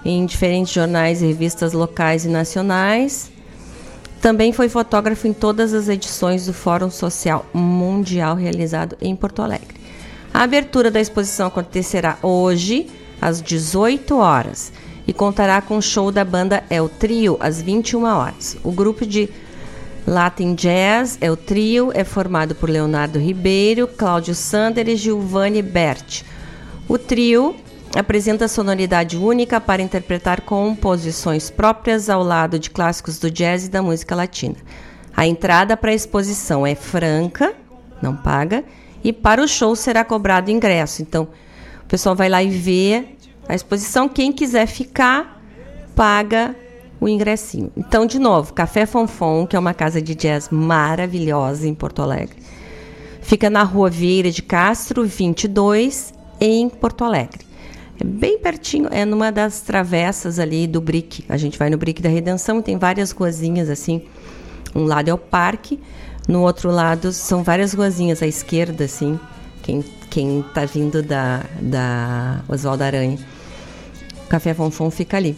em 0.06 0.26
diferentes 0.26 0.72
jornais 0.72 1.22
e 1.22 1.28
revistas 1.28 1.74
locais 1.74 2.24
e 2.24 2.30
nacionais. 2.30 3.30
Também 4.22 4.54
foi 4.54 4.70
fotógrafo 4.70 5.28
em 5.28 5.34
todas 5.34 5.74
as 5.74 5.90
edições 5.90 6.46
do 6.46 6.54
Fórum 6.54 6.90
Social 6.90 7.46
Mundial 7.54 8.38
realizado 8.38 8.96
em 9.02 9.14
Porto 9.14 9.42
Alegre. 9.42 9.81
A 10.34 10.44
abertura 10.44 10.90
da 10.90 11.00
exposição 11.00 11.48
acontecerá 11.48 12.18
hoje, 12.22 12.88
às 13.22 13.42
18 13.42 14.18
horas, 14.18 14.72
e 15.06 15.14
contará 15.14 15.62
com 15.62 15.78
o 15.78 15.82
show 15.82 16.12
da 16.12 16.24
banda 16.24 16.64
El 16.70 16.88
Trio, 16.88 17.38
às 17.40 17.62
21 17.62 18.04
horas. 18.06 18.58
O 18.64 18.72
grupo 18.72 19.06
de 19.06 19.30
Latin 20.08 20.56
Jazz 20.56 21.18
El 21.22 21.38
Trio 21.38 21.92
é 21.94 22.04
formado 22.04 22.56
por 22.56 22.70
Leonardo 22.70 23.20
Ribeiro, 23.20 23.88
Cláudio 23.88 24.34
Sander 24.34 24.88
e 24.88 24.96
Giovanni 24.96 25.62
Berti. 25.62 26.26
O 26.88 26.98
trio 26.98 27.56
apresenta 27.96 28.48
sonoridade 28.48 29.18
única 29.18 29.62
para 29.62 29.82
interpretar 29.82 30.42
composições 30.42 31.50
próprias 31.50 32.10
ao 32.10 32.24
lado 32.24 32.58
de 32.58 32.70
clássicos 32.70 33.20
do 33.20 33.30
jazz 33.30 33.66
e 33.66 33.70
da 33.70 33.82
música 33.82 34.16
latina. 34.16 34.56
A 35.16 35.28
entrada 35.28 35.78
para 35.78 35.92
a 35.92 35.96
exposição 35.96 36.66
é 36.66 36.74
franca, 36.74 37.54
não 38.02 38.16
paga, 38.16 38.64
e 39.04 39.12
para 39.12 39.42
o 39.42 39.48
show 39.48 39.76
será 39.76 40.04
cobrado 40.04 40.52
ingresso. 40.52 41.02
Então, 41.02 41.28
o 41.84 41.88
pessoal 41.88 42.16
vai 42.16 42.30
lá 42.30 42.42
e 42.42 42.50
vê 42.50 43.06
a 43.48 43.56
exposição. 43.56 44.08
Quem 44.08 44.32
quiser 44.32 44.68
ficar, 44.68 45.42
paga 45.96 46.56
o 47.00 47.10
ingressinho. 47.10 47.72
Então, 47.76 48.06
de 48.06 48.20
novo, 48.20 48.54
Café 48.54 48.86
Fonfon, 48.86 49.48
que 49.48 49.56
é 49.56 49.60
uma 49.60 49.74
casa 49.74 50.02
de 50.02 50.14
jazz 50.14 50.50
maravilhosa 50.52 51.68
em 51.68 51.74
Porto 51.74 52.02
Alegre. 52.02 52.38
Fica 53.22 53.50
na 53.50 53.64
rua 53.64 53.90
Vieira 53.90 54.30
de 54.30 54.42
Castro, 54.42 55.06
22, 55.06 56.14
em 56.40 56.70
Porto 56.70 57.04
Alegre. 57.04 57.46
É 58.00 58.04
bem 58.04 58.40
pertinho, 58.40 58.88
é 58.92 59.06
numa 59.06 59.32
das 59.32 59.62
travessas 59.62 60.40
ali 60.40 60.66
do 60.66 60.82
Brick. 60.82 61.24
A 61.30 61.38
gente 61.38 61.58
vai 61.58 61.70
no 61.70 61.78
Brick 61.78 62.02
da 62.02 62.10
Redenção 62.10 62.62
tem 62.62 62.78
várias 62.78 63.12
ruazinhas 63.12 63.70
assim. 63.70 64.04
Um 64.74 64.86
lado 64.86 65.10
é 65.10 65.14
o 65.14 65.18
parque, 65.18 65.80
no 66.28 66.42
outro 66.42 66.72
lado 66.72 67.12
são 67.12 67.44
várias 67.44 67.74
ruazinhas 67.74 68.22
à 68.22 68.28
esquerda, 68.28 68.86
assim. 68.86 69.20
Quem, 69.62 69.84
quem 70.10 70.44
tá 70.54 70.66
vindo 70.66 71.02
da, 71.02 71.44
da 71.60 72.42
Oswaldo 72.48 72.84
Aranha. 72.84 73.18
Café 74.30 74.54
Fonfon 74.54 74.90
fica 74.90 75.18
ali. 75.18 75.38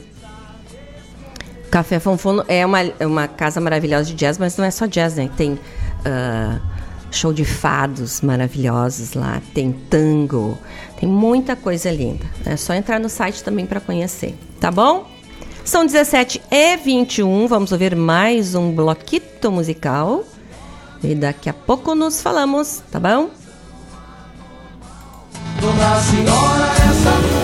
Café 1.72 1.99
Fonfon 1.99 2.43
é 2.47 2.65
uma, 2.65 2.81
é 2.81 3.07
uma 3.07 3.27
casa 3.27 3.60
maravilhosa 3.60 4.05
de 4.05 4.14
jazz, 4.14 4.38
mas 4.38 4.55
não 4.57 4.65
é 4.65 4.72
só 4.72 4.85
jazz, 4.85 5.15
né? 5.15 5.30
Tem 5.35 5.53
uh, 5.53 6.61
show 7.10 7.34
de 7.34 7.45
fados 7.45 8.22
maravilhosos 8.22 9.14
lá, 9.14 9.41
tem 9.53 9.72
tango, 9.89 10.57
tem 10.99 11.10
muita 11.10 11.55
coisa 11.55 11.91
linda. 11.91 12.26
É 12.45 12.55
só 12.55 12.73
entrar 12.73 12.99
no 12.99 13.10
site 13.10 13.43
também 13.43 13.65
para 13.65 13.80
conhecer, 13.80 14.35
tá 14.60 14.69
bom? 14.69 15.10
São 15.64 15.85
17 15.85 16.41
e 16.51 16.77
21, 16.77 17.47
vamos 17.47 17.72
ouvir 17.72 17.95
mais 17.95 18.53
um 18.53 18.72
bloquito 18.72 19.51
musical. 19.51 20.26
E 21.04 21.14
daqui 21.16 21.50
a 21.50 21.54
pouco 21.54 21.94
nos 21.96 22.22
falamos, 22.22 22.82
tá 22.92 23.00
bom? 23.00 23.30
Dona 25.60 26.00
Senhora, 26.00 26.66
essa 26.90 27.44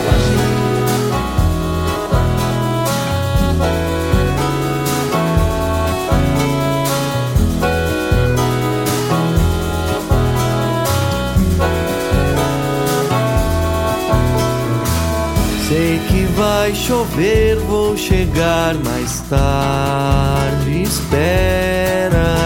vai 16.39 16.73
chover, 16.73 17.57
vou 17.57 17.97
chegar 17.97 18.75
mais 18.75 19.21
tarde. 19.29 20.83
Espera, 20.83 22.38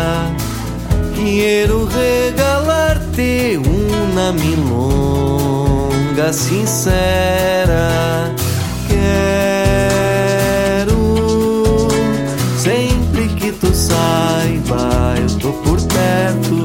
quero 1.40 1.86
regalar-te 1.86 3.60
uma 3.66 4.32
milonga 4.34 6.32
sincera. 6.32 8.32
Quero 8.88 9.58
sempre 12.58 13.28
que 13.30 13.52
tu 13.52 13.74
saiba, 13.74 15.16
eu 15.20 15.28
tô 15.40 15.54
por 15.64 15.82
perto. 15.82 16.64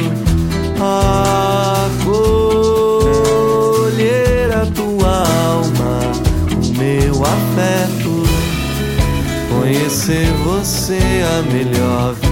Ah, 0.80 1.88
afeto. 7.28 8.22
Conhecer 9.48 10.26
você 10.44 11.00
a 11.24 11.42
melhor 11.52 12.14
viagem 12.14 12.27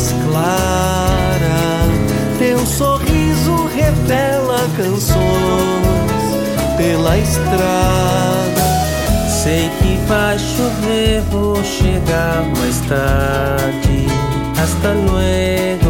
mais 0.00 0.14
clara, 0.24 1.86
teu 2.38 2.58
sorriso 2.64 3.68
revela 3.74 4.60
canções 4.76 5.18
pela 6.78 7.18
estrada. 7.18 8.70
Sei 9.28 9.68
que 9.78 9.96
vai 10.06 10.38
chover, 10.38 11.20
vou 11.30 11.56
chegar 11.62 12.42
mais 12.56 12.80
tarde. 12.88 14.06
Hasta 14.58 14.92
luego. 14.92 15.89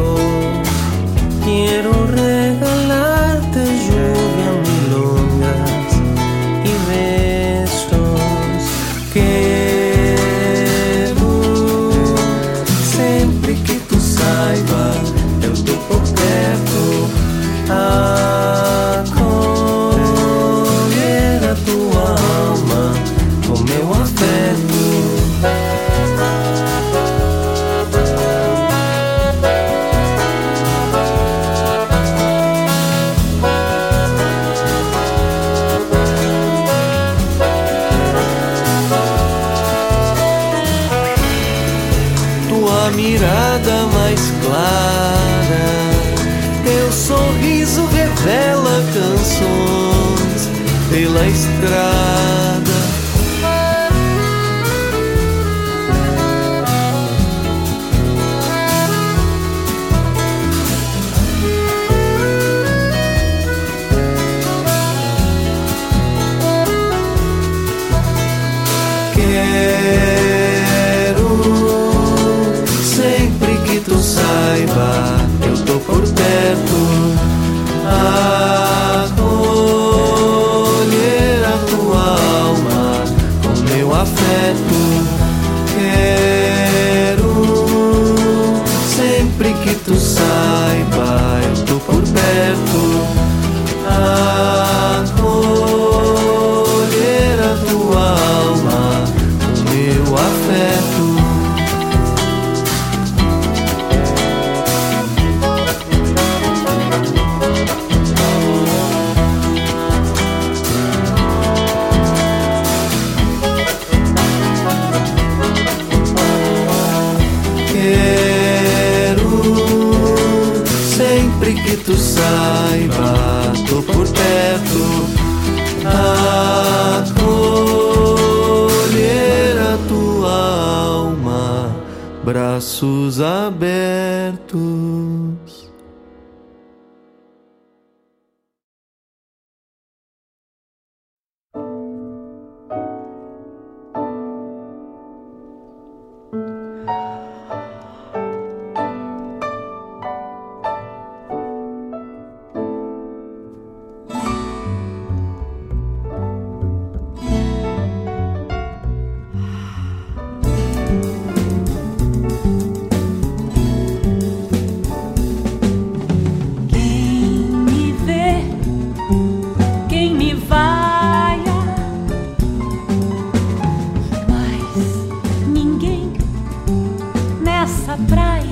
Praia 178.09 178.50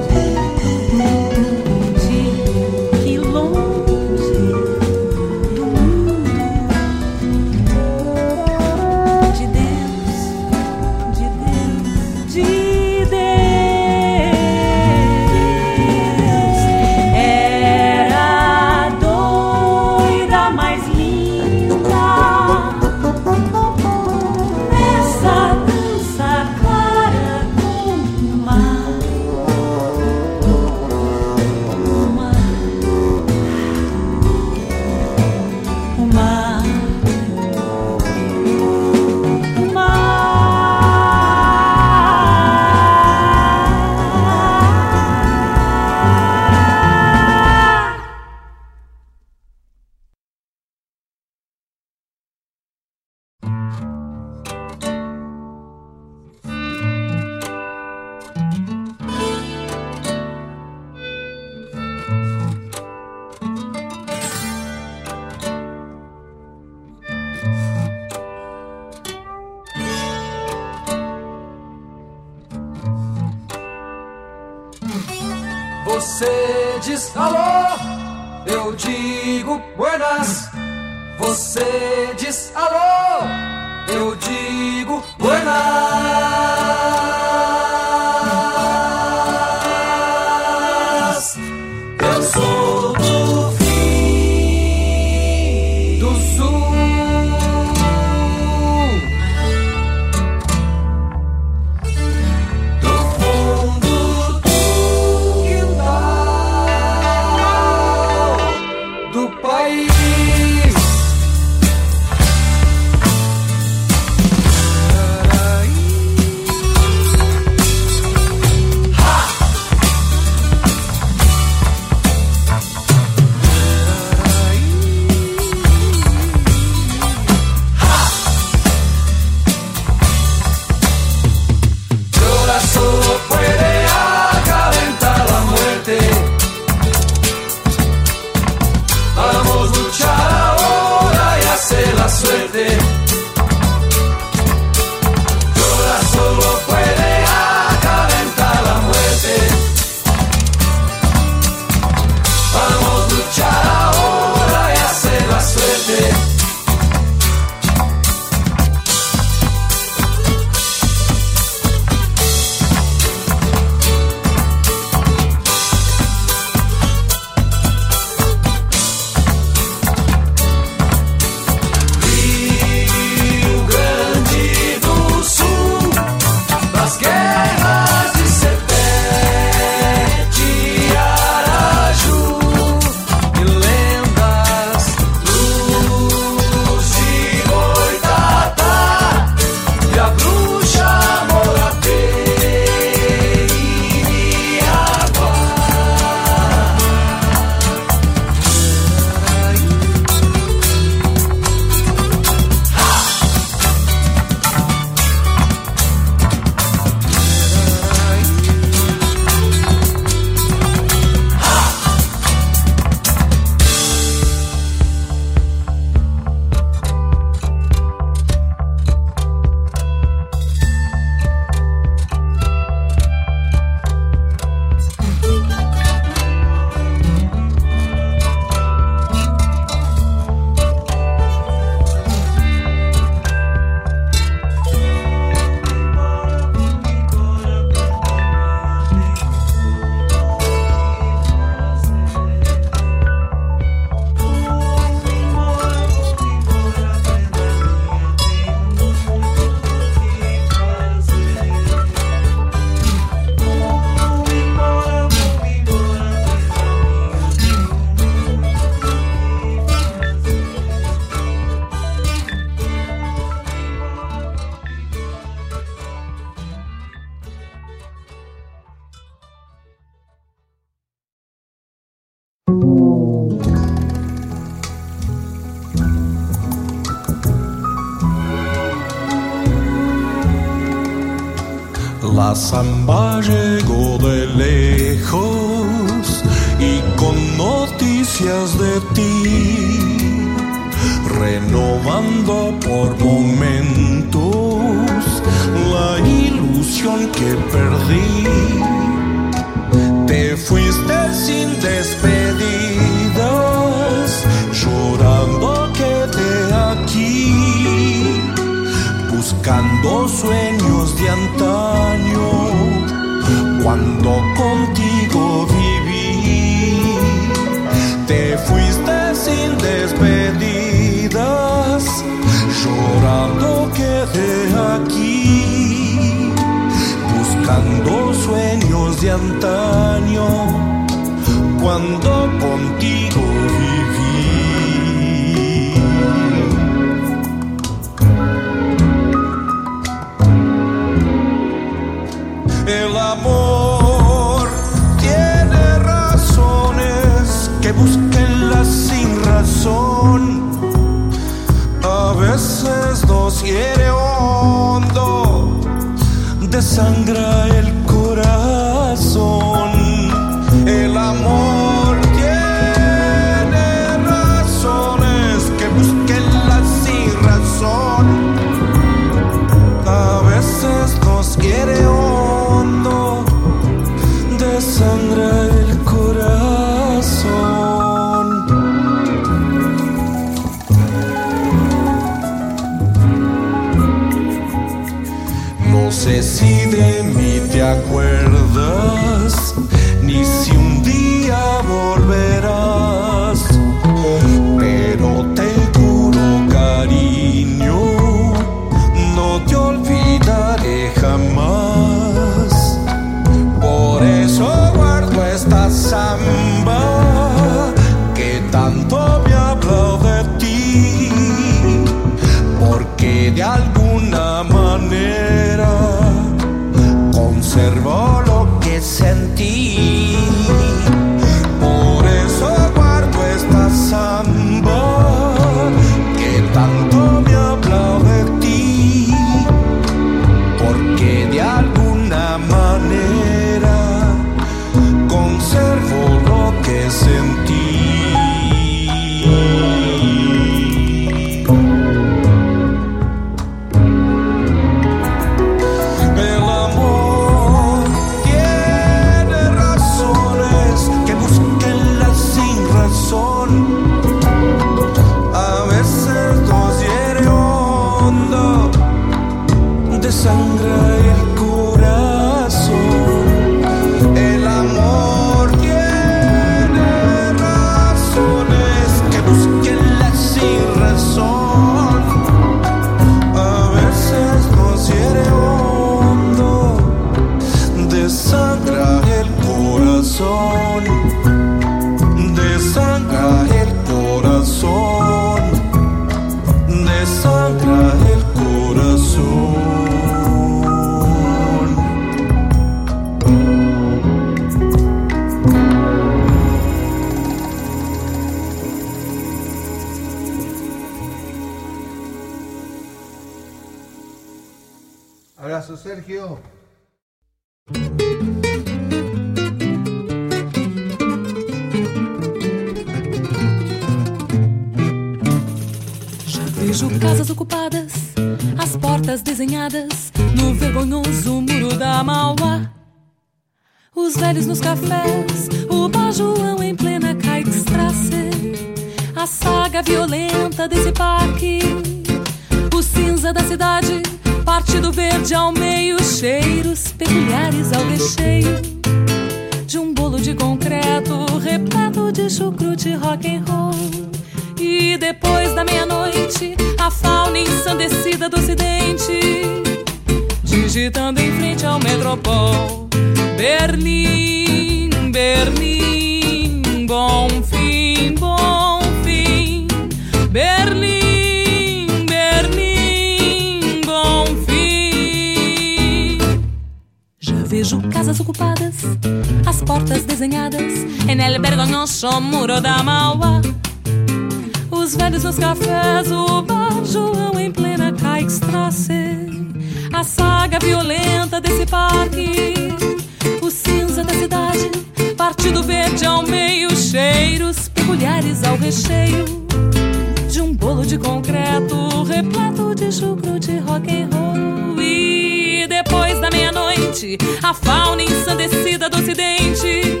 de 592.74 592.90
chucrute, 592.90 593.60
rock 593.66 593.88
and 593.90 594.08
roll. 594.12 594.80
E 594.80 595.66
depois 595.68 596.20
da 596.20 596.30
meia-noite, 596.30 597.16
a 597.42 597.54
fauna 597.54 598.02
ensandecida 598.02 598.88
do 598.88 598.98
ocidente, 598.98 600.00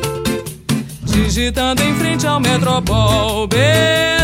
digitando 1.04 1.82
em 1.82 1.94
frente 1.94 2.26
ao 2.26 2.40
Metropol. 2.40 3.46
Beleza 3.46 4.23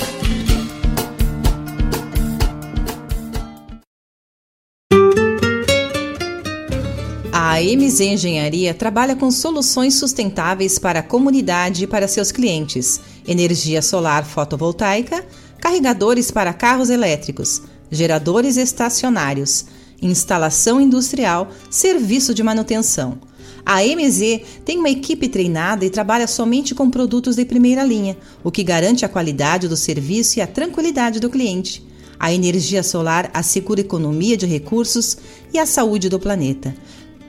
A 7.61 7.63
MZ 7.63 8.01
Engenharia 8.01 8.73
trabalha 8.73 9.15
com 9.15 9.29
soluções 9.29 9.93
sustentáveis 9.93 10.79
para 10.79 11.01
a 11.01 11.03
comunidade 11.03 11.83
e 11.83 11.87
para 11.87 12.07
seus 12.07 12.31
clientes: 12.31 12.99
energia 13.27 13.83
solar 13.83 14.25
fotovoltaica, 14.25 15.23
carregadores 15.59 16.31
para 16.31 16.53
carros 16.53 16.89
elétricos, 16.89 17.61
geradores 17.91 18.57
estacionários, 18.57 19.65
instalação 20.01 20.81
industrial, 20.81 21.51
serviço 21.69 22.33
de 22.33 22.41
manutenção. 22.41 23.19
A 23.63 23.83
MZ 23.83 24.41
tem 24.65 24.79
uma 24.79 24.89
equipe 24.89 25.27
treinada 25.29 25.85
e 25.85 25.91
trabalha 25.91 26.25
somente 26.25 26.73
com 26.73 26.89
produtos 26.89 27.35
de 27.35 27.45
primeira 27.45 27.83
linha, 27.83 28.17
o 28.43 28.49
que 28.49 28.63
garante 28.63 29.05
a 29.05 29.09
qualidade 29.09 29.67
do 29.67 29.77
serviço 29.77 30.39
e 30.39 30.41
a 30.41 30.47
tranquilidade 30.47 31.19
do 31.19 31.29
cliente. 31.29 31.85
A 32.19 32.31
energia 32.31 32.83
solar 32.83 33.31
assegura 33.33 33.81
economia 33.81 34.37
de 34.37 34.45
recursos 34.45 35.17
e 35.53 35.57
a 35.57 35.65
saúde 35.65 36.07
do 36.07 36.19
planeta. 36.19 36.71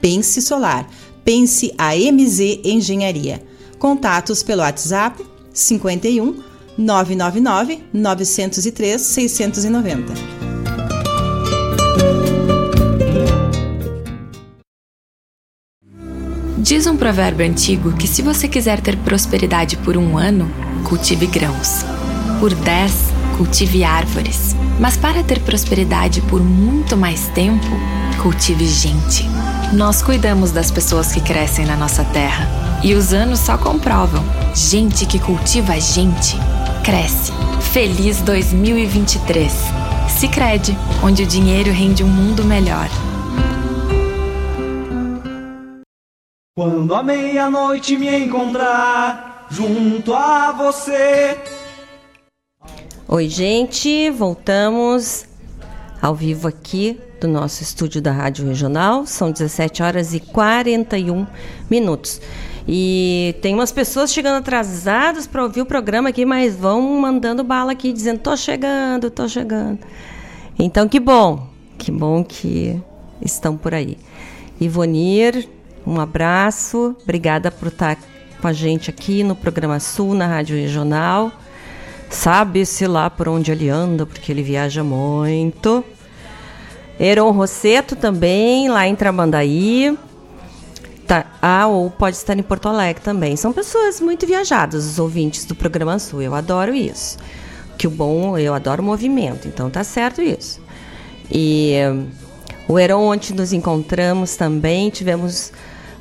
Pense 0.03 0.41
Solar. 0.41 0.85
Pense 1.23 1.73
a 1.77 1.95
MZ 1.95 2.59
Engenharia. 2.65 3.41
Contatos 3.79 4.43
pelo 4.43 4.61
WhatsApp 4.61 5.25
51 5.53 6.43
999 6.77 7.83
903 7.93 9.01
690. 9.01 10.13
Diz 16.57 16.85
um 16.85 16.97
provérbio 16.97 17.45
antigo 17.45 17.93
que 17.93 18.05
se 18.05 18.21
você 18.21 18.49
quiser 18.49 18.81
ter 18.81 18.97
prosperidade 18.97 19.77
por 19.77 19.95
um 19.95 20.17
ano, 20.17 20.51
cultive 20.83 21.27
grãos. 21.27 21.85
Por 22.41 22.53
dez, 22.53 22.91
cultive 23.37 23.85
árvores. 23.85 24.53
Mas 24.81 24.97
para 24.97 25.23
ter 25.23 25.39
prosperidade 25.39 26.19
por 26.23 26.43
muito 26.43 26.97
mais 26.97 27.29
tempo, 27.29 27.67
cultive 28.23 28.65
gente. 28.65 29.25
Nós 29.73 30.01
cuidamos 30.01 30.53
das 30.53 30.71
pessoas 30.71 31.11
que 31.11 31.19
crescem 31.19 31.65
na 31.65 31.75
nossa 31.75 32.05
terra. 32.05 32.47
E 32.81 32.93
os 32.93 33.13
anos 33.13 33.39
só 33.39 33.57
comprovam. 33.57 34.23
Gente 34.55 35.05
que 35.05 35.19
cultiva 35.19 35.77
gente, 35.77 36.37
cresce. 36.85 37.33
Feliz 37.73 38.21
2023. 38.21 39.51
Sicredi, 40.07 40.73
onde 41.03 41.23
o 41.23 41.27
dinheiro 41.27 41.69
rende 41.71 42.01
um 42.01 42.07
mundo 42.07 42.45
melhor. 42.45 42.87
Quando 46.55 46.95
a 46.95 47.03
meia-noite 47.03 47.97
me 47.97 48.19
encontrar 48.19 49.47
junto 49.51 50.13
a 50.13 50.53
você. 50.53 51.37
Oi, 53.05 53.27
gente, 53.27 54.09
voltamos 54.11 55.25
ao 56.01 56.15
vivo 56.15 56.47
aqui 56.47 56.97
do 57.23 57.27
nosso 57.27 57.63
estúdio 57.63 58.01
da 58.01 58.11
Rádio 58.11 58.45
Regional. 58.45 59.05
São 59.05 59.31
17 59.31 59.81
horas 59.81 60.13
e 60.13 60.19
41 60.19 61.25
minutos. 61.69 62.21
E 62.67 63.35
tem 63.41 63.53
umas 63.53 63.71
pessoas 63.71 64.11
chegando 64.11 64.37
atrasadas 64.37 65.25
para 65.25 65.41
ouvir 65.41 65.61
o 65.61 65.65
programa 65.65 66.09
aqui, 66.09 66.25
mas 66.25 66.55
vão 66.55 66.81
mandando 66.99 67.43
bala 67.43 67.71
aqui, 67.71 67.93
dizendo: 67.93 68.19
tô 68.19 68.35
chegando, 68.35 69.09
tô 69.09 69.27
chegando. 69.27 69.79
Então, 70.59 70.87
que 70.87 70.99
bom, 70.99 71.47
que 71.77 71.91
bom 71.91 72.23
que 72.23 72.81
estão 73.21 73.55
por 73.55 73.73
aí. 73.73 73.97
Ivonir, 74.59 75.47
um 75.87 75.99
abraço, 75.99 76.95
obrigada 77.03 77.49
por 77.49 77.69
estar 77.69 77.97
com 78.41 78.47
a 78.47 78.53
gente 78.53 78.89
aqui 78.89 79.23
no 79.23 79.35
programa 79.35 79.79
Sul, 79.79 80.13
na 80.13 80.27
Rádio 80.27 80.57
Regional. 80.57 81.31
Sabe-se 82.09 82.85
lá 82.85 83.09
por 83.09 83.27
onde 83.29 83.51
ele 83.51 83.69
anda, 83.69 84.05
porque 84.05 84.31
ele 84.31 84.43
viaja 84.43 84.83
muito. 84.83 85.83
Heron 86.99 87.31
Rosseto 87.31 87.95
também, 87.95 88.69
lá 88.69 88.87
em 88.87 88.95
Tramandaí. 88.95 89.97
Tá, 91.07 91.25
ah, 91.41 91.67
ou 91.67 91.89
pode 91.89 92.15
estar 92.15 92.37
em 92.37 92.43
Porto 92.43 92.69
Alegre 92.69 93.03
também. 93.03 93.35
São 93.35 93.51
pessoas 93.51 93.99
muito 93.99 94.25
viajadas, 94.25 94.85
os 94.85 94.99
ouvintes 94.99 95.45
do 95.45 95.53
programa 95.53 95.99
Sul. 95.99 96.21
Eu 96.21 96.33
adoro 96.33 96.73
isso. 96.73 97.17
Que 97.77 97.87
o 97.87 97.89
bom, 97.91 98.37
eu 98.37 98.53
adoro 98.53 98.81
movimento, 98.81 99.47
então 99.47 99.69
tá 99.69 99.83
certo 99.83 100.21
isso. 100.21 100.61
E 101.29 101.75
o 102.67 102.79
Heron, 102.79 103.01
onde 103.01 103.33
nos 103.33 103.51
encontramos 103.51 104.35
também, 104.35 104.89
tivemos. 104.89 105.51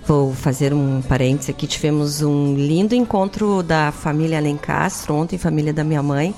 Vou 0.04 0.34
fazer 0.34 0.74
um 0.74 1.00
parênteses 1.00 1.50
aqui. 1.50 1.66
Tivemos 1.66 2.22
um 2.22 2.54
lindo 2.54 2.94
encontro 2.94 3.62
da 3.62 3.92
família 3.92 4.38
Alencastro, 4.38 5.14
ontem, 5.14 5.38
família 5.38 5.72
da 5.72 5.84
minha 5.84 6.02
mãe. 6.02 6.34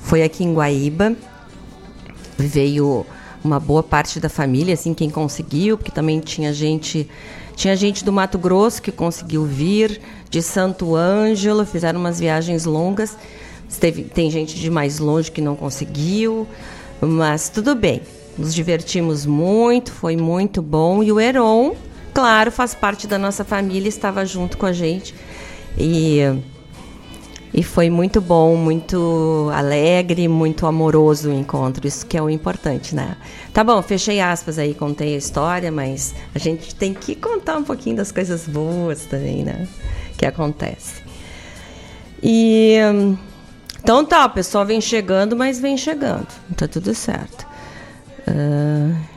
Foi 0.00 0.22
aqui 0.22 0.42
em 0.42 0.54
Guaíba. 0.54 1.14
Veio 2.36 3.06
uma 3.44 3.60
boa 3.60 3.82
parte 3.82 4.18
da 4.18 4.30
família, 4.30 4.72
assim, 4.72 4.94
quem 4.94 5.10
conseguiu, 5.10 5.76
porque 5.76 5.92
também 5.92 6.18
tinha 6.18 6.52
gente, 6.52 7.06
tinha 7.54 7.76
gente 7.76 8.02
do 8.02 8.12
Mato 8.12 8.38
Grosso 8.38 8.80
que 8.80 8.90
conseguiu 8.90 9.44
vir, 9.44 10.00
de 10.30 10.40
Santo 10.40 10.96
Ângelo, 10.96 11.66
fizeram 11.66 12.00
umas 12.00 12.18
viagens 12.18 12.64
longas. 12.64 13.16
Teve, 13.78 14.04
tem 14.04 14.30
gente 14.30 14.58
de 14.58 14.70
mais 14.70 14.98
longe 14.98 15.30
que 15.30 15.40
não 15.40 15.54
conseguiu, 15.54 16.46
mas 17.00 17.50
tudo 17.50 17.74
bem. 17.74 18.00
Nos 18.38 18.54
divertimos 18.54 19.26
muito, 19.26 19.92
foi 19.92 20.16
muito 20.16 20.62
bom. 20.62 21.02
E 21.02 21.12
o 21.12 21.20
Heron, 21.20 21.76
claro, 22.12 22.50
faz 22.50 22.74
parte 22.74 23.06
da 23.06 23.18
nossa 23.18 23.44
família, 23.44 23.88
estava 23.88 24.24
junto 24.24 24.56
com 24.56 24.66
a 24.66 24.72
gente. 24.72 25.14
E 25.76 26.20
e 27.54 27.62
foi 27.62 27.88
muito 27.88 28.20
bom, 28.20 28.56
muito 28.56 29.48
alegre, 29.54 30.26
muito 30.26 30.66
amoroso 30.66 31.30
o 31.30 31.32
encontro, 31.32 31.86
isso 31.86 32.04
que 32.04 32.16
é 32.16 32.22
o 32.22 32.28
importante, 32.28 32.96
né? 32.96 33.16
Tá 33.52 33.62
bom, 33.62 33.80
fechei 33.80 34.20
aspas 34.20 34.58
aí, 34.58 34.74
contei 34.74 35.14
a 35.14 35.18
história, 35.18 35.70
mas 35.70 36.16
a 36.34 36.38
gente 36.40 36.74
tem 36.74 36.92
que 36.92 37.14
contar 37.14 37.56
um 37.56 37.62
pouquinho 37.62 37.94
das 37.94 38.10
coisas 38.10 38.48
boas 38.48 39.04
também, 39.04 39.44
né? 39.44 39.68
Que 40.18 40.26
acontece. 40.26 41.00
E 42.20 42.74
então 43.80 44.04
tá, 44.04 44.26
o 44.26 44.30
pessoal 44.30 44.66
vem 44.66 44.80
chegando, 44.80 45.36
mas 45.36 45.60
vem 45.60 45.76
chegando, 45.76 46.26
tá 46.56 46.66
tudo 46.66 46.92
certo. 46.92 47.46
Uh... 48.26 49.14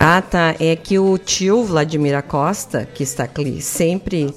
Ah, 0.00 0.22
tá. 0.22 0.54
É 0.60 0.76
que 0.76 0.96
o 0.96 1.18
tio 1.18 1.64
Vladimir 1.64 2.16
Acosta, 2.16 2.86
que 2.86 3.02
está 3.02 3.24
aqui 3.24 3.60
sempre 3.60 4.32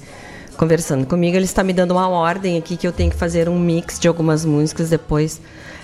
conversando 0.62 1.04
comigo, 1.08 1.36
ele 1.36 1.44
está 1.44 1.64
me 1.64 1.72
dando 1.72 1.90
uma 1.90 2.08
ordem 2.08 2.56
aqui 2.56 2.76
que 2.76 2.86
eu 2.86 2.92
tenho 2.92 3.10
que 3.10 3.16
fazer 3.16 3.48
um 3.48 3.58
mix 3.58 3.98
de 3.98 4.06
algumas 4.06 4.44
músicas 4.44 4.90
depois. 4.90 5.40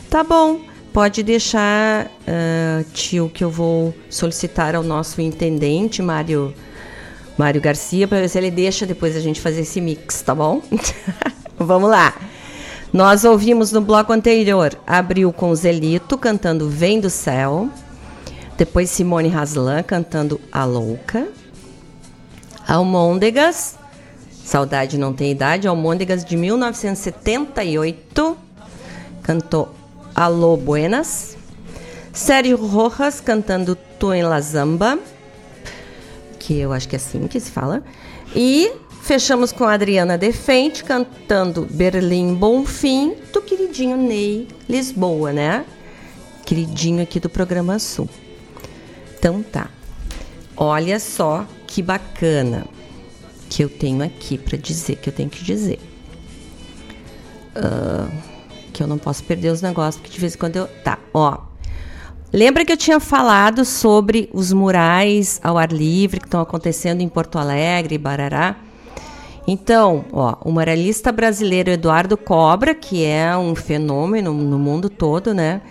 Tá 0.09 0.23
bom, 0.23 0.61
pode 0.93 1.21
deixar, 1.25 2.07
uh, 2.07 2.85
tio, 2.93 3.29
que 3.29 3.43
eu 3.43 3.51
vou 3.51 3.93
solicitar 4.09 4.77
ao 4.77 4.85
nosso 4.85 5.21
intendente, 5.21 6.01
Mário, 6.01 6.55
Mário 7.37 7.61
Garcia, 7.61 8.07
para 8.07 8.21
ver 8.21 8.29
se 8.29 8.39
ele 8.39 8.53
deixa 8.53 8.87
depois 8.87 9.17
a 9.17 9.21
gente 9.21 9.41
fazer 9.41 9.63
esse 9.63 9.81
mix, 9.81 10.23
tá 10.23 10.33
bom? 10.33 10.63
Vamos 11.59 11.91
lá. 11.91 12.15
Nós 12.93 13.25
ouvimos 13.25 13.73
no 13.73 13.81
bloco 13.81 14.13
anterior, 14.13 14.79
abriu 14.87 15.33
com 15.33 15.53
Zelito 15.57 16.17
cantando 16.17 16.69
Vem 16.69 17.01
do 17.01 17.11
Céu. 17.11 17.69
Depois 18.57 18.91
Simone 18.91 19.35
Haslan 19.35 19.83
cantando 19.83 20.41
A 20.53 20.65
Louca. 20.65 21.27
Almôndegas 22.65 23.78
Saudade 24.49 24.97
Não 24.97 25.13
Tem 25.13 25.31
Idade, 25.31 25.69
Almôndegas 25.69 26.25
de 26.25 26.35
1978, 26.35 28.39
cantou 29.23 29.69
Alô 30.15 30.57
Buenas. 30.57 31.37
Sérgio 32.15 32.57
Rojas 32.57 33.21
cantando 33.21 33.77
Tu 33.99 34.15
em 34.15 34.23
La 34.23 34.41
Zamba, 34.41 34.99
que 36.39 36.59
eu 36.59 36.73
acho 36.73 36.89
que 36.89 36.97
é 36.97 36.99
assim 36.99 37.27
que 37.27 37.39
se 37.39 37.51
fala. 37.51 37.83
E 38.35 38.73
fechamos 39.03 39.53
com 39.53 39.65
Adriana 39.65 40.17
Defente 40.17 40.83
cantando 40.83 41.69
Berlim 41.71 42.33
Bonfim, 42.33 43.17
do 43.31 43.43
queridinho 43.43 43.99
Ney 43.99 44.49
Lisboa, 44.67 45.31
né? 45.31 45.67
Queridinho 46.47 47.03
aqui 47.03 47.21
do 47.21 47.29
programa 47.29 47.79
Sul. 47.79 48.09
Então 49.19 49.43
tá. 49.43 49.69
Olha 50.57 50.99
só 50.99 51.45
que 51.67 51.83
bacana 51.83 52.65
que 53.49 53.63
eu 53.63 53.69
tenho 53.69 54.03
aqui 54.03 54.37
para 54.37 54.57
dizer, 54.57 54.97
que 54.97 55.09
eu 55.09 55.13
tenho 55.13 55.31
que 55.31 55.43
dizer. 55.43 55.79
Uh, 57.57 58.11
que 58.73 58.83
eu 58.83 58.87
não 58.87 58.99
posso 58.99 59.25
perder 59.25 59.51
os 59.51 59.63
negócios, 59.63 59.97
porque 59.97 60.15
de 60.15 60.21
vez 60.21 60.35
em 60.35 60.39
quando 60.39 60.57
eu. 60.57 60.67
Tá, 60.85 60.99
ó. 61.13 61.39
Lembra 62.33 62.65
que 62.65 62.73
eu 62.73 62.77
tinha 62.77 63.01
falado 63.01 63.65
sobre 63.65 64.29
os 64.35 64.53
murais 64.53 65.41
ao 65.43 65.57
ar 65.57 65.73
livre 65.73 66.21
que 66.21 66.27
estão 66.27 66.41
acontecendo 66.41 67.01
em 67.01 67.09
Porto 67.09 67.39
Alegre 67.39 67.97
Barará? 67.97 68.57
Então, 69.47 70.05
ó, 70.13 70.37
o 70.45 70.53
muralista 70.53 71.11
brasileiro 71.11 71.71
Eduardo 71.71 72.19
Cobra, 72.19 72.75
que 72.75 73.03
é 73.03 73.35
um 73.35 73.55
fenômeno 73.55 74.35
no 74.35 74.59
mundo 74.59 74.91
todo, 74.91 75.33
né? 75.33 75.63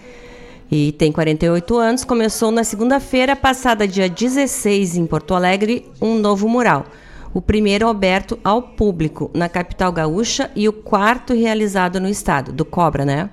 E 0.69 0.91
tem 0.93 1.11
48 1.11 1.77
anos, 1.77 2.03
começou 2.03 2.49
na 2.49 2.63
segunda-feira 2.63 3.35
passada, 3.35 3.87
dia 3.87 4.09
16, 4.09 4.97
em 4.97 5.05
Porto 5.05 5.35
Alegre, 5.35 5.85
um 6.01 6.17
novo 6.17 6.49
mural. 6.49 6.87
O 7.33 7.41
primeiro 7.41 7.87
aberto 7.87 8.39
ao 8.43 8.61
público 8.61 9.29
na 9.33 9.49
capital 9.49 9.91
gaúcha 9.91 10.51
e 10.55 10.67
o 10.67 10.73
quarto 10.73 11.33
realizado 11.33 11.99
no 11.99 12.09
estado, 12.09 12.51
do 12.51 12.65
Cobra, 12.65 13.05
né? 13.05 13.29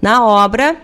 Na 0.00 0.24
obra, 0.24 0.76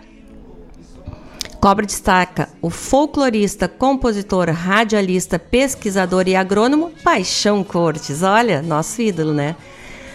Cobra 1.60 1.84
destaca 1.84 2.48
o 2.62 2.70
folclorista, 2.70 3.68
compositor, 3.68 4.48
radialista, 4.48 5.38
pesquisador 5.38 6.26
e 6.26 6.34
agrônomo 6.34 6.90
Paixão 7.04 7.62
Cortes. 7.62 8.22
Olha, 8.22 8.62
nosso 8.62 9.02
ídolo, 9.02 9.34
né? 9.34 9.54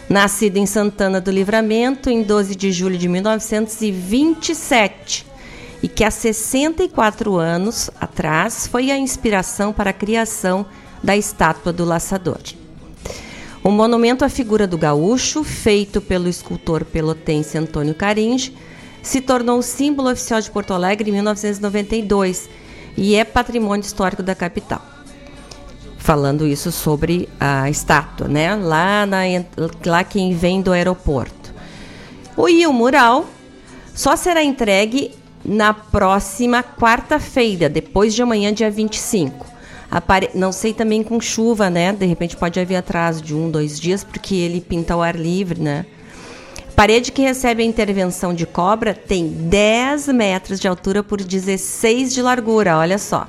Nascido 0.10 0.58
em 0.58 0.66
Santana 0.66 1.22
do 1.22 1.30
Livramento 1.30 2.10
em 2.10 2.24
12 2.24 2.56
de 2.56 2.72
julho 2.72 2.98
de 2.98 3.08
1927 3.08 5.28
e 5.84 5.88
que 5.88 6.04
há 6.04 6.10
64 6.10 7.38
anos 7.38 7.92
atrás 8.02 8.66
foi 8.66 8.90
a 8.90 8.98
inspiração 8.98 9.72
para 9.72 9.92
a 9.92 9.94
criação 9.94 10.66
da 11.06 11.16
estátua 11.16 11.72
do 11.72 11.86
laçador. 11.86 12.42
O 13.64 13.70
monumento 13.70 14.26
à 14.26 14.30
figura 14.30 14.66
do 14.66 14.78
gaúcho, 14.78 15.44
feito 15.44 16.02
pelo 16.02 16.28
escultor 16.28 16.84
pelotense 16.84 17.58
Antônio 17.58 17.94
Caringe, 17.94 18.56
se 19.04 19.22
tornou 19.22 19.62
símbolo 19.62 20.12
oficial 20.12 20.42
de 20.42 20.50
Porto 20.50 20.74
Alegre 20.74 21.10
em 21.10 21.14
1992 21.14 22.50
e 22.98 23.16
é 23.16 23.24
patrimônio 23.24 23.84
histórico 23.84 24.24
da 24.24 24.34
capital. 24.34 24.82
Falando 25.98 26.48
isso 26.48 26.72
sobre 26.72 27.30
a 27.40 27.70
estátua, 27.70 28.28
né? 28.28 28.56
Lá, 28.56 29.06
na, 29.06 29.20
lá 29.86 30.04
quem 30.04 30.36
vem 30.36 30.62
do 30.62 30.72
aeroporto. 30.72 31.54
O, 32.36 32.50
e 32.50 32.66
o 32.66 32.74
mural 32.74 33.28
só 33.94 34.16
será 34.16 34.44
entregue 34.44 35.12
na 35.44 35.74
próxima 35.74 36.64
quarta-feira, 36.64 37.70
depois 37.70 38.14
de 38.14 38.22
amanhã, 38.22 38.52
dia 38.52 38.70
25. 38.70 39.55
Apare... 39.90 40.30
Não 40.34 40.52
sei 40.52 40.74
também 40.74 41.04
com 41.04 41.20
chuva, 41.20 41.70
né? 41.70 41.94
De 41.94 42.06
repente 42.06 42.36
pode 42.36 42.60
haver 42.60 42.76
atraso 42.76 43.22
de 43.22 43.36
um, 43.36 43.50
dois 43.50 43.80
dias, 43.80 44.04
porque 44.04 44.36
ele 44.36 44.62
pinta 44.62 44.94
ao 44.94 45.02
ar 45.02 45.16
livre, 45.16 45.62
né? 45.62 45.86
Parede 46.76 47.12
que 47.12 47.22
recebe 47.22 47.64
a 47.64 47.66
intervenção 47.66 48.34
de 48.34 48.46
cobra 48.46 48.94
tem 48.94 49.30
10 49.30 50.10
metros 50.10 50.60
de 50.60 50.68
altura 50.68 51.02
por 51.02 51.24
16 51.24 52.14
de 52.14 52.22
largura, 52.22 52.78
olha 52.78 52.98
só. 52.98 53.28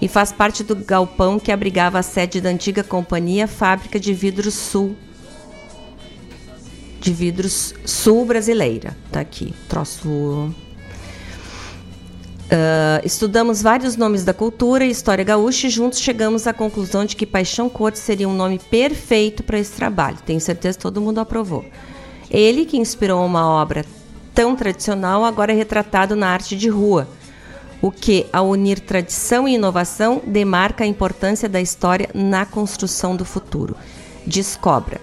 E 0.00 0.06
faz 0.06 0.30
parte 0.30 0.62
do 0.62 0.76
galpão 0.76 1.38
que 1.38 1.50
abrigava 1.50 1.98
a 1.98 2.02
sede 2.02 2.38
da 2.38 2.50
antiga 2.50 2.84
companhia 2.84 3.48
Fábrica 3.48 3.98
de 3.98 4.12
Vidros 4.12 4.52
Sul. 4.52 4.94
De 7.00 7.12
Vidros 7.14 7.74
Sul 7.86 8.26
Brasileira. 8.26 8.94
Tá 9.10 9.20
aqui, 9.20 9.54
troço. 9.68 10.54
Uh, 12.46 13.04
estudamos 13.04 13.60
vários 13.60 13.96
nomes 13.96 14.22
da 14.22 14.32
cultura 14.32 14.84
e 14.84 14.90
história 14.90 15.24
gaúcha 15.24 15.66
e 15.66 15.70
juntos 15.70 15.98
chegamos 15.98 16.46
à 16.46 16.52
conclusão 16.52 17.04
de 17.04 17.16
que 17.16 17.26
Paixão 17.26 17.68
Corte 17.68 17.98
seria 17.98 18.28
um 18.28 18.34
nome 18.34 18.60
perfeito 18.60 19.42
para 19.42 19.58
esse 19.58 19.72
trabalho. 19.72 20.18
Tenho 20.24 20.40
certeza 20.40 20.78
que 20.78 20.82
todo 20.82 21.00
mundo 21.00 21.18
aprovou. 21.18 21.64
Ele 22.30 22.64
que 22.64 22.76
inspirou 22.76 23.26
uma 23.26 23.48
obra 23.48 23.84
tão 24.32 24.54
tradicional, 24.54 25.24
agora 25.24 25.52
é 25.52 25.56
retratado 25.56 26.14
na 26.14 26.28
arte 26.28 26.56
de 26.56 26.68
rua, 26.68 27.08
o 27.82 27.90
que, 27.90 28.26
ao 28.32 28.48
unir 28.48 28.78
tradição 28.78 29.48
e 29.48 29.54
inovação, 29.54 30.22
demarca 30.24 30.84
a 30.84 30.86
importância 30.86 31.48
da 31.48 31.60
história 31.60 32.08
na 32.14 32.46
construção 32.46 33.16
do 33.16 33.24
futuro. 33.24 33.76
Descobra. 34.24 35.00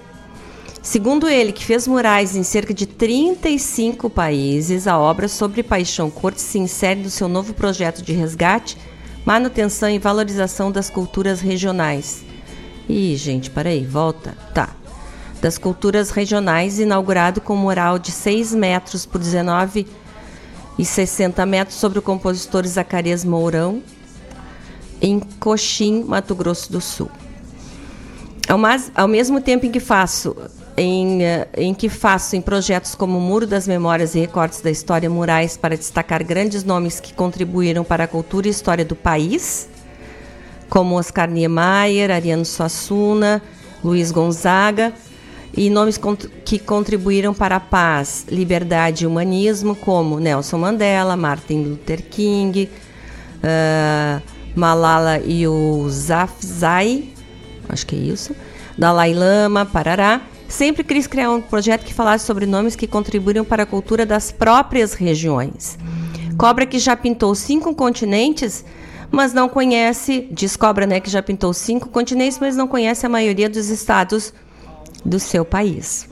Segundo 0.83 1.29
ele, 1.29 1.53
que 1.53 1.63
fez 1.63 1.87
murais 1.87 2.35
em 2.35 2.43
cerca 2.43 2.73
de 2.73 2.85
35 2.85 4.09
países, 4.09 4.85
a 4.85 4.99
obra 4.99 5.29
sobre 5.29 5.63
Paixão 5.63 6.11
Corte 6.11 6.41
se 6.41 6.59
insere 6.59 6.99
no 6.99 7.09
seu 7.09 7.29
novo 7.29 7.53
projeto 7.53 8.03
de 8.03 8.11
resgate, 8.11 8.77
manutenção 9.25 9.89
e 9.89 9.97
valorização 9.97 10.69
das 10.69 10.89
culturas 10.89 11.39
regionais. 11.39 12.25
Ih, 12.89 13.15
gente, 13.15 13.49
peraí, 13.49 13.85
volta. 13.85 14.37
Tá 14.53 14.75
das 15.41 15.57
culturas 15.57 16.09
regionais, 16.09 16.79
inaugurado 16.79 17.41
com 17.41 17.53
mural 17.53 17.99
de 17.99 18.11
6 18.11 18.53
metros 18.53 19.05
por 19.05 19.19
19 19.19 19.85
e 20.79 20.85
60 20.85 21.45
metros 21.45 21.77
sobre 21.77 21.99
o 21.99 22.01
compositor 22.01 22.65
Zacarias 22.65 23.25
Mourão, 23.25 23.83
em 25.01 25.19
Coxim, 25.41 26.05
Mato 26.05 26.33
Grosso 26.33 26.71
do 26.71 26.79
Sul. 26.79 27.11
Ao, 28.47 28.57
mais, 28.57 28.89
ao 28.95 29.07
mesmo 29.07 29.41
tempo 29.41 29.65
em 29.65 29.71
que 29.71 29.81
faço 29.81 30.33
em, 30.75 31.23
eh, 31.23 31.47
em 31.55 31.73
que 31.73 31.89
faço 31.89 32.35
em 32.35 32.41
projetos 32.41 32.95
como 32.95 33.19
Muro 33.19 33.45
das 33.45 33.67
Memórias 33.67 34.15
e 34.15 34.19
Recortes 34.19 34.61
da 34.61 34.71
História 34.71 35.09
Murais 35.09 35.55
para 35.55 35.77
destacar 35.77 36.23
grandes 36.23 36.63
nomes 36.63 36.99
que 36.99 37.13
contribuíram 37.13 37.83
para 37.83 38.05
a 38.05 38.07
cultura 38.07 38.47
e 38.47 38.51
história 38.51 38.83
do 38.83 38.95
país, 38.95 39.69
como 40.69 40.95
Oscar 40.95 41.29
Niemeyer, 41.29 42.11
Ariano 42.11 42.45
Suassuna, 42.45 43.41
Luiz 43.83 44.11
Gonzaga, 44.11 44.93
e 45.55 45.69
nomes 45.69 45.99
que 46.43 46.57
contribuíram 46.57 47.31
para 47.31 47.57
a 47.57 47.59
paz, 47.59 48.25
liberdade 48.29 49.03
e 49.03 49.07
humanismo, 49.07 49.75
como 49.75 50.19
Nelson 50.19 50.57
Mandela, 50.57 51.15
Martin 51.15 51.63
Luther 51.63 52.01
King, 52.01 52.67
uh, 53.37 54.21
Malala 54.55 55.19
Yousafzai, 55.19 57.09
acho 57.69 57.85
que 57.85 57.95
é 57.95 57.99
isso, 57.99 58.35
Dalai 58.75 59.13
Lama, 59.13 59.63
Parará. 59.63 60.32
Sempre 60.53 60.83
quis 60.83 61.07
criar 61.07 61.31
um 61.31 61.41
projeto 61.41 61.83
que 61.83 61.95
falasse 61.95 62.27
sobre 62.27 62.45
nomes 62.45 62.75
que 62.75 62.85
contribuíram 62.85 63.43
para 63.43 63.63
a 63.63 63.65
cultura 63.65 64.05
das 64.05 64.31
próprias 64.31 64.93
regiões. 64.93 65.79
Cobra 66.37 66.67
que 66.67 66.77
já 66.77 66.95
pintou 66.95 67.33
cinco 67.33 67.73
continentes, 67.73 68.63
mas 69.09 69.33
não 69.33 69.49
conhece, 69.49 70.27
diz 70.31 70.55
Cobra, 70.55 70.85
né, 70.85 70.99
que 70.99 71.09
já 71.09 71.23
pintou 71.23 71.51
cinco 71.55 71.89
continentes, 71.89 72.37
mas 72.37 72.55
não 72.55 72.67
conhece 72.67 73.03
a 73.03 73.09
maioria 73.09 73.49
dos 73.49 73.69
estados 73.69 74.31
do 75.03 75.19
seu 75.19 75.43
país. 75.43 76.07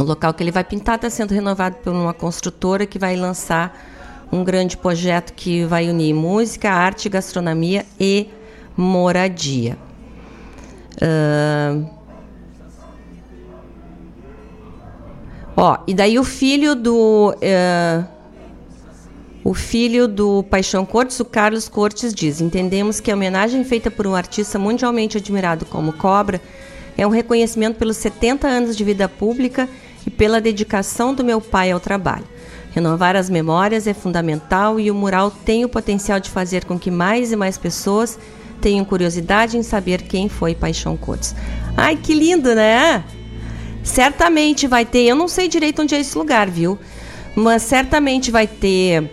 O 0.00 0.02
local 0.02 0.34
que 0.34 0.42
ele 0.42 0.50
vai 0.50 0.64
pintar 0.64 0.96
está 0.96 1.08
sendo 1.08 1.32
renovado 1.32 1.76
por 1.76 1.92
uma 1.92 2.12
construtora 2.12 2.86
que 2.86 2.98
vai 2.98 3.14
lançar 3.14 3.72
um 4.32 4.42
grande 4.42 4.76
projeto 4.76 5.32
que 5.32 5.64
vai 5.64 5.88
unir 5.88 6.12
música, 6.12 6.72
arte, 6.72 7.08
gastronomia 7.08 7.86
e 8.00 8.28
moradia. 8.76 9.78
Uh... 10.96 12.01
Ó, 15.56 15.78
e 15.86 15.94
daí 15.94 16.18
o 16.18 16.24
filho 16.24 16.74
do. 16.74 17.34
Uh... 17.34 18.22
O 19.44 19.54
filho 19.54 20.06
do 20.06 20.44
Paixão 20.44 20.86
Cortes, 20.86 21.18
o 21.18 21.24
Carlos 21.24 21.68
Cortes, 21.68 22.14
diz: 22.14 22.40
Entendemos 22.40 23.00
que 23.00 23.10
a 23.10 23.14
homenagem 23.14 23.64
feita 23.64 23.90
por 23.90 24.06
um 24.06 24.14
artista 24.14 24.56
mundialmente 24.56 25.18
admirado 25.18 25.64
como 25.64 25.92
Cobra 25.92 26.40
é 26.96 27.04
um 27.04 27.10
reconhecimento 27.10 27.76
pelos 27.76 27.96
70 27.96 28.46
anos 28.46 28.76
de 28.76 28.84
vida 28.84 29.08
pública 29.08 29.68
e 30.06 30.10
pela 30.10 30.40
dedicação 30.40 31.12
do 31.12 31.24
meu 31.24 31.40
pai 31.40 31.72
ao 31.72 31.80
trabalho. 31.80 32.24
Renovar 32.70 33.16
as 33.16 33.28
memórias 33.28 33.86
é 33.86 33.92
fundamental 33.92 34.78
e 34.78 34.90
o 34.90 34.94
mural 34.94 35.30
tem 35.30 35.64
o 35.64 35.68
potencial 35.68 36.20
de 36.20 36.30
fazer 36.30 36.64
com 36.64 36.78
que 36.78 36.90
mais 36.90 37.32
e 37.32 37.36
mais 37.36 37.58
pessoas 37.58 38.18
tenham 38.60 38.84
curiosidade 38.84 39.58
em 39.58 39.62
saber 39.62 40.02
quem 40.02 40.28
foi 40.28 40.54
Paixão 40.54 40.96
Cotes. 40.96 41.34
Ai, 41.76 41.96
que 41.96 42.14
lindo, 42.14 42.54
né? 42.54 43.04
Certamente 43.82 44.66
vai 44.66 44.84
ter, 44.84 45.02
eu 45.02 45.16
não 45.16 45.28
sei 45.28 45.48
direito 45.48 45.82
onde 45.82 45.94
é 45.94 46.00
esse 46.00 46.16
lugar, 46.16 46.48
viu? 46.48 46.78
Mas 47.34 47.62
certamente 47.62 48.30
vai 48.30 48.46
ter 48.46 49.10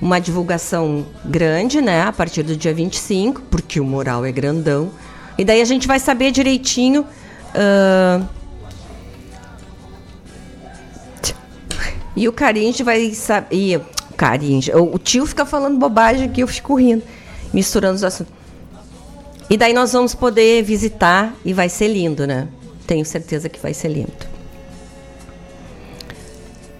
uma 0.00 0.18
divulgação 0.18 1.06
grande, 1.24 1.80
né, 1.80 2.02
a 2.02 2.12
partir 2.12 2.42
do 2.42 2.56
dia 2.56 2.72
25, 2.72 3.42
porque 3.50 3.80
o 3.80 3.84
mural 3.84 4.24
é 4.24 4.32
grandão. 4.32 4.90
E 5.38 5.44
daí 5.44 5.60
a 5.60 5.64
gente 5.64 5.86
vai 5.86 5.98
saber 5.98 6.30
direitinho 6.30 7.06
Uh... 7.54 8.26
E 12.16 12.28
o 12.28 12.32
Caringe 12.32 12.82
vai 12.82 13.14
saber. 13.14 13.78
O 14.10 14.14
Caringe. 14.14 14.70
O 14.74 14.98
tio 14.98 15.24
fica 15.26 15.46
falando 15.46 15.78
bobagem 15.78 16.28
aqui, 16.28 16.42
eu 16.42 16.48
fico 16.48 16.74
rindo, 16.74 17.02
misturando 17.52 17.94
os 17.94 18.04
assuntos. 18.04 18.32
E 19.48 19.56
daí 19.56 19.72
nós 19.72 19.92
vamos 19.92 20.14
poder 20.14 20.62
visitar 20.62 21.34
e 21.44 21.52
vai 21.52 21.68
ser 21.68 21.88
lindo, 21.88 22.26
né? 22.26 22.48
Tenho 22.90 23.04
certeza 23.04 23.48
que 23.48 23.60
vai 23.60 23.72
ser 23.72 23.86
lindo. 23.86 24.10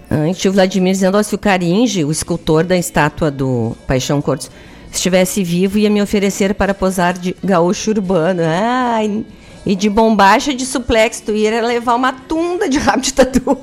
Ah, 0.09 0.29
tio 0.33 0.51
Vladimir 0.51 0.91
dizendo: 0.91 1.17
ó, 1.17 1.23
se 1.23 1.33
o 1.33 1.37
Caringe, 1.37 2.03
o 2.03 2.11
escultor 2.11 2.65
da 2.65 2.75
estátua 2.75 3.31
do 3.31 3.77
Paixão 3.87 4.21
Cortes, 4.21 4.51
estivesse 4.91 5.41
vivo, 5.41 5.77
ia 5.77 5.89
me 5.89 6.01
oferecer 6.01 6.53
para 6.53 6.73
posar 6.73 7.17
de 7.17 7.33
gaúcho 7.41 7.91
urbano. 7.91 8.41
Ai. 8.45 9.25
E 9.65 9.73
de 9.73 9.89
bombacha 9.89 10.53
de 10.53 10.65
suplex, 10.65 11.21
tu 11.21 11.31
ia 11.31 11.61
levar 11.61 11.95
uma 11.95 12.11
tunda 12.11 12.67
de 12.67 12.77
rabo 12.77 13.01
de 13.01 13.13
tatu. 13.13 13.57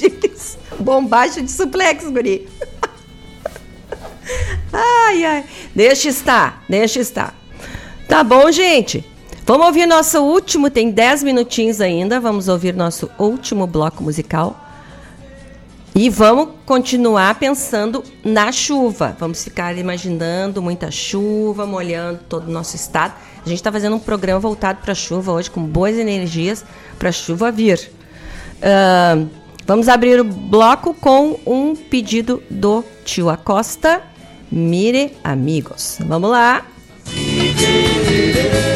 Bombacha 0.80 1.42
de 1.42 1.50
suplex, 1.50 2.08
guri. 2.08 2.48
Ai, 4.72 5.24
ai. 5.26 5.44
Deixa 5.74 6.08
estar, 6.08 6.64
deixa 6.66 7.00
estar. 7.00 7.36
Tá 8.08 8.24
bom, 8.24 8.50
gente? 8.50 9.11
Vamos 9.44 9.66
ouvir 9.66 9.86
nosso 9.86 10.20
último, 10.20 10.70
tem 10.70 10.90
10 10.90 11.24
minutinhos 11.24 11.80
ainda. 11.80 12.20
Vamos 12.20 12.46
ouvir 12.46 12.74
nosso 12.74 13.10
último 13.18 13.66
bloco 13.66 14.02
musical. 14.02 14.68
E 15.94 16.08
vamos 16.08 16.50
continuar 16.64 17.34
pensando 17.38 18.04
na 18.24 18.52
chuva. 18.52 19.16
Vamos 19.18 19.42
ficar 19.42 19.76
imaginando 19.76 20.62
muita 20.62 20.90
chuva, 20.90 21.66
molhando 21.66 22.20
todo 22.28 22.48
o 22.48 22.50
nosso 22.50 22.76
estado. 22.76 23.14
A 23.44 23.48
gente 23.48 23.58
está 23.58 23.70
fazendo 23.70 23.96
um 23.96 23.98
programa 23.98 24.38
voltado 24.38 24.78
para 24.80 24.92
a 24.92 24.94
chuva 24.94 25.32
hoje, 25.32 25.50
com 25.50 25.60
boas 25.62 25.96
energias 25.96 26.64
para 26.98 27.08
a 27.08 27.12
chuva 27.12 27.50
vir. 27.50 27.90
Uh, 28.58 29.28
vamos 29.66 29.88
abrir 29.88 30.20
o 30.20 30.24
bloco 30.24 30.94
com 30.94 31.38
um 31.44 31.74
pedido 31.74 32.42
do 32.48 32.84
tio 33.04 33.28
Acosta. 33.28 34.02
Mire 34.50 35.16
amigos. 35.24 35.98
Vamos 36.06 36.30
lá. 36.30 36.64
Mire 37.12 38.72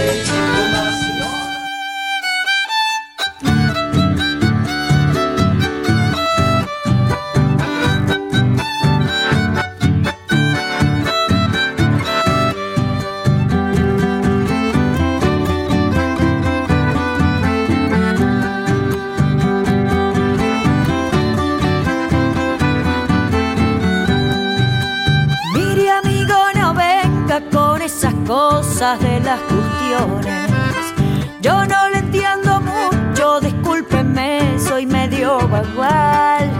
Yo 31.40 31.64
no 31.66 31.89
le 31.90 31.98
entiendo 31.98 32.60
mucho, 32.60 33.40
discúlpeme, 33.40 34.59
soy 34.59 34.86
medio 34.86 35.39
vagual. 35.48 36.51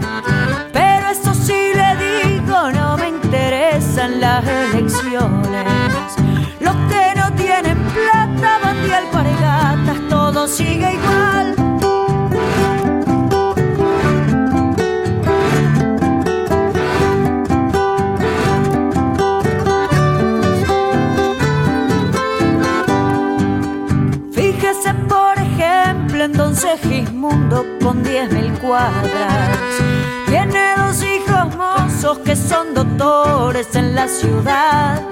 Pero 0.73 1.09
eso 1.09 1.35
sí 1.35 1.73
le 1.75 1.91
digo, 1.97 2.71
no 2.73 2.97
me 2.97 3.09
interesan 3.09 4.21
las 4.21 4.45
elecciones. 4.47 5.67
Los 6.61 6.77
que 6.91 7.15
no 7.17 7.33
tienen 7.33 7.79
plata 7.95 8.59
van 8.63 8.83
de 8.87 8.95
alpargatas, 8.95 10.09
todo 10.09 10.47
sigue 10.47 10.95
igual. 10.95 11.36
Segismundo 26.57 27.67
con 27.83 28.03
10 28.03 28.33
mil 28.33 28.53
cuadras. 28.61 29.59
Tiene 30.27 30.75
dos 30.79 31.03
hijos 31.03 31.55
mozos 31.55 32.19
que 32.21 32.35
son 32.35 32.73
doctores 32.73 33.75
en 33.77 33.95
la 33.95 34.09
ciudad. 34.09 35.03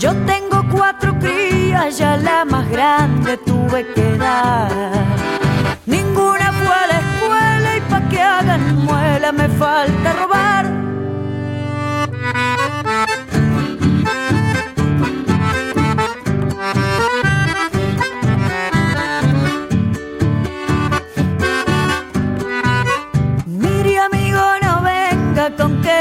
Yo 0.00 0.12
tengo 0.26 0.64
cuatro 0.72 1.16
crías, 1.20 1.96
ya 1.96 2.16
la 2.16 2.44
más 2.44 2.68
grande 2.68 3.36
tuve 3.36 3.86
que 3.94 4.16
dar. 4.18 4.68
Ninguna 5.86 6.52
fue 6.52 6.74
a 6.74 6.86
la 6.88 6.98
escuela 6.98 7.76
y 7.76 7.80
pa' 7.82 8.08
que 8.08 8.20
hagan 8.20 8.84
muela 8.84 9.30
me 9.30 9.48
falta 9.48 10.12
robar. 10.12 10.66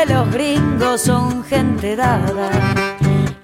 Los 0.05 0.31
gringos 0.31 1.01
son 1.01 1.43
gente 1.43 1.95
dada. 1.95 2.49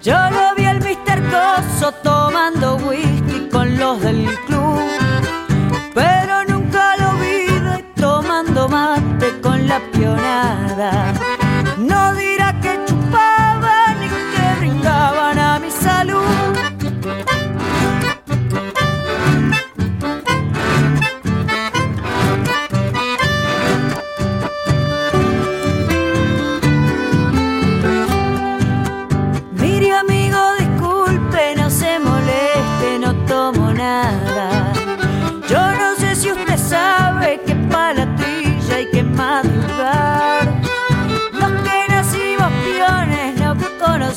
Yo 0.01 0.17
lo 0.31 0.55
vi 0.55 0.65
al 0.65 0.79
Mr. 0.79 1.21
Coso 1.29 1.91
tomando 2.03 2.77
whisky 2.77 3.47
con 3.51 3.77
los 3.77 4.01
del 4.01 4.25
club. 4.45 4.79
Pero 5.93 6.45
nunca 6.45 6.95
lo 6.97 7.11
vi 7.17 7.83
tomando 7.95 8.67
mate 8.69 9.39
con 9.41 9.67
la 9.67 9.79
pionada. 9.91 11.13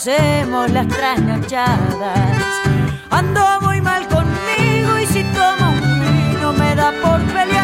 Conocemos 0.01 0.71
las 0.71 0.89
trasnochadas. 0.89 2.63
Ando 3.11 3.61
muy 3.61 3.83
mal 3.83 4.09
conmigo 4.09 4.99
y 4.99 5.07
si 5.07 5.23
tomo 5.25 5.73
un 5.73 6.01
vino 6.01 6.53
me 6.55 6.75
da 6.75 6.91
por 7.03 7.21
pelear. 7.27 7.60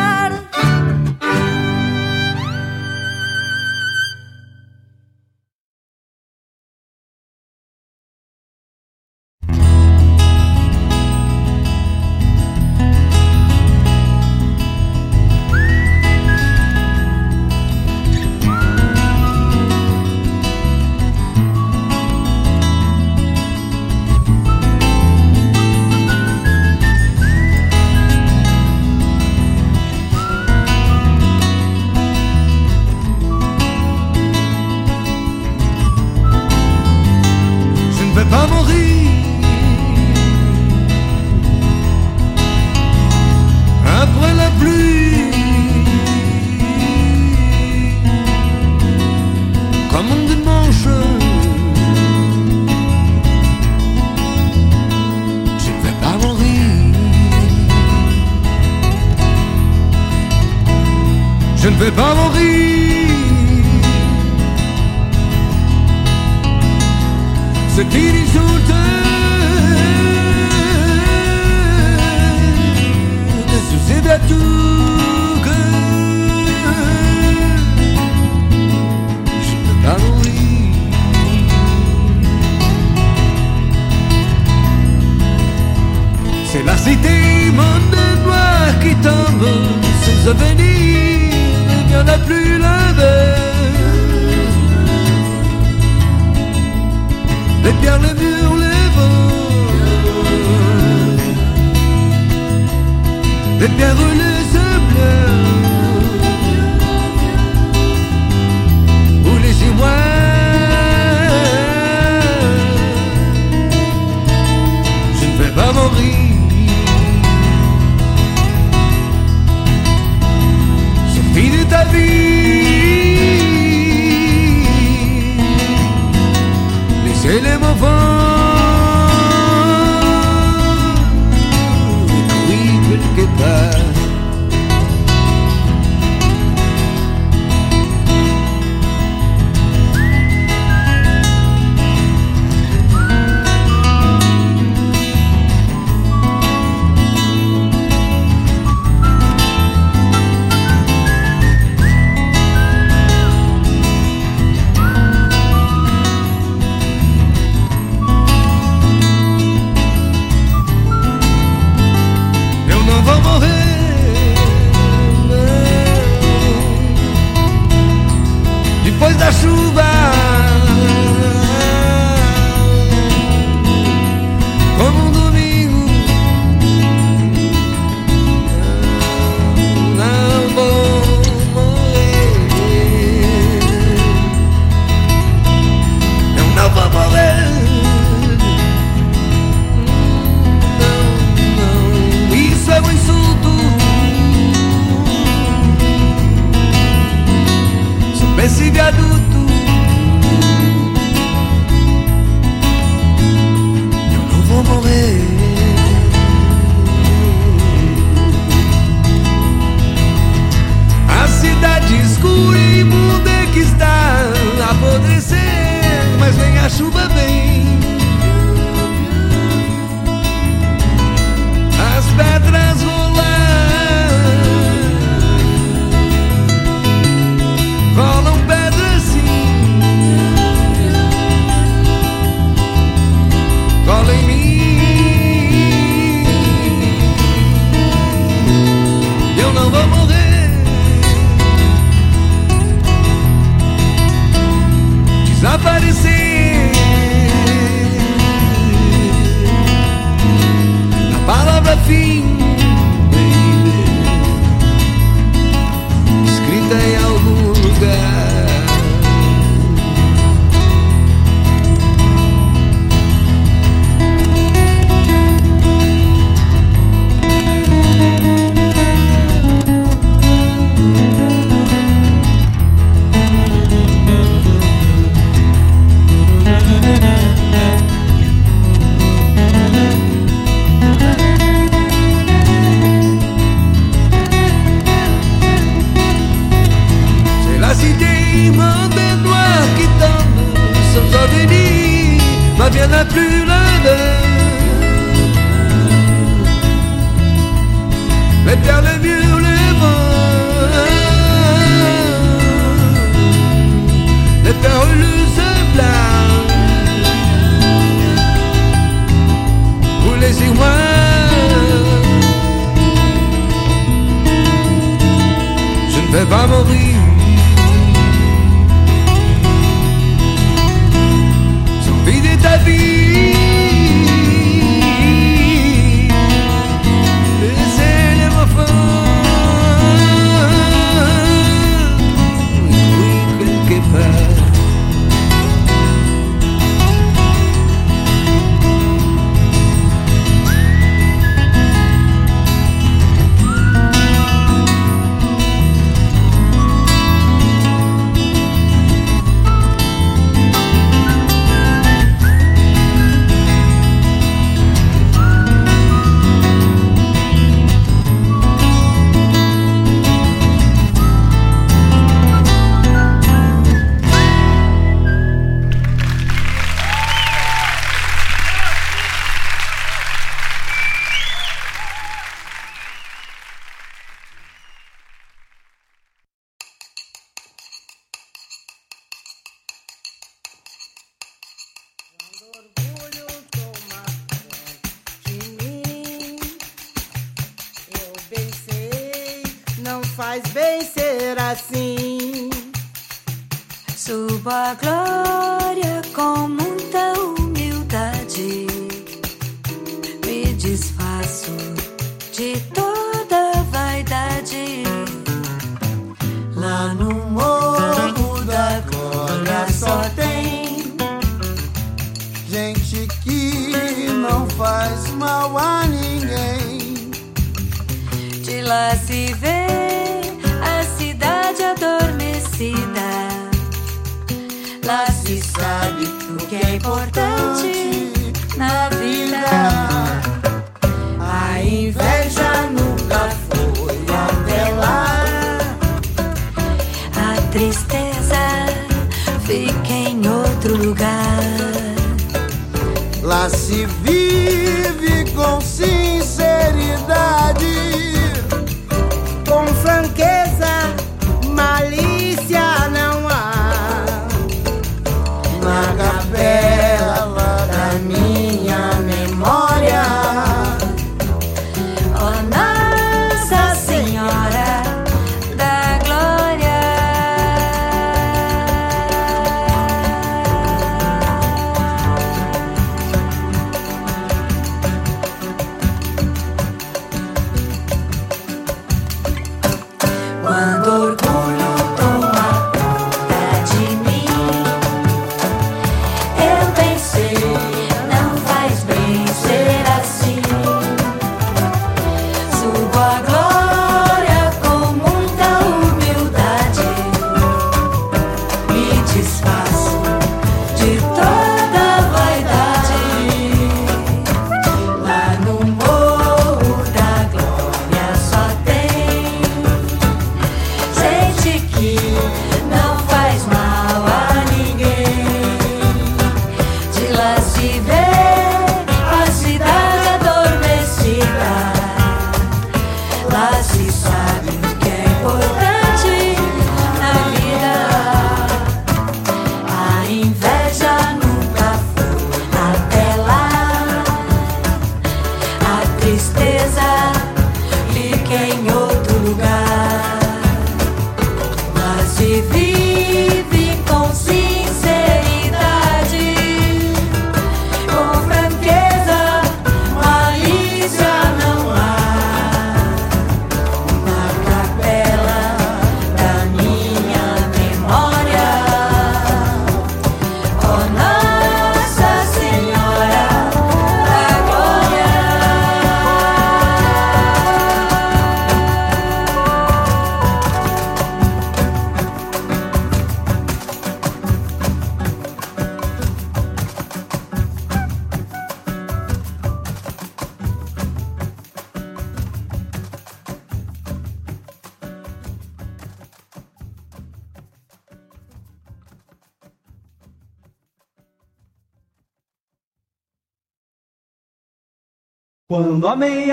De 500.86 501.00
toda 501.00 501.35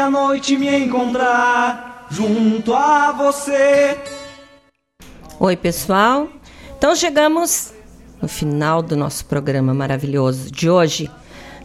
meia-noite 0.04 0.58
me 0.58 0.68
encontrar 0.68 2.08
junto 2.10 2.74
a 2.74 3.14
você. 3.14 3.98
Oi, 5.40 5.56
pessoal. 5.56 6.28
Então 6.78 6.94
chegamos 6.94 7.74
no 8.22 8.28
final 8.28 8.82
do 8.82 8.98
nosso 8.98 9.26
programa 9.26 9.74
maravilhoso 9.74 10.52
de 10.52 10.70
hoje, 10.70 11.10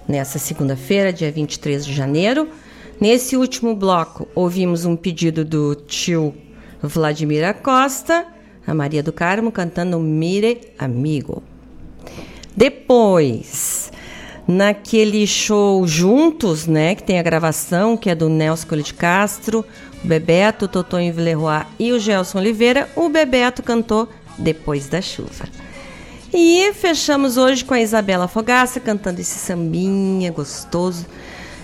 nessa 0.07 0.39
segunda-feira, 0.39 1.13
dia 1.13 1.33
23 1.33 1.85
de 1.85 1.93
janeiro. 1.93 2.49
Nesse 3.01 3.37
último 3.37 3.75
bloco, 3.75 4.29
ouvimos 4.37 4.85
um 4.85 4.95
pedido 4.95 5.45
do 5.45 5.75
tio 5.75 6.33
Vladimir 6.81 7.45
Acosta, 7.45 8.25
a 8.65 8.73
Maria 8.73 9.03
do 9.03 9.13
Carmo 9.13 9.51
cantando 9.51 9.99
Mire 9.99 10.73
Amigo. 10.79 11.43
Depois, 12.57 13.88
naquele 14.49 15.27
show 15.27 15.87
Juntos, 15.87 16.67
né, 16.67 16.95
que 16.95 17.03
tem 17.03 17.19
a 17.19 17.23
gravação, 17.23 17.99
que 17.99 18.09
é 18.09 18.15
do 18.15 18.31
Nelson 18.31 18.67
Colli 18.67 18.83
de 18.83 18.95
Castro, 18.95 19.63
o 20.03 20.07
Bebeto, 20.07 20.65
o 20.65 20.69
Totonho 20.69 21.13
Villeroy 21.13 21.65
e 21.79 21.93
o 21.93 22.01
Gelson 22.01 22.39
Oliveira, 22.39 22.89
o 22.97 23.11
Bebeto 23.11 23.63
cantou 23.63 24.09
Depois 24.39 24.89
da 24.89 25.03
Chuva. 25.03 25.45
E 26.33 26.73
fechamos 26.73 27.37
hoje 27.37 27.65
com 27.65 27.75
a 27.75 27.81
Isabela 27.81 28.27
Fogaça 28.27 28.81
cantando 28.81 29.21
esse 29.21 29.39
sambinha 29.39 30.31
gostoso. 30.31 31.07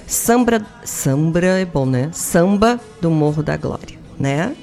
Samba, 0.06 0.64
samba 0.84 1.40
é 1.44 1.64
bom, 1.64 1.86
né? 1.86 2.10
Samba 2.12 2.78
do 3.00 3.10
Morro 3.10 3.42
da 3.42 3.56
Glória, 3.56 3.98
né? 4.18 4.54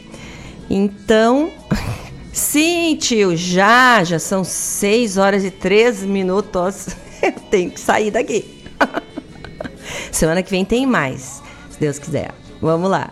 Então, 0.70 1.52
sim, 2.32 2.96
tio, 3.00 3.36
já, 3.36 4.04
já 4.04 4.20
são 4.20 4.44
6 4.44 5.18
horas 5.18 5.44
e 5.44 5.50
13 5.50 6.06
minutos. 6.06 6.88
Tenho 7.50 7.72
que 7.72 7.80
sair 7.80 8.12
daqui. 8.12 8.64
Semana 10.12 10.44
que 10.44 10.50
vem 10.50 10.66
tem 10.66 10.86
mais, 10.86 11.42
se 11.70 11.80
Deus 11.80 12.00
quiser. 12.00 12.32
Vamos 12.62 12.90
lá. 12.90 13.12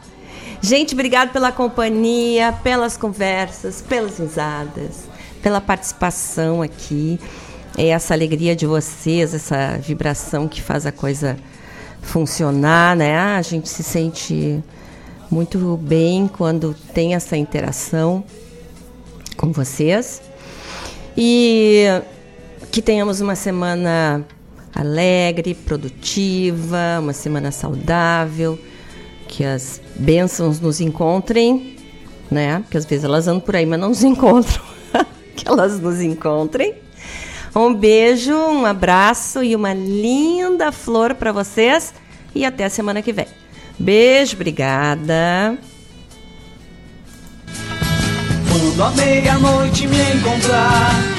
Gente, 0.62 0.94
obrigado 0.94 1.32
pela 1.32 1.52
companhia, 1.52 2.54
pelas 2.64 2.98
conversas, 2.98 3.82
pelas 3.82 4.18
risadas, 4.18 5.08
pela 5.42 5.62
participação 5.62 6.62
aqui. 6.62 7.20
É 7.78 7.88
essa 7.88 8.14
alegria 8.14 8.56
de 8.56 8.66
vocês, 8.66 9.34
essa 9.34 9.78
vibração 9.78 10.48
que 10.48 10.62
faz 10.62 10.86
a 10.86 10.92
coisa 10.92 11.38
funcionar, 12.02 12.96
né? 12.96 13.18
A 13.18 13.42
gente 13.42 13.70
se 13.70 13.84
sente 13.84 14.62
muito 15.32 15.78
bem 15.78 16.28
quando 16.28 16.76
tem 16.94 17.16
essa 17.16 17.38
interação 17.38 18.24
com 19.38 19.52
vocês. 19.52 20.22
E 21.16 21.86
que 22.72 22.82
tenhamos 22.82 23.20
uma 23.22 23.36
semana 23.36 24.24
alegre, 24.76 25.54
produtiva, 25.54 27.00
uma 27.00 27.14
semana 27.14 27.52
saudável, 27.52 28.60
que 29.28 29.44
as 29.44 29.82
bênçãos 29.96 30.60
nos 30.60 30.80
encontrem, 30.80 31.76
né? 32.30 32.60
Porque 32.60 32.78
às 32.78 32.86
vezes 32.86 33.04
elas 33.06 33.28
andam 33.28 33.40
por 33.40 33.56
aí, 33.56 33.66
mas 33.66 33.80
não 33.80 33.90
nos 33.90 34.04
encontram. 34.04 34.64
que 35.36 35.48
elas 35.48 35.80
nos 35.80 36.02
encontrem. 36.02 36.76
Um 37.56 37.74
beijo, 37.74 38.34
um 38.34 38.66
abraço 38.66 39.44
e 39.44 39.56
uma 39.56 39.74
linda 39.74 40.72
flor 40.72 41.16
para 41.16 41.32
vocês 41.32 41.94
e 42.36 42.46
até 42.46 42.66
a 42.66 42.70
semana 42.70 43.02
que 43.02 43.12
vem. 43.12 43.26
Beijo, 43.78 44.36
obrigada. 44.36 45.58
Quando 48.52 48.84
a 48.84 48.92
meia-noite 48.92 49.88
me 49.88 50.14
encontrar 50.14 51.19